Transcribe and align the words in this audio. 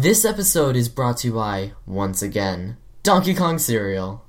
This 0.00 0.24
episode 0.24 0.76
is 0.76 0.88
brought 0.88 1.16
to 1.18 1.26
you 1.26 1.34
by, 1.34 1.72
once 1.84 2.22
again, 2.22 2.76
Donkey 3.02 3.34
Kong 3.34 3.58
Cereal. 3.58 4.22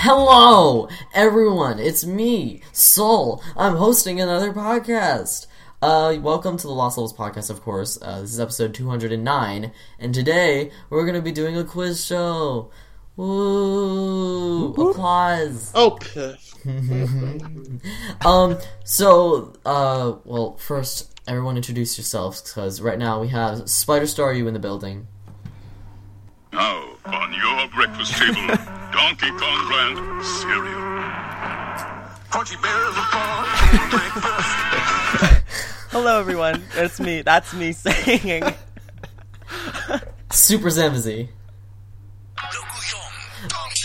Hello, 0.00 0.88
everyone. 1.14 1.78
It's 1.78 2.04
me, 2.04 2.60
Sol. 2.72 3.40
I'm 3.56 3.76
hosting 3.76 4.20
another 4.20 4.52
podcast. 4.52 5.46
Uh, 5.84 6.18
welcome 6.22 6.56
to 6.56 6.66
the 6.66 6.72
Lost 6.72 6.96
Levels 6.96 7.12
podcast, 7.12 7.50
of 7.50 7.60
course. 7.60 7.98
Uh, 8.00 8.22
this 8.22 8.32
is 8.32 8.40
episode 8.40 8.72
209, 8.72 9.70
and 9.98 10.14
today 10.14 10.70
we're 10.88 11.04
gonna 11.04 11.20
be 11.20 11.30
doing 11.30 11.58
a 11.58 11.62
quiz 11.62 12.02
show. 12.02 12.70
Woo! 13.16 14.72
Applause. 14.72 15.72
Oh. 15.74 15.98
Um, 18.24 18.56
so, 18.84 19.52
uh, 19.66 20.14
well, 20.24 20.56
first, 20.56 21.12
everyone 21.28 21.58
introduce 21.58 21.98
yourselves, 21.98 22.40
because 22.40 22.80
right 22.80 22.98
now 22.98 23.20
we 23.20 23.28
have 23.28 23.68
Spider 23.68 24.06
Staryu 24.06 24.48
in 24.48 24.54
the 24.54 24.60
building. 24.60 25.06
Now, 26.50 26.96
on 27.04 27.34
your 27.34 27.68
breakfast 27.68 28.16
table, 28.16 28.34
Donkey 28.90 29.28
Kong 29.32 29.66
brand 29.68 30.24
cereal. 30.24 30.80
Crunchy 32.30 32.56
bears 32.62 32.94
are 32.96 33.10
born 33.12 33.90
breakfast. 33.90 34.73
Hello, 35.94 36.18
everyone. 36.18 36.62
It's 36.74 36.98
me. 36.98 37.22
That's 37.22 37.54
me 37.54 37.70
singing. 37.72 38.42
Super 40.32 40.68
Zamazi. 40.68 41.28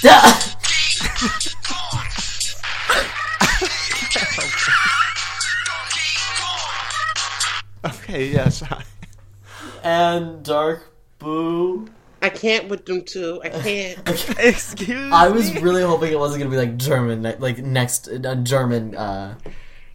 Da- 0.01 0.39
Okay, 7.85 8.27
yes. 8.31 8.61
and 9.83 10.44
Dark 10.44 10.91
Boo. 11.19 11.88
I 12.21 12.27
can't 12.29 12.67
with 12.67 12.85
them 12.85 13.03
two. 13.05 13.39
I 13.44 13.49
can't. 13.49 13.99
Excuse 14.39 15.13
I 15.13 15.29
was 15.29 15.53
me. 15.53 15.61
really 15.61 15.83
hoping 15.83 16.11
it 16.11 16.19
wasn't 16.19 16.39
gonna 16.44 16.51
be 16.51 16.57
like 16.57 16.75
German, 16.75 17.21
like 17.39 17.59
next 17.59 18.07
a 18.09 18.35
German 18.35 18.95
uh, 18.95 19.35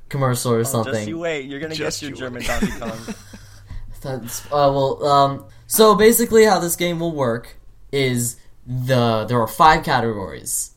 commercial 0.08 0.52
or 0.52 0.56
Oh, 0.56 0.60
Just 0.60 0.72
something. 0.72 1.08
you 1.08 1.18
wait. 1.18 1.46
You're 1.46 1.60
gonna 1.60 1.74
Just 1.74 2.00
get 2.00 2.08
your 2.08 2.16
you 2.16 2.20
German 2.22 2.40
wait. 2.40 2.46
Donkey 2.48 2.78
Kong. 2.78 3.14
That's 4.00 4.44
uh, 4.46 4.48
well. 4.72 5.04
Um, 5.06 5.46
so 5.66 5.94
basically, 5.94 6.44
how 6.44 6.58
this 6.58 6.76
game 6.76 7.00
will 7.00 7.14
work 7.14 7.56
is 7.92 8.36
the 8.66 9.24
there 9.24 9.40
are 9.40 9.48
five 9.48 9.82
categories: 9.84 10.72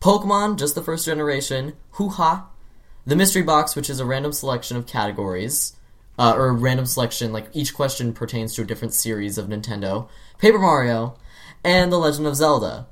Pokemon, 0.00 0.58
just 0.58 0.74
the 0.74 0.82
first 0.82 1.06
generation; 1.06 1.74
Hoo 1.92 2.08
Ha, 2.08 2.48
the 3.06 3.14
mystery 3.16 3.42
box, 3.42 3.76
which 3.76 3.88
is 3.88 4.00
a 4.00 4.04
random 4.06 4.32
selection 4.32 4.76
of 4.76 4.86
categories, 4.86 5.76
uh, 6.18 6.34
or 6.36 6.48
a 6.48 6.52
random 6.52 6.86
selection 6.86 7.32
like 7.32 7.48
each 7.52 7.72
question 7.72 8.12
pertains 8.12 8.54
to 8.54 8.62
a 8.62 8.64
different 8.64 8.94
series 8.94 9.38
of 9.38 9.46
Nintendo; 9.46 10.08
Paper 10.38 10.58
Mario, 10.58 11.16
and 11.62 11.92
The 11.92 11.98
Legend 11.98 12.26
of 12.26 12.34
Zelda. 12.36 12.86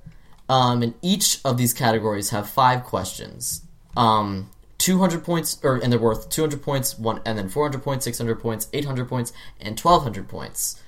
Um, 0.49 0.83
and 0.83 0.95
each 1.01 1.41
of 1.45 1.59
these 1.59 1.73
categories 1.73 2.31
have 2.31 2.49
five 2.51 2.83
questions. 2.85 3.63
Um, 3.97 4.51
200 4.81 5.23
points, 5.23 5.59
or 5.63 5.77
and 5.77 5.93
they're 5.93 6.01
worth 6.01 6.31
200 6.31 6.63
points, 6.63 6.99
one, 6.99 7.21
and 7.25 7.39
then 7.39 7.49
400 7.49 7.83
points, 7.83 8.05
600 8.07 8.41
points, 8.41 8.67
800 8.73 9.09
points, 9.09 9.33
and 9.61 9.79
1200 9.79 10.27
points. 10.27 10.83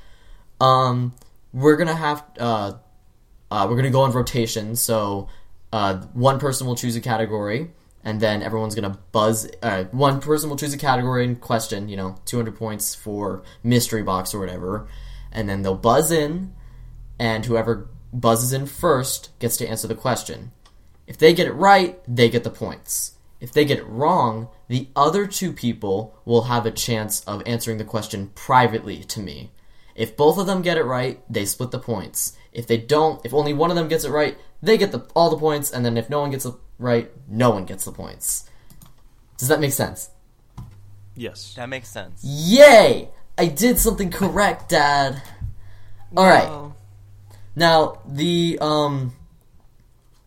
Um, 0.60 1.14
we're 1.52 1.76
gonna 1.76 1.94
have, 1.94 2.24
uh, 2.40 2.72
uh, 3.50 3.66
we're 3.68 3.76
gonna 3.76 3.90
go 3.90 4.00
on 4.00 4.12
rotation. 4.12 4.74
So, 4.76 5.28
uh, 5.72 5.98
one 6.14 6.38
person 6.38 6.66
will 6.66 6.74
choose 6.74 6.96
a 6.96 7.00
category, 7.00 7.70
and 8.02 8.18
then 8.18 8.42
everyone's 8.42 8.74
gonna 8.74 8.98
buzz. 9.12 9.48
Uh, 9.62 9.84
one 9.92 10.20
person 10.20 10.48
will 10.48 10.56
choose 10.56 10.72
a 10.72 10.78
category 10.78 11.24
and 11.24 11.38
question. 11.38 11.88
You 11.88 11.96
know, 11.98 12.16
200 12.24 12.56
points 12.56 12.94
for 12.94 13.42
mystery 13.62 14.02
box 14.02 14.34
or 14.34 14.40
whatever, 14.40 14.88
and 15.30 15.48
then 15.48 15.60
they'll 15.62 15.74
buzz 15.74 16.10
in, 16.10 16.54
and 17.18 17.44
whoever 17.44 17.88
buzzes 18.10 18.54
in 18.54 18.64
first 18.64 19.38
gets 19.38 19.58
to 19.58 19.68
answer 19.68 19.86
the 19.86 19.94
question. 19.94 20.52
If 21.06 21.18
they 21.18 21.34
get 21.34 21.46
it 21.46 21.52
right, 21.52 22.00
they 22.08 22.30
get 22.30 22.42
the 22.42 22.50
points. 22.50 23.12
If 23.42 23.50
they 23.52 23.64
get 23.64 23.80
it 23.80 23.88
wrong, 23.88 24.46
the 24.68 24.86
other 24.94 25.26
two 25.26 25.52
people 25.52 26.16
will 26.24 26.42
have 26.42 26.64
a 26.64 26.70
chance 26.70 27.24
of 27.24 27.42
answering 27.44 27.78
the 27.78 27.84
question 27.84 28.30
privately 28.36 29.02
to 29.02 29.18
me. 29.18 29.50
If 29.96 30.16
both 30.16 30.38
of 30.38 30.46
them 30.46 30.62
get 30.62 30.76
it 30.76 30.84
right, 30.84 31.20
they 31.28 31.44
split 31.44 31.72
the 31.72 31.80
points. 31.80 32.36
If 32.52 32.68
they 32.68 32.76
don't, 32.76 33.20
if 33.26 33.34
only 33.34 33.52
one 33.52 33.70
of 33.70 33.76
them 33.76 33.88
gets 33.88 34.04
it 34.04 34.12
right, 34.12 34.38
they 34.62 34.78
get 34.78 34.92
the, 34.92 35.00
all 35.16 35.28
the 35.28 35.36
points, 35.36 35.72
and 35.72 35.84
then 35.84 35.96
if 35.96 36.08
no 36.08 36.20
one 36.20 36.30
gets 36.30 36.44
it 36.46 36.54
right, 36.78 37.10
no 37.26 37.50
one 37.50 37.64
gets 37.64 37.84
the 37.84 37.90
points. 37.90 38.48
Does 39.38 39.48
that 39.48 39.58
make 39.58 39.72
sense? 39.72 40.10
Yes. 41.16 41.54
that 41.54 41.68
makes 41.68 41.88
sense. 41.88 42.22
Yay! 42.22 43.08
I 43.36 43.46
did 43.46 43.80
something 43.80 44.12
correct, 44.12 44.68
Dad. 44.68 45.20
Alright. 46.16 46.48
Well, 46.48 46.76
Now, 47.56 48.02
the 48.06 48.58
um 48.60 49.14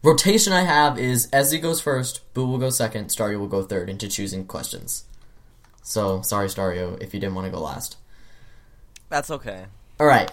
rotation 0.06 0.54
I 0.54 0.62
have 0.62 1.00
is 1.00 1.28
Ezzy 1.32 1.62
goes 1.62 1.82
first, 1.82 2.22
Boo 2.34 2.46
will 2.46 2.60
go 2.60 2.70
second, 2.70 3.08
Stario 3.08 3.40
will 3.40 3.48
go 3.48 3.64
third 3.64 3.90
into 3.90 4.08
choosing 4.08 4.46
questions. 4.46 5.06
So, 5.82 6.22
sorry 6.22 6.48
Stario 6.48 7.02
if 7.02 7.14
you 7.14 7.20
didn't 7.20 7.36
want 7.36 7.46
to 7.46 7.52
go 7.52 7.62
last. 7.62 7.98
That's 9.10 9.32
okay. 9.32 9.66
Alright. 10.00 10.32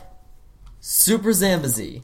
Super 0.80 1.30
Zambazy. 1.30 2.02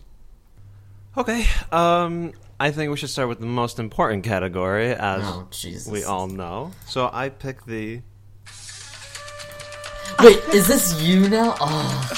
Okay. 1.17 1.47
Um, 1.73 2.33
I 2.61 2.71
think 2.71 2.91
we 2.91 2.97
should 2.97 3.11
start 3.11 3.29
with 3.29 3.41
the 3.41 3.47
most 3.47 3.79
important 3.79 4.25
category, 4.25 4.93
as 4.93 5.23
Oh, 5.25 5.47
Jesus. 5.51 5.91
we 5.91 6.05
all 6.05 6.27
know. 6.27 6.73
So 6.87 7.11
I 7.13 7.29
pick 7.29 7.65
the. 7.65 8.01
Wait, 10.23 10.39
is 10.53 10.67
this 10.67 11.01
you 11.03 11.29
now? 11.29 11.55
Oh, 11.61 12.11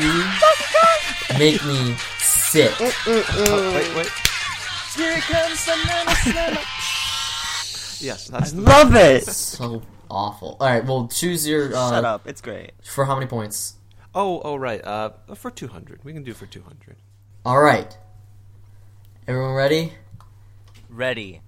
you 0.00 1.34
make 1.38 1.64
me 1.64 1.96
sick. 2.54 2.72
Oh, 2.80 3.72
wait, 3.74 3.96
wait. 3.96 4.10
Here 4.94 5.18
comes 5.22 5.64
the 5.66 5.72
banana 5.82 6.60
Yes, 7.98 8.28
that's 8.28 8.52
the. 8.52 8.60
Love 8.60 8.94
it. 8.94 9.24
So 9.24 9.82
awful. 10.08 10.56
Alright, 10.60 10.84
well, 10.84 11.08
choose 11.08 11.48
your. 11.48 11.74
Uh, 11.74 11.90
Shut 11.90 12.04
up. 12.04 12.28
It's 12.28 12.40
great. 12.40 12.72
For 12.84 13.06
how 13.06 13.14
many 13.16 13.26
points? 13.26 13.74
Oh, 14.14 14.40
oh, 14.44 14.54
right. 14.54 14.84
Uh, 14.84 15.10
for 15.34 15.50
two 15.50 15.66
hundred, 15.66 16.04
we 16.04 16.12
can 16.12 16.22
do 16.22 16.32
for 16.32 16.46
two 16.46 16.62
hundred. 16.62 16.96
Alright. 17.44 17.98
Everyone 19.26 19.54
ready? 19.54 19.94
Ready. 20.88 21.40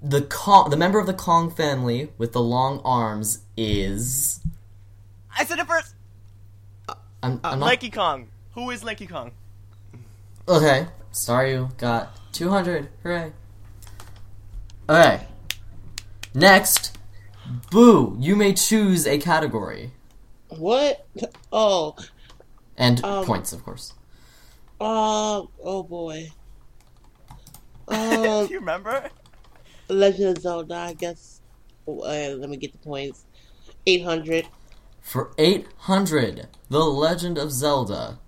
the 0.00 0.22
Kong, 0.22 0.70
the 0.70 0.76
member 0.76 1.00
of 1.00 1.06
the 1.06 1.14
Kong 1.14 1.50
family 1.50 2.12
with 2.18 2.32
the 2.32 2.40
long 2.40 2.80
arms 2.84 3.44
is. 3.56 4.40
I 5.36 5.44
said 5.44 5.58
it 5.58 5.66
first. 5.66 5.94
I'm, 7.22 7.40
I'm 7.42 7.58
not. 7.58 7.66
Lanky 7.66 7.90
Kong. 7.90 8.28
Who 8.52 8.70
is 8.70 8.84
Lanky 8.84 9.06
Kong? 9.06 9.32
Okay, 10.48 10.88
sorry 11.10 11.52
you 11.52 11.68
got 11.78 12.16
200. 12.32 12.88
Hooray! 13.02 13.32
Okay. 14.88 15.26
Next, 16.34 16.96
Boo. 17.70 18.16
You 18.18 18.36
may 18.36 18.52
choose 18.54 19.06
a 19.06 19.18
category 19.18 19.92
what? 20.48 21.06
Oh, 21.50 21.96
and 22.76 23.02
Um, 23.04 23.24
points, 23.24 23.52
of 23.52 23.64
course. 23.64 23.94
uh, 24.80 25.42
oh 25.62 25.82
boy. 25.82 26.28
Do 27.88 27.96
you 28.50 28.58
remember? 28.58 29.10
Legend 29.88 30.36
of 30.36 30.42
Zelda, 30.42 30.74
I 30.74 30.92
guess. 30.94 31.40
Uh, 31.88 31.92
let 32.38 32.48
me 32.48 32.56
get 32.56 32.72
the 32.72 32.78
points. 32.78 33.24
800. 33.86 34.46
For 35.00 35.32
800, 35.38 36.46
The 36.70 36.78
Legend 36.78 37.38
of 37.38 37.50
Zelda. 37.50 38.18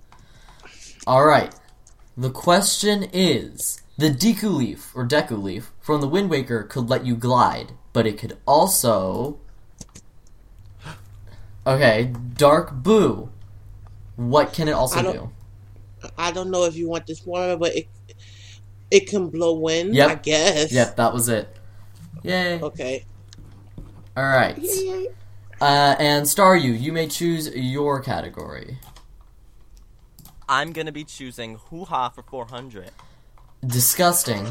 Alright. 1.06 1.54
The 2.16 2.30
question 2.30 3.04
is 3.12 3.82
The 3.98 4.10
Deku 4.10 4.54
Leaf, 4.54 4.92
or 4.94 5.06
Deku 5.06 5.42
Leaf, 5.42 5.72
from 5.80 6.00
the 6.00 6.08
Wind 6.08 6.30
Waker 6.30 6.62
could 6.62 6.88
let 6.88 7.04
you 7.04 7.16
glide, 7.16 7.72
but 7.92 8.06
it 8.06 8.18
could 8.18 8.38
also. 8.46 9.38
Okay, 11.66 12.12
Dark 12.36 12.72
Boo. 12.72 13.30
What 14.16 14.52
can 14.52 14.68
it 14.68 14.72
also 14.72 14.98
I 14.98 15.02
don't- 15.02 15.30
I 16.18 16.30
don't 16.32 16.50
know 16.50 16.64
if 16.64 16.76
you 16.76 16.88
want 16.88 17.06
this 17.06 17.24
one, 17.24 17.58
but 17.58 17.74
it 17.74 17.88
it 18.90 19.08
can 19.08 19.28
blow 19.28 19.54
wind, 19.54 19.94
Yep. 19.94 20.10
I 20.10 20.14
guess. 20.16 20.70
Yep, 20.70 20.96
that 20.96 21.12
was 21.12 21.28
it. 21.28 21.48
Yay. 22.22 22.60
Okay. 22.60 23.04
Alright. 24.16 24.58
Yay. 24.58 25.08
Uh, 25.60 25.96
and 25.98 26.26
Staryu, 26.26 26.78
you 26.78 26.92
may 26.92 27.08
choose 27.08 27.48
your 27.48 28.00
category. 28.00 28.78
I'm 30.48 30.72
gonna 30.72 30.92
be 30.92 31.04
choosing 31.04 31.56
Hoo 31.70 31.84
Ha 31.84 32.10
for 32.10 32.22
400. 32.22 32.90
Disgusting. 33.66 34.46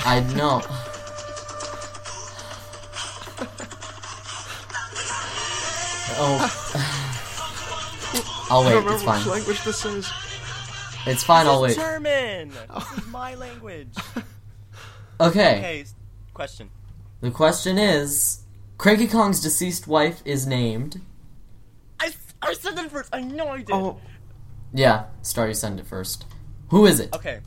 I 0.00 0.20
know. 0.34 0.62
Oh. 6.20 8.46
I'll 8.50 8.62
I 8.62 8.66
wait. 8.66 8.72
don't 8.84 8.94
It's 8.94 9.02
fine. 9.02 9.18
which 9.18 9.26
language 9.26 9.62
this 9.64 9.84
is. 9.84 10.10
It's 11.06 11.22
fine. 11.22 11.46
I'll 11.46 11.64
is 11.64 11.76
wait. 11.76 11.82
German. 11.82 12.52
This 12.74 12.98
is 12.98 13.06
my 13.08 13.34
language. 13.34 13.94
Okay. 15.20 15.58
Okay, 15.58 15.84
question. 16.32 16.70
The 17.22 17.32
question 17.32 17.76
is, 17.76 18.42
Cranky 18.78 19.08
Kong's 19.08 19.40
deceased 19.40 19.88
wife 19.88 20.22
is 20.24 20.46
named. 20.46 21.00
I, 21.98 22.12
I 22.40 22.52
said 22.54 22.78
it 22.78 22.88
first. 22.88 23.12
I 23.12 23.22
know 23.22 23.48
I 23.48 23.56
did. 23.58 23.70
Oh, 23.72 23.98
Yeah, 24.72 25.04
Star, 25.22 25.48
you 25.48 25.54
send 25.54 25.80
it 25.80 25.86
first. 25.86 26.24
Who 26.68 26.86
is 26.86 27.00
it? 27.00 27.14
Okay. 27.14 27.40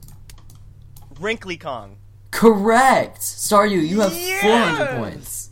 Wrinkly 1.19 1.57
Kong. 1.57 1.97
Correct. 2.31 3.19
Staryu, 3.19 3.85
you 3.87 4.01
have 4.01 4.13
Yes! 4.13 4.41
400 4.41 4.97
points. 4.97 5.49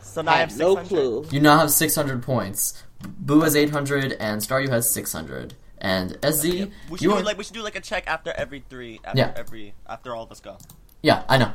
So 0.00 0.22
now 0.22 0.32
I 0.32 0.34
I 0.34 0.38
have 0.38 0.50
have 0.50 0.58
no 0.58 0.76
clue. 0.76 1.26
You 1.30 1.40
now 1.40 1.58
have 1.58 1.70
600 1.70 2.22
points. 2.22 2.82
Boo 3.02 3.40
has 3.42 3.54
800, 3.56 4.12
and 4.14 4.40
Staryu 4.40 4.68
has 4.68 4.88
600. 4.90 5.54
And 5.78 6.16
SZ, 6.22 6.44
We 6.44 6.50
should 6.50 6.70
you 6.90 6.96
do 7.10 7.12
are... 7.16 7.22
like 7.22 7.36
we 7.36 7.44
should 7.44 7.54
do 7.54 7.62
like 7.62 7.76
a 7.76 7.80
check 7.80 8.04
after 8.06 8.32
every 8.32 8.64
three. 8.68 9.00
After 9.04 9.18
Yeah. 9.18 9.32
every 9.36 9.74
after 9.86 10.14
all 10.14 10.24
of 10.24 10.32
us 10.32 10.40
go. 10.40 10.56
Yeah, 11.02 11.24
I 11.28 11.36
know. 11.38 11.52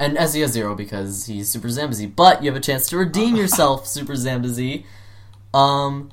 And 0.00 0.16
SZ 0.18 0.36
has 0.40 0.50
zero 0.52 0.74
because 0.74 1.26
he's 1.26 1.48
Super 1.48 1.68
Zambazy. 1.68 2.12
But 2.14 2.42
you 2.42 2.50
have 2.50 2.56
a 2.56 2.60
chance 2.64 2.88
to 2.88 2.96
redeem 2.96 3.36
yourself, 3.42 3.86
Super 3.86 4.14
Zambazy. 4.14 4.84
Um, 5.54 6.10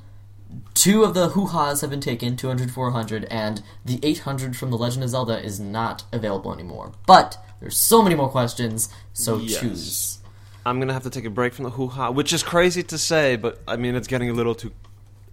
two 0.74 1.04
of 1.04 1.14
the 1.14 1.30
hoo-has 1.30 1.80
have 1.80 1.90
been 1.90 2.00
taken, 2.00 2.36
200, 2.36 2.70
400, 2.70 3.24
and 3.24 3.62
the 3.84 3.98
800 4.02 4.56
from 4.56 4.70
The 4.70 4.78
Legend 4.78 5.04
of 5.04 5.10
Zelda 5.10 5.42
is 5.42 5.58
not 5.60 6.04
available 6.12 6.52
anymore. 6.52 6.92
But 7.06 7.38
there's 7.60 7.76
so 7.76 8.02
many 8.02 8.14
more 8.14 8.28
questions, 8.28 8.88
so 9.12 9.38
Yes. 9.38 9.60
choose. 9.60 10.18
I'm 10.64 10.78
gonna 10.80 10.92
have 10.92 11.02
to 11.04 11.10
take 11.10 11.24
a 11.24 11.30
break 11.30 11.54
from 11.54 11.64
the 11.64 11.70
hoo 11.70 11.88
ha, 11.88 12.10
which 12.10 12.32
is 12.32 12.42
crazy 12.42 12.82
to 12.84 12.98
say, 12.98 13.36
but 13.36 13.60
I 13.66 13.76
mean 13.76 13.94
it's 13.94 14.08
getting 14.08 14.28
a 14.28 14.34
little 14.34 14.54
too 14.54 14.72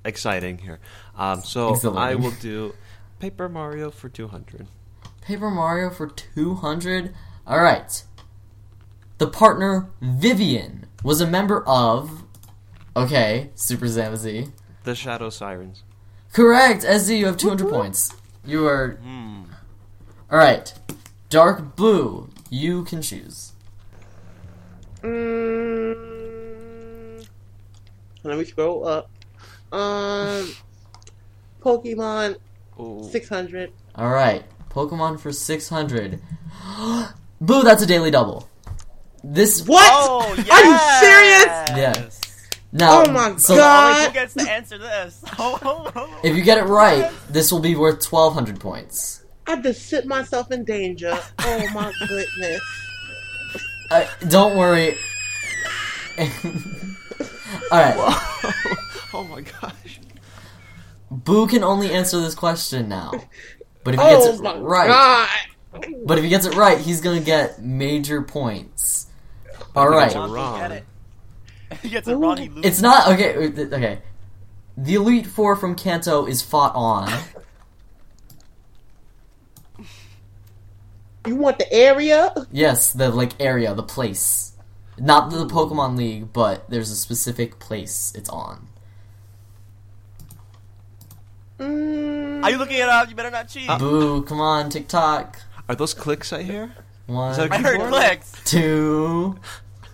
exciting 0.06 0.60
here. 0.60 0.80
Um, 1.18 1.42
so 1.42 1.76
I 1.96 2.16
will 2.16 2.32
do 2.32 2.74
Paper 3.20 3.50
Mario 3.50 3.92
for 3.92 4.08
200. 4.08 4.68
Paper 5.22 5.50
Mario 5.50 5.90
for 5.90 6.08
200? 6.08 7.14
Alright. 7.48 8.04
The 9.18 9.28
partner 9.28 9.90
Vivian 10.02 10.86
was 11.04 11.22
a 11.22 11.28
member 11.28 11.64
of. 11.68 12.24
Okay, 12.96 13.50
Super 13.56 13.86
Zambazy. 13.86 14.52
The 14.86 14.96
Shadow 14.96 15.30
Sirens. 15.30 15.84
Correct! 16.32 16.84
SZ, 16.84 17.10
you 17.10 17.26
have 17.26 17.38
200 17.38 17.70
points. 17.70 18.14
You 18.46 18.68
are. 18.68 18.98
Hmm. 19.02 19.44
Alright. 20.32 20.74
Dark 21.30 21.76
Blue, 21.76 22.30
you 22.52 22.84
can 22.84 23.02
choose. 23.02 23.54
Mm, 25.02 25.98
let 28.24 28.38
me 28.38 28.46
scroll 28.46 28.88
up. 28.88 29.10
Um, 29.72 30.54
Pokemon 31.64 32.38
Ooh. 32.80 33.08
600. 33.12 33.72
Alright. 33.98 34.44
Pokemon 34.70 35.20
for 35.20 35.32
600. 35.32 36.22
Boo, 37.42 37.64
that's 37.64 37.82
a 37.82 37.88
daily 37.88 38.12
double. 38.12 38.48
This. 39.24 39.66
What? 39.66 39.84
Oh, 39.92 40.22
Are 40.52 40.64
you 40.64 40.78
serious? 41.00 41.46
Yeah. 41.76 42.10
Now, 42.78 43.04
Oh 43.06 43.12
my 43.12 43.38
so 43.38 43.56
God. 43.56 44.08
Who 44.08 44.14
gets 44.14 44.34
to 44.34 44.50
answer 44.52 44.78
this? 44.78 45.24
Oh. 45.40 46.20
If 46.24 46.36
you 46.36 46.44
get 46.44 46.58
it 46.58 46.66
right, 46.66 47.10
this 47.30 47.50
will 47.52 47.62
be 47.62 47.74
worth 47.76 48.04
1200 48.06 48.60
points. 48.60 49.24
I 49.48 49.62
just 49.62 49.88
sit 49.88 50.06
myself 50.06 50.52
in 50.52 50.66
danger. 50.66 51.18
Oh 51.40 51.70
my 51.74 51.94
goodness. 52.08 52.62
Uh, 53.92 54.06
don't 54.28 54.58
worry. 54.58 54.96
Alright. 57.72 57.96
oh 59.14 59.26
my 59.30 59.42
gosh. 59.42 60.00
Boo 61.10 61.48
can 61.48 61.64
only 61.64 61.92
answer 61.92 62.20
this 62.20 62.36
question 62.36 62.90
now. 62.90 63.12
But 63.86 63.94
if 63.94 64.00
he 64.02 64.06
gets 64.08 64.26
Oh 64.26 64.34
it 64.34 64.42
my 64.42 64.58
right, 64.58 64.88
god. 64.88 65.30
but 66.06 66.18
if 66.18 66.24
he 66.26 66.30
gets 66.30 66.46
it 66.46 66.56
right, 66.56 66.78
he's 66.80 67.00
gonna 67.02 67.20
get 67.22 67.62
major 67.62 68.22
points. 68.22 69.08
All 69.76 69.88
right. 69.88 70.12
think 70.12 70.24
right, 70.24 70.32
Wrong, 70.32 70.80
he 71.72 71.76
wrong. 71.76 71.78
get 71.78 71.78
it. 71.78 71.78
he 71.82 71.90
gets 71.90 72.08
it 72.08 72.16
wrong. 72.16 72.38
He 72.38 72.50
loses. 72.50 72.66
it's 72.66 72.82
not 72.82 73.08
okay. 73.14 73.36
Okay, 73.38 74.02
the 74.78 74.96
Elite 74.96 75.28
Four 75.28 75.56
from 75.56 75.76
Kanto 75.76 76.26
is 76.26 76.42
fought 76.42 76.74
on. 76.76 77.12
You 81.26 81.36
want 81.38 81.58
the 81.58 81.72
area? 81.74 82.34
Yes, 82.52 82.94
the 82.94 83.10
like 83.10 83.32
area, 83.42 83.74
the 83.74 83.82
place, 83.82 84.54
not 85.00 85.32
the 85.32 85.48
Pokemon 85.48 85.98
League, 85.98 86.32
but 86.32 86.70
there's 86.70 86.92
a 86.92 86.96
specific 86.96 87.58
place 87.58 88.14
it's 88.16 88.30
on. 88.30 88.68
Mm, 91.58 92.44
Are 92.44 92.52
you 92.52 92.58
looking 92.58 92.78
it 92.78 92.88
up? 92.90 93.10
You 93.10 93.16
better 93.16 93.32
not 93.32 93.48
cheat. 93.50 93.68
Boo! 93.80 94.22
Come 94.24 94.40
on, 94.40 94.70
TikTok. 94.70 95.40
Are 95.68 95.74
those 95.76 95.96
clicks 95.96 96.32
I 96.32 96.44
hear? 96.44 96.76
One, 97.08 97.36
that 97.36 97.50
a 97.50 97.54
I 97.56 97.58
heard 97.58 97.90
clicks. 97.90 98.34
two. 98.46 99.40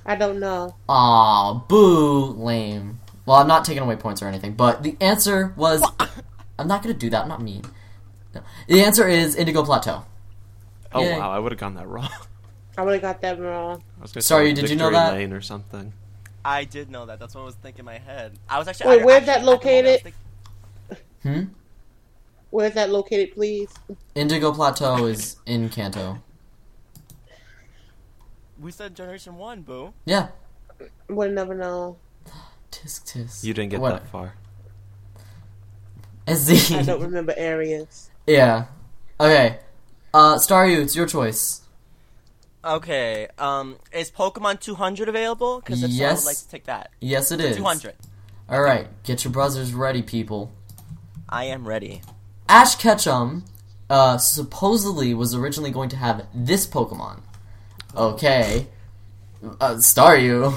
I 0.05 0.15
don't 0.15 0.39
know. 0.39 0.75
Aw, 0.89 1.53
boo, 1.67 2.33
lame. 2.33 2.99
Well, 3.25 3.37
I'm 3.37 3.47
not 3.47 3.65
taking 3.65 3.83
away 3.83 3.95
points 3.95 4.21
or 4.21 4.27
anything, 4.27 4.53
but 4.53 4.83
the 4.83 4.97
answer 4.99 5.53
was. 5.55 5.83
I'm 6.59 6.67
not 6.67 6.83
gonna 6.83 6.93
do 6.93 7.09
that. 7.09 7.23
I'm 7.23 7.29
not 7.29 7.41
mean. 7.41 7.63
No. 8.35 8.41
The 8.67 8.81
answer 8.83 9.07
is 9.07 9.35
Indigo 9.35 9.63
Plateau. 9.63 10.05
Oh 10.93 11.01
Yay. 11.01 11.17
wow, 11.17 11.31
I 11.31 11.39
would 11.39 11.51
have 11.51 11.59
gotten 11.59 11.75
that 11.77 11.87
wrong. 11.87 12.09
I 12.77 12.83
would 12.83 12.93
have 12.93 13.01
got 13.01 13.21
that 13.21 13.39
wrong. 13.39 13.83
I 13.97 14.01
was 14.01 14.11
gonna 14.11 14.21
Sorry, 14.21 14.49
say 14.49 14.61
did 14.61 14.69
you 14.69 14.75
know 14.75 14.85
Victory 14.89 14.93
that? 15.03 15.13
Lane 15.13 15.33
or 15.33 15.41
something. 15.41 15.93
I 16.43 16.63
did 16.65 16.89
know 16.89 17.05
that. 17.05 17.19
That's 17.19 17.35
what 17.35 17.41
I 17.41 17.45
was 17.45 17.55
thinking 17.55 17.79
in 17.79 17.85
my 17.85 17.97
head. 17.99 18.33
I 18.49 18.59
was 18.59 18.67
actually. 18.67 18.89
Wait, 18.97 19.01
I, 19.01 19.05
where's 19.05 19.27
actually, 19.27 19.27
that 19.27 19.37
at 19.37 19.39
the 19.41 19.45
moment, 19.45 19.65
I 19.65 19.71
was 19.71 19.75
located? 19.93 20.01
thinking- 20.03 20.17
Hmm. 21.23 21.53
Where's 22.49 22.73
that 22.73 22.89
located, 22.89 23.33
please? 23.33 23.69
Indigo 24.15 24.51
Plateau 24.51 25.05
is 25.05 25.37
in 25.45 25.69
Kanto. 25.69 26.21
We 28.61 28.71
said 28.71 28.95
Generation 28.95 29.35
One, 29.37 29.61
boo. 29.63 29.93
Yeah. 30.05 30.27
Would 31.09 31.31
never 31.33 31.55
know. 31.55 31.97
Tisk 32.71 33.03
tisk. 33.11 33.43
You 33.43 33.53
didn't 33.53 33.71
get 33.71 33.81
What- 33.81 33.91
that 33.93 34.07
far. 34.07 34.35
SZ. 36.27 36.71
I 36.71 36.83
don't 36.83 37.01
remember 37.01 37.33
areas. 37.35 38.09
yeah. 38.27 38.65
Okay. 39.19 39.59
Uh, 40.13 40.35
Staryu, 40.35 40.81
it's 40.81 40.95
your 40.95 41.05
choice. 41.07 41.61
Okay. 42.63 43.27
Um, 43.39 43.77
is 43.91 44.11
Pokemon 44.11 44.59
200 44.59 45.09
available? 45.09 45.59
Because 45.59 45.81
if 45.83 45.91
so, 45.91 46.05
I'd 46.05 46.23
like 46.25 46.37
to 46.37 46.47
take 46.47 46.65
that. 46.65 46.91
Yes, 46.99 47.31
it 47.31 47.41
is. 47.41 47.57
200. 47.57 47.95
All 48.49 48.61
right, 48.61 48.87
get 49.03 49.23
your 49.23 49.31
brothers 49.31 49.73
ready, 49.73 50.01
people. 50.01 50.51
I 51.29 51.45
am 51.45 51.67
ready. 51.67 52.01
Ash 52.49 52.75
Ketchum, 52.75 53.45
uh, 53.89 54.17
supposedly 54.17 55.13
was 55.13 55.33
originally 55.33 55.71
going 55.71 55.89
to 55.89 55.95
have 55.95 56.27
this 56.33 56.67
Pokemon. 56.67 57.21
Okay. 57.95 58.67
Uh, 59.43 59.75
Staryu. 59.75 60.53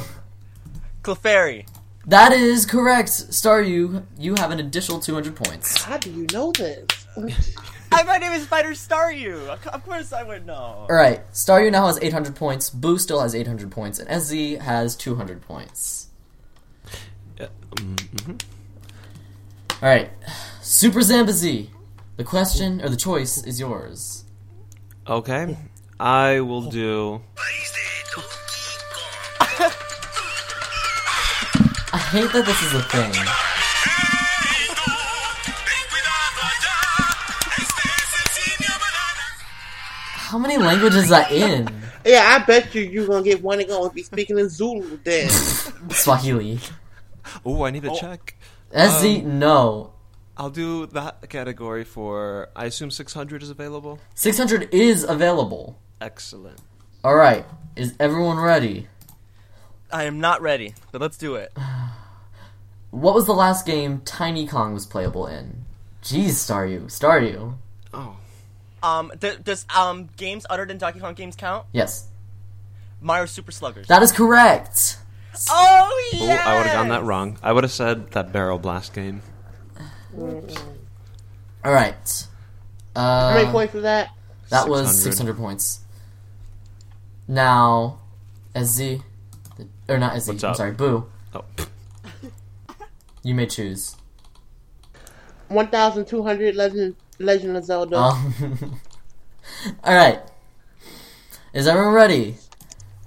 Clefairy. 1.03 1.67
That 2.07 2.33
is 2.33 2.67
correct. 2.67 3.09
Staryu, 3.09 4.05
you 4.19 4.35
have 4.37 4.50
an 4.50 4.61
additional 4.61 5.00
200 5.00 5.35
points. 5.35 5.83
How 5.83 5.97
do 5.97 6.11
you 6.11 6.26
know 6.33 6.53
this? 6.53 6.87
Hi, 7.93 8.03
my 8.03 8.19
name 8.19 8.33
is 8.33 8.45
Spider 8.45 8.71
Staryu. 8.71 9.49
Of 9.49 9.67
of 9.69 9.85
course 9.85 10.12
I 10.12 10.23
would 10.23 10.47
know. 10.47 10.87
Alright, 10.91 11.31
Staryu 11.33 11.71
now 11.71 11.87
has 11.87 11.99
800 12.03 12.35
points, 12.35 12.69
Boo 12.69 12.99
still 12.99 13.21
has 13.21 13.35
800 13.35 13.71
points, 13.71 13.99
and 13.99 14.09
SZ 14.23 14.61
has 14.62 14.97
200 14.97 15.41
points. 15.43 16.09
Yeah, 17.38 17.49
mm, 17.76 17.95
mhm. 17.97 18.43
Alright, 19.83 20.11
Super 20.61 21.00
Zambazy. 21.00 21.69
The 22.17 22.25
question, 22.25 22.81
or 22.81 22.88
the 22.88 22.97
choice, 22.97 23.45
is 23.45 23.61
yours. 23.61 24.25
Okay, 25.07 25.57
I 26.01 26.41
will 26.41 26.63
do. 26.71 27.21
I 31.93 31.99
hate 32.11 32.33
that 32.33 32.45
this 32.45 32.63
is 32.63 32.75
a 32.75 32.83
thing. 32.83 33.13
How 40.17 40.39
many 40.39 40.57
languages 40.57 41.05
is 41.05 41.09
that 41.11 41.31
in? 41.31 41.69
yeah, 42.05 42.37
I 42.41 42.45
bet 42.45 42.75
you 42.75 42.83
you're 42.83 43.07
gonna 43.07 43.23
get 43.23 43.43
one 43.43 43.61
and 43.61 43.69
gonna 43.69 43.91
be 43.93 44.03
speaking 44.03 44.39
in 44.39 44.49
Zulu 44.49 44.99
then. 45.05 45.29
Swahili. 45.91 46.59
Oh, 47.45 47.63
I 47.65 47.71
need 47.71 47.83
to 47.85 47.91
Oh. 47.91 47.97
check. 47.97 48.37
SZ, 48.73 49.05
um, 49.23 49.39
no. 49.39 49.93
I'll 50.37 50.51
do 50.51 50.87
that 50.87 51.29
category 51.29 51.85
for. 51.85 52.49
I 52.57 52.65
assume 52.65 52.91
600 52.91 53.43
is 53.43 53.51
available. 53.51 54.01
600 54.15 54.75
is 54.75 55.05
available. 55.05 55.79
Excellent. 56.01 56.59
Alright, 57.05 57.45
is 57.77 57.95
everyone 58.01 58.39
ready? 58.39 58.89
I 59.93 60.05
am 60.05 60.21
not 60.21 60.41
ready, 60.43 60.75
but 60.93 61.01
let's 61.01 61.17
do 61.17 61.35
it. 61.37 61.53
What 62.91 63.15
was 63.17 63.27
the 63.27 63.35
last 63.35 63.67
game 63.67 64.03
Tiny 64.05 64.47
Kong 64.47 64.73
was 64.73 64.87
playable 64.87 65.27
in? 65.27 65.65
Jeez, 66.05 66.35
Staryu. 66.35 66.85
Staryu. 66.85 67.55
Oh, 67.93 68.17
Um, 68.85 69.11
th- 69.21 69.43
does 69.43 69.67
um 69.75 70.11
games 70.17 70.47
other 70.49 70.65
than 70.65 70.79
Donkey 70.79 71.01
Kong 71.01 71.15
games 71.15 71.35
count? 71.35 71.67
Yes. 71.73 72.07
Mario 73.01 73.27
Super 73.27 73.51
Sluggers. 73.51 73.89
That 73.89 74.03
is 74.05 74.13
correct. 74.13 74.99
Oh 75.51 75.91
Oh, 75.91 76.11
yeah. 76.13 76.41
I 76.47 76.55
would 76.57 76.67
have 76.67 76.75
gotten 76.75 76.91
that 76.91 77.03
wrong. 77.03 77.37
I 77.43 77.51
would 77.53 77.65
have 77.65 77.73
said 77.73 78.13
that 78.13 78.33
barrel 78.33 78.61
blast 78.61 78.95
game. 78.95 79.23
All 80.17 81.73
right. 81.73 82.27
Uh, 82.95 83.31
How 83.33 83.35
many 83.39 83.51
points 83.51 83.73
for 83.73 83.81
that? 83.81 84.11
That 84.51 84.69
was 84.69 84.87
600. 85.03 85.35
600 85.35 85.37
points. 85.37 85.81
Now, 87.26 87.99
SZ, 88.57 88.99
or 89.88 89.99
not 89.99 90.21
SZ, 90.21 90.28
What's 90.28 90.45
I'm 90.45 90.54
sorry, 90.54 90.73
Boo, 90.73 91.07
Oh, 91.35 91.45
you 93.23 93.35
may 93.35 93.47
choose. 93.47 93.97
1,200 95.49 96.54
Legend, 96.54 96.97
Legend 97.19 97.57
of 97.57 97.64
Zelda. 97.64 97.97
Um, 97.99 98.81
Alright. 99.87 100.21
Is 101.52 101.66
everyone 101.66 101.95
ready? 101.95 102.37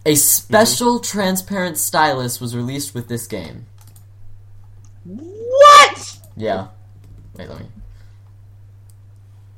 A 0.05 0.15
special 0.15 0.99
transparent 0.99 1.77
stylus 1.77 2.39
was 2.39 2.55
released 2.55 2.93
with 2.95 3.07
this 3.09 3.27
game. 3.27 3.65
What? 5.03 6.17
Yeah. 6.37 6.67
Wait, 7.35 7.49
let 7.49 7.59
me. 7.59 7.65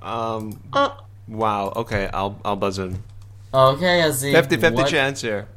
um, 0.01 0.60
Uh, 0.74 0.96
wow. 1.28 1.72
Okay, 1.75 2.10
I'll 2.13 2.39
I'll 2.44 2.56
buzz 2.56 2.80
in. 2.80 3.04
Okay, 3.53 4.12
SZ. 4.12 4.25
50-50 4.25 4.74
what, 4.74 4.88
chance 4.88 5.22
here. 5.22 5.48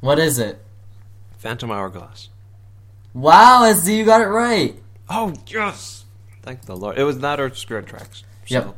What 0.00 0.18
is 0.18 0.38
it? 0.38 0.62
Phantom 1.38 1.70
Hourglass. 1.70 2.28
Wow, 3.12 3.70
SZ, 3.72 3.88
you 3.88 4.04
got 4.04 4.20
it 4.20 4.26
right. 4.26 4.76
Oh 5.08 5.34
yes! 5.46 6.04
Thank 6.42 6.62
the 6.66 6.76
Lord. 6.76 6.96
It 6.96 7.02
was 7.02 7.18
that 7.18 7.40
or 7.40 7.52
Spirit 7.54 7.86
Tracks. 7.86 8.22
Yep. 8.46 8.76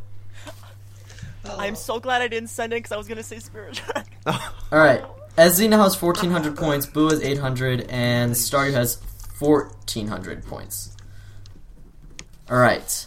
I'm 1.45 1.75
so 1.75 2.00
glad 2.00 2.23
I 2.23 2.29
didn't 2.29 2.49
send 2.49 2.73
it 2.73 2.76
because 2.76 2.93
I 2.93 2.97
was 2.97 3.09
gonna 3.09 3.23
say 3.23 3.38
Spirit 3.38 3.75
Track. 3.75 4.07
Oh. 4.25 4.55
Alright. 4.73 5.05
SZ 5.37 5.69
now 5.69 5.83
has 5.83 6.00
1400 6.00 6.57
points, 6.57 6.87
Boo 6.87 7.09
has 7.09 7.21
800, 7.21 7.87
and 7.88 8.33
Staryu 8.33 8.73
has 8.73 9.02
1400 9.41 10.47
points. 10.47 10.97
Alright. 12.49 13.07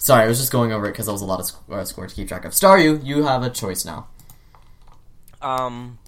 Sorry, 0.00 0.24
I 0.24 0.28
was 0.28 0.38
just 0.38 0.50
going 0.50 0.72
over 0.72 0.86
it 0.86 0.92
because 0.92 1.06
that 1.06 1.12
was 1.12 1.20
a 1.20 1.26
lot 1.26 1.40
of 1.40 1.46
sc- 1.46 1.70
uh, 1.70 1.84
score 1.84 2.06
to 2.06 2.14
keep 2.14 2.26
track 2.26 2.46
of. 2.46 2.52
Staryu, 2.52 3.04
you 3.04 3.16
you 3.16 3.24
have 3.24 3.42
a 3.42 3.50
choice 3.50 3.84
now. 3.84 4.08
Um, 5.42 5.98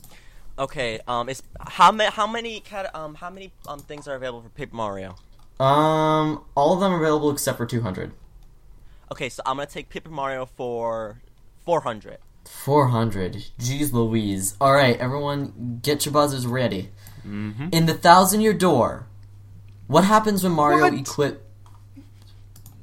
okay. 0.58 0.98
Um, 1.06 1.28
it's 1.28 1.42
how 1.60 1.92
many 1.92 2.10
how 2.10 2.26
many 2.26 2.60
cat 2.60 2.92
um 2.94 3.14
how 3.16 3.28
many 3.28 3.52
um 3.68 3.80
things 3.80 4.08
are 4.08 4.14
available 4.14 4.40
for 4.42 4.48
Paper 4.48 4.74
Mario? 4.74 5.16
Um, 5.60 6.42
all 6.54 6.72
of 6.72 6.80
them 6.80 6.90
are 6.92 6.96
available 6.96 7.30
except 7.30 7.58
for 7.58 7.66
200. 7.66 8.12
Okay, 9.12 9.28
so 9.28 9.42
I'm 9.44 9.58
gonna 9.58 9.66
take 9.66 9.90
Paper 9.90 10.10
Mario 10.10 10.46
for 10.46 11.20
400. 11.66 12.16
400. 12.46 13.44
Jeez 13.60 13.92
Louise. 13.92 14.56
Alright, 14.58 14.98
everyone, 14.98 15.80
get 15.82 16.06
your 16.06 16.12
buzzers 16.14 16.46
ready. 16.46 16.90
In 17.24 17.86
the 17.86 17.94
Thousand 17.94 18.40
Year 18.40 18.54
Door, 18.54 19.06
what 19.86 20.02
happens 20.04 20.42
when 20.42 20.52
Mario 20.52 20.80
What? 20.80 20.94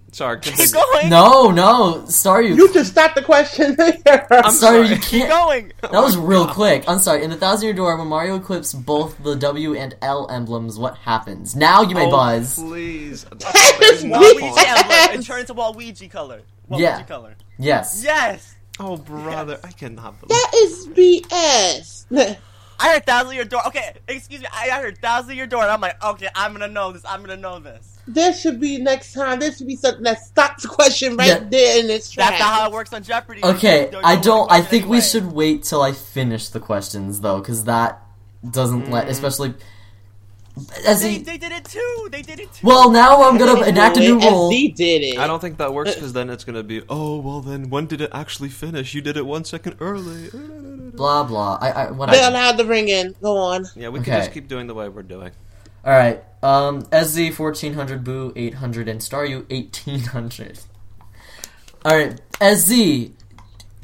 Equip. 0.09 0.15
Sorry. 0.15 0.39
Keep 0.39 0.55
continue. 0.55 0.73
going. 0.93 1.09
No, 1.09 1.51
no, 1.51 2.05
sorry. 2.05 2.53
you 2.53 2.71
just 2.73 2.91
stopped 2.91 3.15
the 3.15 3.21
question 3.21 3.75
there. 3.77 3.93
Staryu, 4.29 4.51
sorry. 4.51 4.87
you 4.89 4.97
can't. 4.97 5.29
going. 5.29 5.73
That 5.81 5.93
was 5.93 6.17
real 6.17 6.47
quick. 6.47 6.83
I'm 6.87 6.99
sorry. 6.99 7.23
In 7.23 7.29
the 7.29 7.35
Thousand 7.35 7.65
Year 7.65 7.73
Door, 7.73 7.97
when 7.97 8.07
Mario 8.07 8.35
equips 8.35 8.73
both 8.73 9.21
the 9.23 9.35
W 9.35 9.75
and 9.75 9.95
L 10.01 10.29
emblems, 10.29 10.77
what 10.77 10.97
happens? 10.97 11.55
Now 11.55 11.81
you 11.83 11.95
may 11.95 12.07
Oh, 12.07 12.11
buzz. 12.11 12.55
please. 12.59 13.23
That 13.29 13.77
There's 13.79 13.99
is 13.99 14.03
no 14.05 14.19
weak. 14.19 14.39
point. 14.39 14.55
Yeah, 14.57 15.11
it 15.13 15.21
turns 15.25 15.47
to 15.47 15.53
Waluigi 15.53 16.09
color. 16.11 16.41
Waluigi 16.69 16.79
Yeah. 16.81 17.03
color. 17.03 17.35
Yes. 17.57 18.01
Yes. 18.03 18.55
Oh 18.79 18.95
brother, 18.97 19.59
I 19.63 19.71
cannot 19.71 20.19
believe. 20.21 20.29
That 20.29 20.51
is 20.55 20.87
BS. 20.87 22.05
I 22.79 22.93
heard 22.93 23.05
thousand 23.05 23.35
year 23.35 23.45
door. 23.45 23.65
Okay, 23.67 23.93
excuse 24.07 24.41
me. 24.41 24.47
I, 24.51 24.69
I 24.71 24.81
heard 24.81 24.97
thousand 24.99 25.35
year 25.35 25.47
door, 25.47 25.63
and 25.63 25.71
I'm 25.71 25.81
like, 25.81 26.01
okay, 26.03 26.29
I'm 26.33 26.53
gonna 26.53 26.67
know 26.67 26.91
this. 26.91 27.03
I'm 27.05 27.21
gonna 27.21 27.37
know 27.37 27.59
this. 27.59 27.97
This 28.07 28.41
should 28.41 28.59
be 28.59 28.79
next 28.79 29.13
time. 29.13 29.39
This 29.39 29.57
should 29.57 29.67
be 29.67 29.75
something 29.75 30.03
that 30.03 30.19
stops 30.19 30.63
the 30.63 30.69
question 30.69 31.15
right 31.17 31.27
Yeah. 31.27 31.47
there 31.49 31.79
in 31.79 31.87
this 31.87 32.09
track. 32.09 32.31
That's 32.31 32.39
not 32.39 32.53
how 32.53 32.67
it 32.67 32.73
works 32.73 32.93
on 32.93 33.03
Jeopardy. 33.03 33.43
Okay, 33.43 33.89
You 33.91 33.99
I 34.03 34.15
don't. 34.15 34.51
I 34.51 34.61
question 34.61 34.81
think 34.81 34.89
we 34.89 35.01
should 35.01 35.31
wait 35.31 35.63
till 35.63 35.81
I 35.81 35.91
finish 35.91 36.49
the 36.49 36.59
questions, 36.59 37.21
though, 37.21 37.39
because 37.39 37.65
that 37.65 38.01
doesn't 38.49 38.89
let, 38.89 39.07
mm. 39.07 39.09
especially. 39.09 39.53
As 40.85 41.01
They, 41.01 41.11
he, 41.13 41.17
they 41.19 41.37
did 41.37 41.51
it 41.51 41.65
too. 41.65 42.07
They 42.11 42.21
did 42.21 42.39
it 42.39 42.53
too. 42.53 42.67
well, 42.67 42.89
now 42.91 43.23
I'm 43.23 43.37
gonna 43.37 43.61
enact 43.63 43.97
a 43.97 43.99
new 44.01 44.19
rule. 44.19 44.51
SZ 44.51 44.75
did 44.75 45.03
it. 45.03 45.17
I 45.19 45.27
don't 45.27 45.39
think 45.39 45.57
that 45.57 45.73
works 45.73 45.95
because 45.95 46.13
then 46.13 46.29
it's 46.29 46.43
gonna 46.43 46.63
be. 46.63 46.81
Oh 46.89 47.19
well, 47.19 47.41
then 47.41 47.69
when 47.69 47.85
did 47.87 48.01
it 48.01 48.09
actually 48.13 48.49
finish? 48.49 48.93
You 48.93 49.01
did 49.01 49.17
it 49.17 49.25
one 49.25 49.43
second 49.45 49.75
early. 49.79 50.29
Blah 50.93 51.23
blah. 51.23 51.57
I, 51.61 51.69
I 51.71 51.85
They're 51.85 51.93
whatever. 51.93 52.27
allowed 52.29 52.57
to 52.57 52.65
ring 52.65 52.89
in. 52.89 53.15
Go 53.21 53.37
on. 53.37 53.65
Yeah, 53.75 53.89
we 53.89 53.99
Okay. 53.99 54.11
can 54.11 54.19
just 54.21 54.33
keep 54.33 54.47
doing 54.47 54.67
the 54.67 54.73
way 54.73 54.89
we're 54.89 55.03
doing. 55.03 55.31
All 55.85 55.93
right. 55.93 56.23
Um, 56.43 56.85
SZ 56.93 57.33
fourteen 57.35 57.73
hundred, 57.73 58.03
Boo 58.03 58.33
eight 58.35 58.55
hundred, 58.55 58.87
and 58.87 58.99
Staryu 59.01 59.45
eighteen 59.49 59.99
hundred. 60.01 60.59
All 61.85 61.95
right, 61.95 62.19
SZ, 62.41 63.11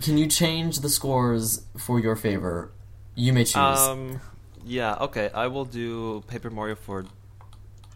can 0.02 0.18
you 0.18 0.28
change 0.28 0.80
the 0.80 0.90
scores 0.90 1.66
for 1.78 1.98
your 2.00 2.16
favor? 2.18 2.72
You 3.16 3.32
may 3.32 3.46
choose. 3.46 3.56
Um, 3.56 4.20
yeah, 4.66 4.96
okay. 4.96 5.30
I 5.34 5.48
will 5.48 5.66
do 5.66 6.22
Paper 6.28 6.50
Mario 6.50 6.76
for 6.76 7.06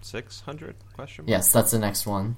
six 0.02 0.40
hundred 0.42 0.76
question 0.96 1.26
mark. 1.26 1.30
yes, 1.30 1.52
that's 1.52 1.72
the 1.72 1.80
next 1.80 2.06
one. 2.08 2.38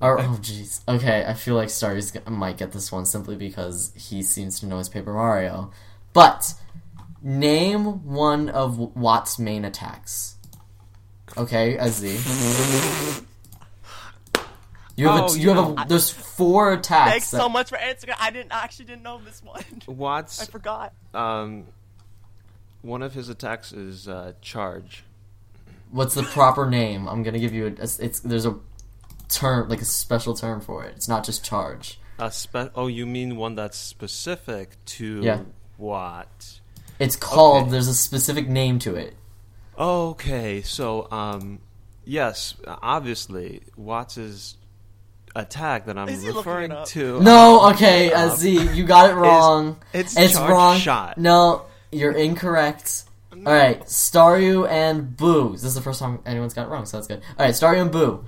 Or, 0.00 0.18
oh 0.20 0.38
jeez. 0.42 0.80
Okay, 0.88 1.24
I 1.26 1.32
feel 1.34 1.54
like 1.54 1.68
Staryu's 1.68 2.10
g- 2.10 2.18
might 2.28 2.58
get 2.58 2.72
this 2.72 2.90
one 2.92 3.06
simply 3.06 3.36
because 3.36 3.92
he 3.96 4.22
seems 4.22 4.60
to 4.60 4.66
know 4.66 4.78
his 4.78 4.88
Paper 4.88 5.12
Mario. 5.14 5.70
But 6.12 6.52
name 7.22 8.04
one 8.04 8.48
of 8.50 8.78
Watt's 8.96 9.38
main 9.38 9.64
attacks. 9.64 10.36
Okay, 11.36 11.78
SZ. 11.78 13.22
You 14.98 15.08
have 15.08 15.20
Oh, 15.24 15.26
a, 15.26 15.36
you 15.36 15.42
you 15.42 15.48
have 15.50 15.78
a 15.78 15.84
there's 15.88 16.08
four 16.10 16.72
attacks. 16.72 17.10
Thanks 17.10 17.30
that- 17.32 17.36
so 17.38 17.48
much 17.50 17.68
for 17.68 17.76
answering. 17.76 18.14
I 18.18 18.30
didn't 18.30 18.52
I 18.52 18.64
actually 18.64 18.86
didn't 18.86 19.02
know 19.02 19.20
this 19.24 19.42
one. 19.42 19.62
Watts. 19.86 20.40
I 20.46 20.46
forgot. 20.46 20.92
um, 21.12 21.64
one 22.86 23.02
of 23.02 23.14
his 23.14 23.28
attacks 23.28 23.72
is 23.72 24.08
uh, 24.08 24.32
charge. 24.40 25.04
What's 25.90 26.14
the 26.14 26.22
proper 26.22 26.68
name? 26.68 27.06
I'm 27.08 27.22
gonna 27.22 27.38
give 27.38 27.52
you 27.52 27.66
a. 27.66 27.70
It's 27.82 28.20
there's 28.20 28.46
a 28.46 28.56
term 29.28 29.68
like 29.68 29.80
a 29.80 29.84
special 29.84 30.34
term 30.34 30.60
for 30.60 30.84
it. 30.84 30.94
It's 30.96 31.08
not 31.08 31.24
just 31.24 31.44
charge. 31.44 31.98
A 32.18 32.30
spe- 32.30 32.70
oh, 32.74 32.86
you 32.86 33.04
mean 33.06 33.36
one 33.36 33.54
that's 33.54 33.76
specific 33.76 34.76
to 34.86 35.20
Yeah. 35.22 35.40
what? 35.76 36.60
It's 36.98 37.14
called. 37.16 37.62
Okay. 37.64 37.70
There's 37.72 37.88
a 37.88 37.94
specific 37.94 38.48
name 38.48 38.78
to 38.80 38.94
it. 38.96 39.14
Okay, 39.78 40.62
so 40.62 41.06
um, 41.10 41.58
yes, 42.04 42.54
obviously 42.66 43.60
Watts's 43.76 44.56
attack 45.34 45.84
that 45.86 45.98
I'm 45.98 46.08
Is 46.08 46.22
he 46.22 46.28
looking 46.30 46.38
referring 46.70 46.84
to. 46.86 47.20
No, 47.20 47.68
okay, 47.72 48.10
Um, 48.12 48.30
uh, 48.30 48.34
Z, 48.36 48.70
you 48.72 48.84
got 48.84 49.10
it 49.10 49.14
wrong. 49.14 49.76
it's 49.92 50.16
it's 50.16 50.32
charge 50.32 50.50
wrong. 50.50 50.78
shot. 50.78 51.18
No, 51.18 51.66
you're 51.92 52.12
incorrect. 52.12 53.04
All 53.32 53.52
right, 53.52 53.80
Staryu 53.82 54.68
and 54.68 55.16
Boo. 55.16 55.52
This 55.52 55.64
is 55.64 55.74
the 55.74 55.82
first 55.82 56.00
time 56.00 56.20
anyone's 56.24 56.54
got 56.54 56.66
it 56.66 56.70
wrong, 56.70 56.86
so 56.86 56.96
that's 56.96 57.06
good. 57.06 57.20
All 57.38 57.44
right, 57.44 57.54
Staryu 57.54 57.82
and 57.82 57.92
Boo. 57.92 58.24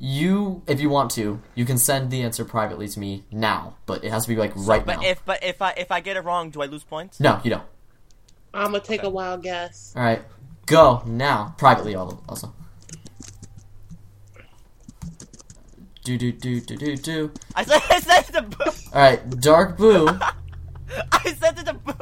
You, 0.00 0.62
if 0.66 0.80
you 0.80 0.90
want 0.90 1.10
to, 1.12 1.40
you 1.54 1.64
can 1.64 1.76
send 1.78 2.10
the 2.10 2.22
answer 2.22 2.44
privately 2.44 2.88
to 2.88 3.00
me 3.00 3.24
now, 3.32 3.74
but 3.86 4.04
it 4.04 4.10
has 4.10 4.22
to 4.24 4.28
be 4.28 4.36
like 4.36 4.52
right 4.54 4.84
But 4.86 5.00
now. 5.00 5.08
if 5.08 5.24
but 5.24 5.42
if 5.44 5.60
I 5.60 5.72
if 5.72 5.90
I 5.92 6.00
get 6.00 6.16
it 6.16 6.20
wrong, 6.20 6.50
do 6.50 6.62
I 6.62 6.66
lose 6.66 6.84
points? 6.84 7.18
no, 7.20 7.40
you 7.44 7.50
don't. 7.50 7.64
I'm 8.54 8.66
gonna 8.72 8.80
take 8.80 9.02
a 9.02 9.10
wild 9.10 9.42
guess. 9.42 9.92
All 9.96 10.02
right, 10.02 10.22
go 10.66 11.02
now, 11.06 11.54
privately 11.58 11.94
also. 11.94 12.52
Do 16.04 16.16
do 16.16 16.32
do 16.32 16.60
do 16.60 16.76
do 16.76 16.96
do. 16.96 17.32
I 17.54 17.64
said 17.64 17.80
I 17.90 18.00
said 18.00 18.28
it 18.28 18.32
to 18.34 18.42
Boo. 18.42 18.64
All 18.94 19.00
right, 19.02 19.30
Dark 19.40 19.76
Boo. 19.76 20.08
I 21.12 21.32
said 21.38 21.58
it 21.58 21.66
to 21.66 21.74
Boo. 21.74 21.92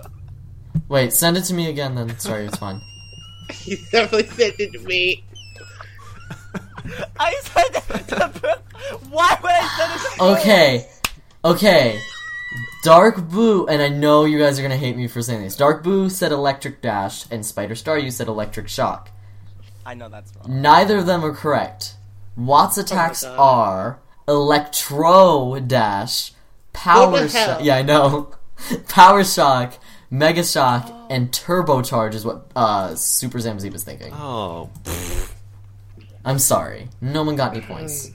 Wait, 0.88 1.12
send 1.12 1.36
it 1.36 1.42
to 1.42 1.54
me 1.54 1.68
again. 1.68 1.94
Then 1.94 2.18
sorry, 2.18 2.46
it's 2.46 2.56
fine. 2.58 2.80
He 3.52 3.76
definitely 3.92 4.26
sent 4.26 4.58
it 4.58 4.72
to 4.72 4.80
me. 4.80 5.22
I 7.18 7.34
said 7.42 7.82
it 7.94 8.08
to 8.08 8.40
Boo. 8.40 9.08
Why 9.10 9.38
would 9.40 9.52
I 9.52 9.68
send 9.76 9.92
it 9.92 10.10
to 10.10 10.18
Boo? 10.18 10.24
Okay, 10.24 10.88
okay. 11.44 12.00
Dark 12.82 13.28
Boo, 13.28 13.66
and 13.66 13.82
I 13.82 13.88
know 13.88 14.24
you 14.24 14.38
guys 14.38 14.58
are 14.58 14.62
gonna 14.62 14.76
hate 14.76 14.96
me 14.96 15.06
for 15.06 15.22
saying 15.22 15.42
this. 15.42 15.56
Dark 15.56 15.82
Boo 15.84 16.08
said 16.08 16.32
Electric 16.32 16.82
Dash, 16.82 17.24
and 17.30 17.46
Spider 17.46 17.74
Staryu 17.74 18.10
said 18.12 18.28
Electric 18.28 18.68
Shock. 18.68 19.10
I 19.84 19.94
know 19.94 20.08
that's 20.08 20.32
wrong. 20.36 20.60
Neither 20.62 20.98
of 20.98 21.06
them 21.06 21.24
are 21.24 21.32
correct. 21.32 21.94
Watt's 22.36 22.78
attacks 22.78 23.24
oh 23.24 23.28
God. 23.28 23.38
are 23.38 23.98
Electro 24.28 25.60
Dash, 25.60 26.32
Power 26.72 27.10
What 27.12 27.30
the 27.30 27.38
hell? 27.38 27.46
Shock. 27.56 27.64
Yeah, 27.64 27.76
I 27.76 27.82
know. 27.82 28.34
Power 28.88 29.24
Shock, 29.24 29.78
Mega 30.10 30.44
Shock, 30.44 30.92
and 31.10 31.30
Turbocharge 31.32 32.14
is 32.14 32.24
what 32.24 32.46
uh, 32.54 32.94
Super 32.94 33.38
Zamzee 33.38 33.72
was 33.72 33.82
thinking. 33.84 34.12
Oh, 34.14 34.70
I'm 36.24 36.38
sorry. 36.38 36.88
No 37.00 37.22
one 37.24 37.36
got 37.36 37.56
any 37.56 37.64
points. 37.64 38.10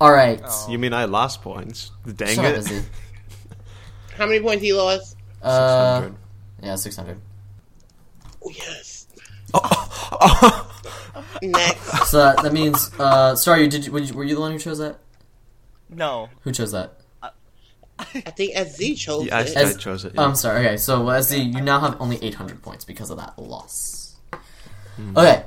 Alright. 0.00 0.40
Oh. 0.44 0.66
you 0.68 0.78
mean 0.78 0.92
I 0.92 1.04
lost 1.04 1.42
points? 1.42 1.90
Dang 2.16 2.34
Shut 2.34 2.44
it! 2.44 2.58
Izzy. 2.58 2.82
How 4.16 4.26
many 4.26 4.40
points 4.40 4.62
he 4.62 4.72
lost? 4.72 5.16
Uh, 5.40 6.00
600. 6.02 6.16
yeah, 6.62 6.74
600. 6.76 7.18
Oh, 8.44 8.50
yes. 8.50 9.06
Next. 11.42 12.06
So 12.10 12.18
that, 12.18 12.42
that 12.42 12.52
means, 12.52 12.90
uh, 12.98 13.34
sorry, 13.36 13.68
did 13.68 13.86
you, 13.86 13.92
were 13.92 14.00
you- 14.00 14.14
were 14.14 14.24
you 14.24 14.34
the 14.34 14.40
one 14.40 14.52
who 14.52 14.58
chose 14.58 14.78
that? 14.78 14.98
No. 15.88 16.28
Who 16.42 16.52
chose 16.52 16.72
that? 16.72 16.98
I 18.14 18.30
think 18.30 18.56
SZ 18.56 18.96
chose 18.98 19.26
Yeah, 19.26 19.38
I, 19.38 19.40
it. 19.42 19.56
I 19.56 19.60
As- 19.62 19.76
chose 19.76 20.04
it. 20.04 20.12
Oh, 20.16 20.24
I'm 20.24 20.34
sorry. 20.34 20.66
Okay, 20.66 20.76
so 20.76 21.02
Leslie, 21.02 21.40
you 21.40 21.60
now 21.60 21.80
have 21.80 22.00
only 22.00 22.22
800 22.22 22.62
points 22.62 22.84
because 22.84 23.10
of 23.10 23.18
that 23.18 23.38
loss. 23.38 24.16
Hmm. 24.96 25.16
Okay, 25.16 25.44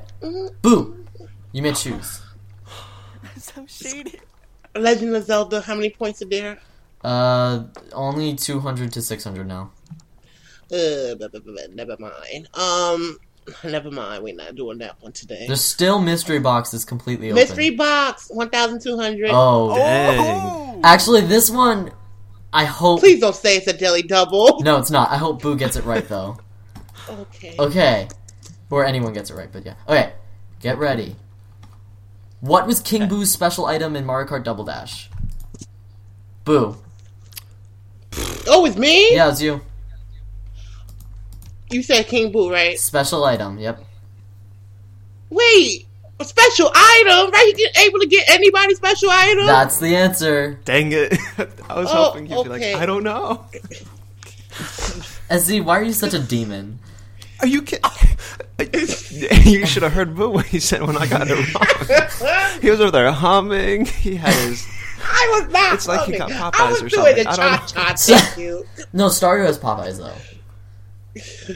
Boo, 0.62 1.06
you 1.52 1.62
may 1.62 1.74
choose. 1.74 2.22
so 3.38 3.66
shady. 3.68 4.20
Legend 4.76 5.16
of 5.16 5.24
Zelda. 5.26 5.62
How 5.62 5.76
many 5.76 5.90
points 5.90 6.22
are 6.22 6.26
there? 6.26 6.58
Uh, 7.04 7.66
only 7.94 8.36
200 8.36 8.92
to 8.94 9.02
600 9.02 9.48
now. 9.48 9.72
Uh, 10.72 11.14
blah, 11.16 11.28
blah, 11.28 11.40
blah, 11.40 11.54
blah, 11.54 11.64
never 11.74 11.96
mind. 12.00 12.50
Um, 12.56 13.18
never 13.64 13.92
mind. 13.92 14.24
We're 14.24 14.36
not 14.36 14.56
doing 14.56 14.80
that 14.80 15.02
one 15.02 15.12
today. 15.12 15.46
There's 15.48 15.62
still 15.62 16.00
mystery 16.00 16.40
boxes 16.40 16.84
completely 16.84 17.28
open. 17.32 17.36
Mystery 17.36 17.70
box. 17.70 18.30
One 18.34 18.50
thousand 18.50 18.82
two 18.82 18.98
hundred. 18.98 19.30
Oh, 19.32 19.76
Dang. 19.76 20.82
actually, 20.84 21.22
this 21.22 21.50
one, 21.52 21.92
I 22.56 22.64
hope. 22.64 23.02
Please 23.02 23.20
don't 23.20 23.36
say 23.36 23.58
it's 23.58 23.68
a 23.68 23.74
deli 23.74 24.02
double. 24.02 24.62
No, 24.62 24.78
it's 24.78 24.90
not. 24.90 25.12
I 25.12 25.18
hope 25.18 25.42
Boo 25.42 25.58
gets 25.58 25.76
it 25.76 25.84
right 25.86 26.08
though. 26.08 26.38
Okay. 27.08 27.56
Okay, 27.60 28.08
or 28.72 28.84
anyone 28.84 29.14
gets 29.14 29.30
it 29.30 29.36
right, 29.36 29.50
but 29.52 29.64
yeah. 29.64 29.76
Okay, 29.88 30.14
get 30.60 30.80
ready. 30.80 31.16
What 32.40 32.66
was 32.66 32.80
King 32.80 33.08
Boo's 33.08 33.32
special 33.32 33.68
item 33.68 33.96
in 33.96 34.06
Mario 34.06 34.28
Kart 34.28 34.44
Double 34.44 34.64
Dash? 34.64 35.12
Boo. 36.46 36.78
Oh, 38.48 38.66
it's 38.66 38.76
me. 38.76 39.14
Yeah, 39.14 39.30
it's 39.30 39.40
you. 39.40 39.62
You 41.70 41.84
said 41.84 42.08
King 42.08 42.32
Boo, 42.32 42.52
right? 42.52 42.80
Special 42.80 43.24
item. 43.24 43.60
Yep. 43.60 43.84
Wait, 45.30 45.86
a 46.20 46.26
special 46.26 46.72
item, 46.74 47.32
right? 47.32 47.46
You 47.48 47.56
get 47.56 47.78
able 47.88 48.00
to 48.00 48.08
get 48.08 48.30
anybody 48.30 48.74
special 48.76 49.10
item. 49.12 49.46
That's 49.48 49.80
the 49.80 49.96
answer. 49.96 50.60
Dang 50.66 50.92
it! 50.92 51.14
I 51.70 51.80
was 51.80 51.90
Oh, 51.92 52.06
hoping 52.06 52.28
you'd 52.28 52.44
be 52.44 52.50
like. 52.50 52.64
I 52.64 52.86
don't 52.86 53.04
know. 53.04 53.46
SZ, 55.30 55.62
why 55.62 55.80
are 55.80 55.84
you 55.84 55.94
such 55.94 56.14
a 56.14 56.20
demon? 56.20 56.80
Are 57.42 57.48
you 57.48 57.62
kidding? 57.64 57.84
you 59.44 59.66
should 59.66 59.84
have 59.84 59.92
heard 59.92 60.16
Boo 60.16 60.30
when 60.30 60.46
he 60.46 60.60
said 60.60 60.82
when 60.84 60.96
I 60.98 61.06
got 61.08 61.28
it 61.30 61.34
wrong. 61.54 62.60
He 62.62 62.70
was 62.72 62.80
over 62.80 62.92
there 62.92 63.12
humming. 63.12 63.86
He 63.86 64.16
had 64.16 64.34
his. 64.34 64.66
I 65.04 65.40
was 65.42 65.52
not. 65.52 65.74
It's 65.74 65.88
like 65.88 66.06
he 66.10 66.18
humming. 66.18 66.38
got 66.38 66.56
I 66.56 66.58
Popeyes 66.58 66.70
was 66.72 66.84
or 66.84 66.90
doing 66.90 67.16
the 67.18 67.24
something. 67.24 67.28
I 67.28 67.36
cha 67.36 67.58
don't 67.58 67.68
cha. 67.68 67.96
Thank 67.98 68.38
you. 68.38 68.66
No, 68.94 69.08
Stario 69.08 69.46
has 69.46 69.60
Popeyes 69.60 69.98
though. 69.98 70.14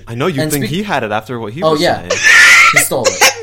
I 0.07 0.15
know 0.15 0.27
you 0.27 0.41
And 0.41 0.51
think 0.51 0.65
speak- 0.65 0.75
he 0.75 0.83
had 0.83 1.03
it 1.03 1.11
after 1.11 1.39
what 1.39 1.53
he 1.53 1.63
Oh 1.63 1.71
was 1.71 1.81
yeah, 1.81 1.99
saying. 2.07 2.11
he 2.73 2.77
stole 2.79 3.05
it. 3.07 3.33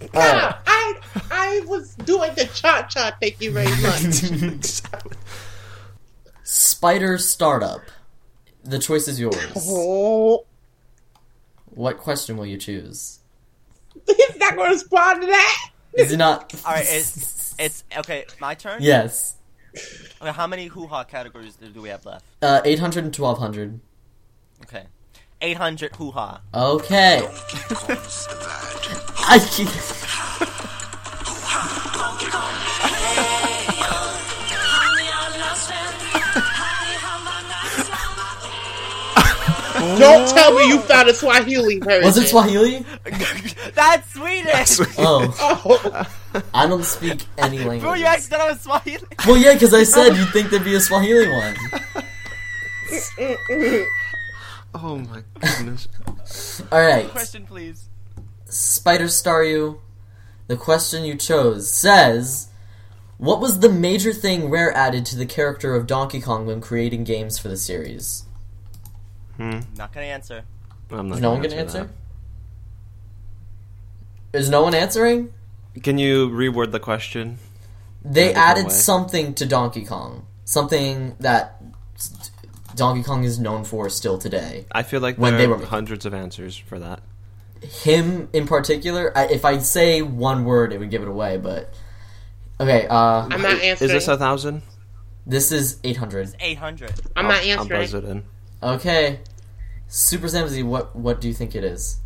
See, 0.00 0.08
Alright. 0.14 0.54
I 0.66 1.00
I 1.30 1.62
was 1.66 1.94
doing 1.96 2.34
the 2.34 2.44
cha 2.46 2.82
cha. 2.82 3.16
Thank 3.20 3.40
you 3.40 3.52
very 3.52 3.70
much. 3.82 4.82
Spider 6.44 7.18
Startup. 7.18 7.80
The 8.64 8.78
choice 8.78 9.08
is 9.08 9.18
yours. 9.18 9.36
oh, 9.56 10.44
What 11.66 11.98
question 11.98 12.36
will 12.36 12.46
you 12.46 12.56
choose? 12.58 13.20
he's 14.06 14.36
not 14.36 14.54
going 14.56 14.68
to 14.70 14.74
respond 14.74 15.22
to 15.22 15.26
that. 15.28 15.70
Is 15.94 16.12
it 16.12 16.16
not? 16.16 16.54
All 16.66 16.72
right, 16.72 16.86
it's 16.88 17.54
it's 17.58 17.84
okay. 17.98 18.24
My 18.40 18.54
turn. 18.54 18.82
Yes. 18.82 19.34
Okay, 20.20 20.32
how 20.32 20.46
many 20.46 20.66
hoo 20.66 20.86
ha 20.86 21.04
categories 21.04 21.54
do 21.56 21.68
do 21.68 21.80
we 21.82 21.88
have 21.88 22.04
left? 22.06 22.24
Uh, 22.42 22.60
800 22.64 23.04
and 23.04 23.16
1200. 23.16 23.80
Okay, 24.64 24.86
eight 25.40 25.56
hundred 25.56 25.94
hoo 25.96 26.10
ha. 26.10 26.40
Okay. 26.54 27.18
I 29.30 29.38
keep... 29.50 29.68
Don't 39.98 40.28
tell 40.28 40.54
me 40.54 40.68
you 40.68 40.80
found 40.80 41.08
a 41.08 41.14
Swahili 41.14 41.78
version. 41.78 42.04
Was 42.04 42.18
it 42.18 42.26
Swahili? 42.28 42.84
That's 43.74 44.12
Swedish. 44.12 44.80
Oh, 44.98 45.32
Oh, 45.40 46.06
I 46.52 46.66
don't 46.66 46.84
speak 46.84 47.22
any 47.38 47.58
Bro, 47.58 47.66
language. 47.68 48.00
you 48.00 48.06
actually 48.06 48.26
thought 48.26 48.40
I 48.40 48.50
was 48.50 48.60
Swahili. 48.60 49.04
Well, 49.26 49.36
yeah, 49.36 49.54
because 49.54 49.72
I 49.74 49.84
said 49.84 50.16
you'd 50.16 50.28
think 50.30 50.50
there'd 50.50 50.64
be 50.64 50.74
a 50.74 50.80
Swahili 50.80 51.28
one. 51.28 51.56
Oh 54.74 54.98
my 54.98 55.22
goodness. 55.40 55.88
Alright. 56.72 57.08
Question, 57.10 57.46
please. 57.46 57.88
Spider 58.46 59.04
Staryu, 59.06 59.78
the 60.46 60.56
question 60.56 61.04
you 61.04 61.16
chose 61.16 61.70
says, 61.70 62.48
"What 63.18 63.40
was 63.40 63.60
the 63.60 63.68
major 63.70 64.12
thing 64.12 64.48
Rare 64.50 64.72
added 64.72 65.04
to 65.06 65.16
the 65.16 65.26
character 65.26 65.74
of 65.74 65.86
Donkey 65.86 66.20
Kong 66.20 66.46
when 66.46 66.60
creating 66.60 67.04
games 67.04 67.38
for 67.38 67.48
the 67.48 67.56
series?" 67.56 68.24
Hmm. 69.36 69.60
Not 69.76 69.92
gonna 69.92 70.06
answer. 70.06 70.44
I'm 70.90 71.08
not 71.08 71.16
Is 71.16 71.20
no 71.22 71.30
one 71.32 71.38
gonna 71.42 71.48
gonna 71.50 71.60
answer? 71.60 71.90
Is 74.32 74.48
no 74.50 74.62
one 74.62 74.74
answering? 74.74 75.32
Can 75.82 75.98
you 75.98 76.28
reword 76.28 76.72
the 76.72 76.80
question? 76.80 77.38
They 78.04 78.30
In 78.30 78.30
a 78.30 78.34
different 78.34 78.38
added 78.50 78.64
way. 78.66 78.72
something 78.72 79.34
to 79.34 79.46
Donkey 79.46 79.84
Kong, 79.84 80.26
something 80.44 81.16
that 81.20 81.60
s- 81.60 81.77
Donkey 82.78 83.02
Kong 83.02 83.24
is 83.24 83.38
known 83.38 83.64
for 83.64 83.88
still 83.90 84.16
today. 84.18 84.64
I 84.72 84.82
feel 84.82 85.00
like 85.00 85.16
When 85.16 85.32
there 85.36 85.46
they 85.46 85.52
are 85.52 85.56
were- 85.58 85.66
hundreds 85.66 86.06
of 86.06 86.14
answers 86.14 86.56
for 86.56 86.78
that. 86.78 87.00
Him 87.82 88.28
in 88.32 88.46
particular, 88.46 89.12
I, 89.16 89.26
if 89.26 89.44
I 89.44 89.58
say 89.58 90.00
one 90.00 90.44
word, 90.44 90.72
it 90.72 90.78
would 90.78 90.90
give 90.90 91.02
it 91.02 91.08
away. 91.08 91.36
But 91.38 91.74
okay, 92.60 92.86
uh, 92.86 92.94
I'm 93.30 93.42
not 93.42 93.60
answering. 93.60 93.90
Is 93.90 93.92
this 93.92 94.08
a 94.08 94.16
thousand? 94.16 94.62
this 95.26 95.50
is 95.52 95.78
eight 95.84 95.96
hundred. 95.98 96.34
Eight 96.40 96.58
hundred. 96.58 96.92
I'm 97.16 97.26
I'll- 97.26 97.32
not 97.32 97.42
I'll 97.42 97.60
answering. 97.60 97.80
buzz 97.80 97.94
it 97.94 98.04
in. 98.04 98.24
Okay, 98.62 99.20
Super 99.88 100.28
Samzy, 100.28 100.62
what 100.64 100.94
what 100.94 101.20
do 101.20 101.26
you 101.28 101.34
think 101.34 101.54
it 101.56 101.64
is? 101.64 101.98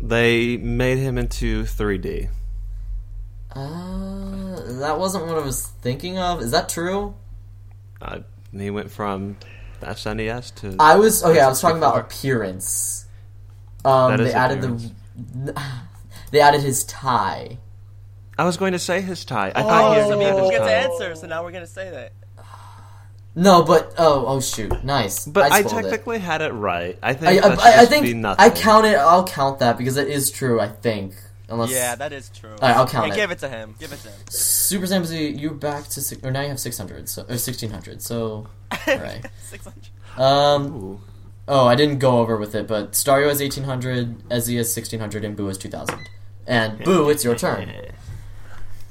They 0.00 0.56
made 0.56 0.98
him 0.98 1.16
into 1.18 1.62
3D. 1.64 2.28
Uh, 3.54 4.78
that 4.80 4.98
wasn't 4.98 5.26
what 5.26 5.36
I 5.36 5.44
was 5.44 5.66
thinking 5.82 6.18
of. 6.18 6.40
Is 6.40 6.50
that 6.52 6.68
true? 6.68 7.14
Uh, 8.00 8.20
he 8.52 8.70
went 8.70 8.90
from 8.90 9.36
the 9.40 9.46
SNES 9.82 10.54
to. 10.56 10.76
I 10.78 10.96
was 10.96 11.22
okay. 11.24 11.40
I 11.40 11.48
was 11.48 11.60
talking 11.60 11.78
about 11.78 11.98
appearance. 11.98 13.06
Um, 13.84 14.12
That 14.12 14.16
they 14.18 14.28
is 14.28 14.34
added 14.34 14.62
the 14.62 15.62
they 16.30 16.40
added 16.40 16.60
his 16.62 16.84
tie. 16.84 17.58
I 18.38 18.44
was 18.44 18.56
going 18.56 18.72
to 18.72 18.78
say 18.78 19.00
his 19.00 19.24
tie. 19.24 19.52
I 19.54 19.62
thought 19.62 19.90
Oh. 19.90 19.94
he 19.94 20.00
So 20.00 20.18
had 20.20 20.34
we 20.36 20.40
his 20.42 20.50
get 20.50 20.64
to 20.64 20.72
answer. 20.74 21.14
So 21.16 21.26
now 21.26 21.42
we're 21.44 21.52
gonna 21.52 21.66
say 21.66 21.90
that. 21.90 22.12
No, 23.34 23.62
but 23.62 23.94
oh 23.98 24.24
oh 24.26 24.40
shoot, 24.40 24.84
nice. 24.84 25.24
But 25.26 25.50
I, 25.52 25.62
spoiled 25.62 25.86
it. 25.86 25.90
technically 25.90 26.18
had 26.18 26.42
it 26.42 26.52
right. 26.52 26.98
I 27.02 27.10
I, 27.10 27.14
think 27.14 27.44
I, 27.44 27.48
that 27.48 27.60
should 27.60 27.66
I, 27.68 27.82
I 27.82 27.86
think 27.86 28.04
be 28.04 28.14
nothing. 28.14 28.44
I 28.44 28.50
count 28.50 28.84
it. 28.86 28.96
I'll 28.96 29.26
count 29.26 29.58
that 29.60 29.78
because 29.78 29.96
it 29.96 30.08
is 30.08 30.30
true. 30.30 30.60
I 30.60 30.68
think 30.68 31.14
unless 31.52 31.70
Yeah, 31.70 31.94
that 31.94 32.12
is 32.12 32.30
true. 32.30 32.50
Alright, 32.54 32.76
I'll 32.76 32.86
count 32.88 33.06
Hey, 33.06 33.12
it. 33.12 33.16
give 33.16 33.30
it 33.30 33.38
to 33.40 33.48
him. 33.48 33.74
Give 33.78 33.92
it 33.92 34.00
to 34.00 34.08
him. 34.08 34.18
Super 34.30 34.86
Samzy, 34.86 35.38
you're 35.38 35.54
back 35.54 35.84
to 35.88 36.00
six, 36.00 36.22
or 36.24 36.30
now 36.30 36.40
you 36.42 36.48
have 36.48 36.60
six 36.60 36.76
hundred, 36.78 37.08
so 37.08 37.24
or 37.28 37.36
sixteen 37.38 37.70
hundred. 37.70 38.02
So 38.02 38.48
all 38.88 38.96
right. 38.98 39.24
Six 39.44 39.64
hundred. 39.64 40.20
Um. 40.20 40.74
Ooh. 40.74 41.00
Oh, 41.48 41.66
I 41.66 41.74
didn't 41.74 41.98
go 41.98 42.18
over 42.18 42.36
with 42.36 42.54
it, 42.54 42.66
but 42.66 42.92
Stario 42.92 43.28
has 43.28 43.40
eighteen 43.42 43.64
hundred, 43.64 44.18
Ezzy 44.28 44.56
has 44.56 44.72
sixteen 44.72 45.00
hundred, 45.00 45.24
and 45.24 45.36
Boo 45.36 45.46
has 45.46 45.58
two 45.58 45.68
thousand. 45.68 46.00
And 46.46 46.82
Boo, 46.84 47.08
it's 47.10 47.24
your 47.24 47.34
turn. 47.36 47.70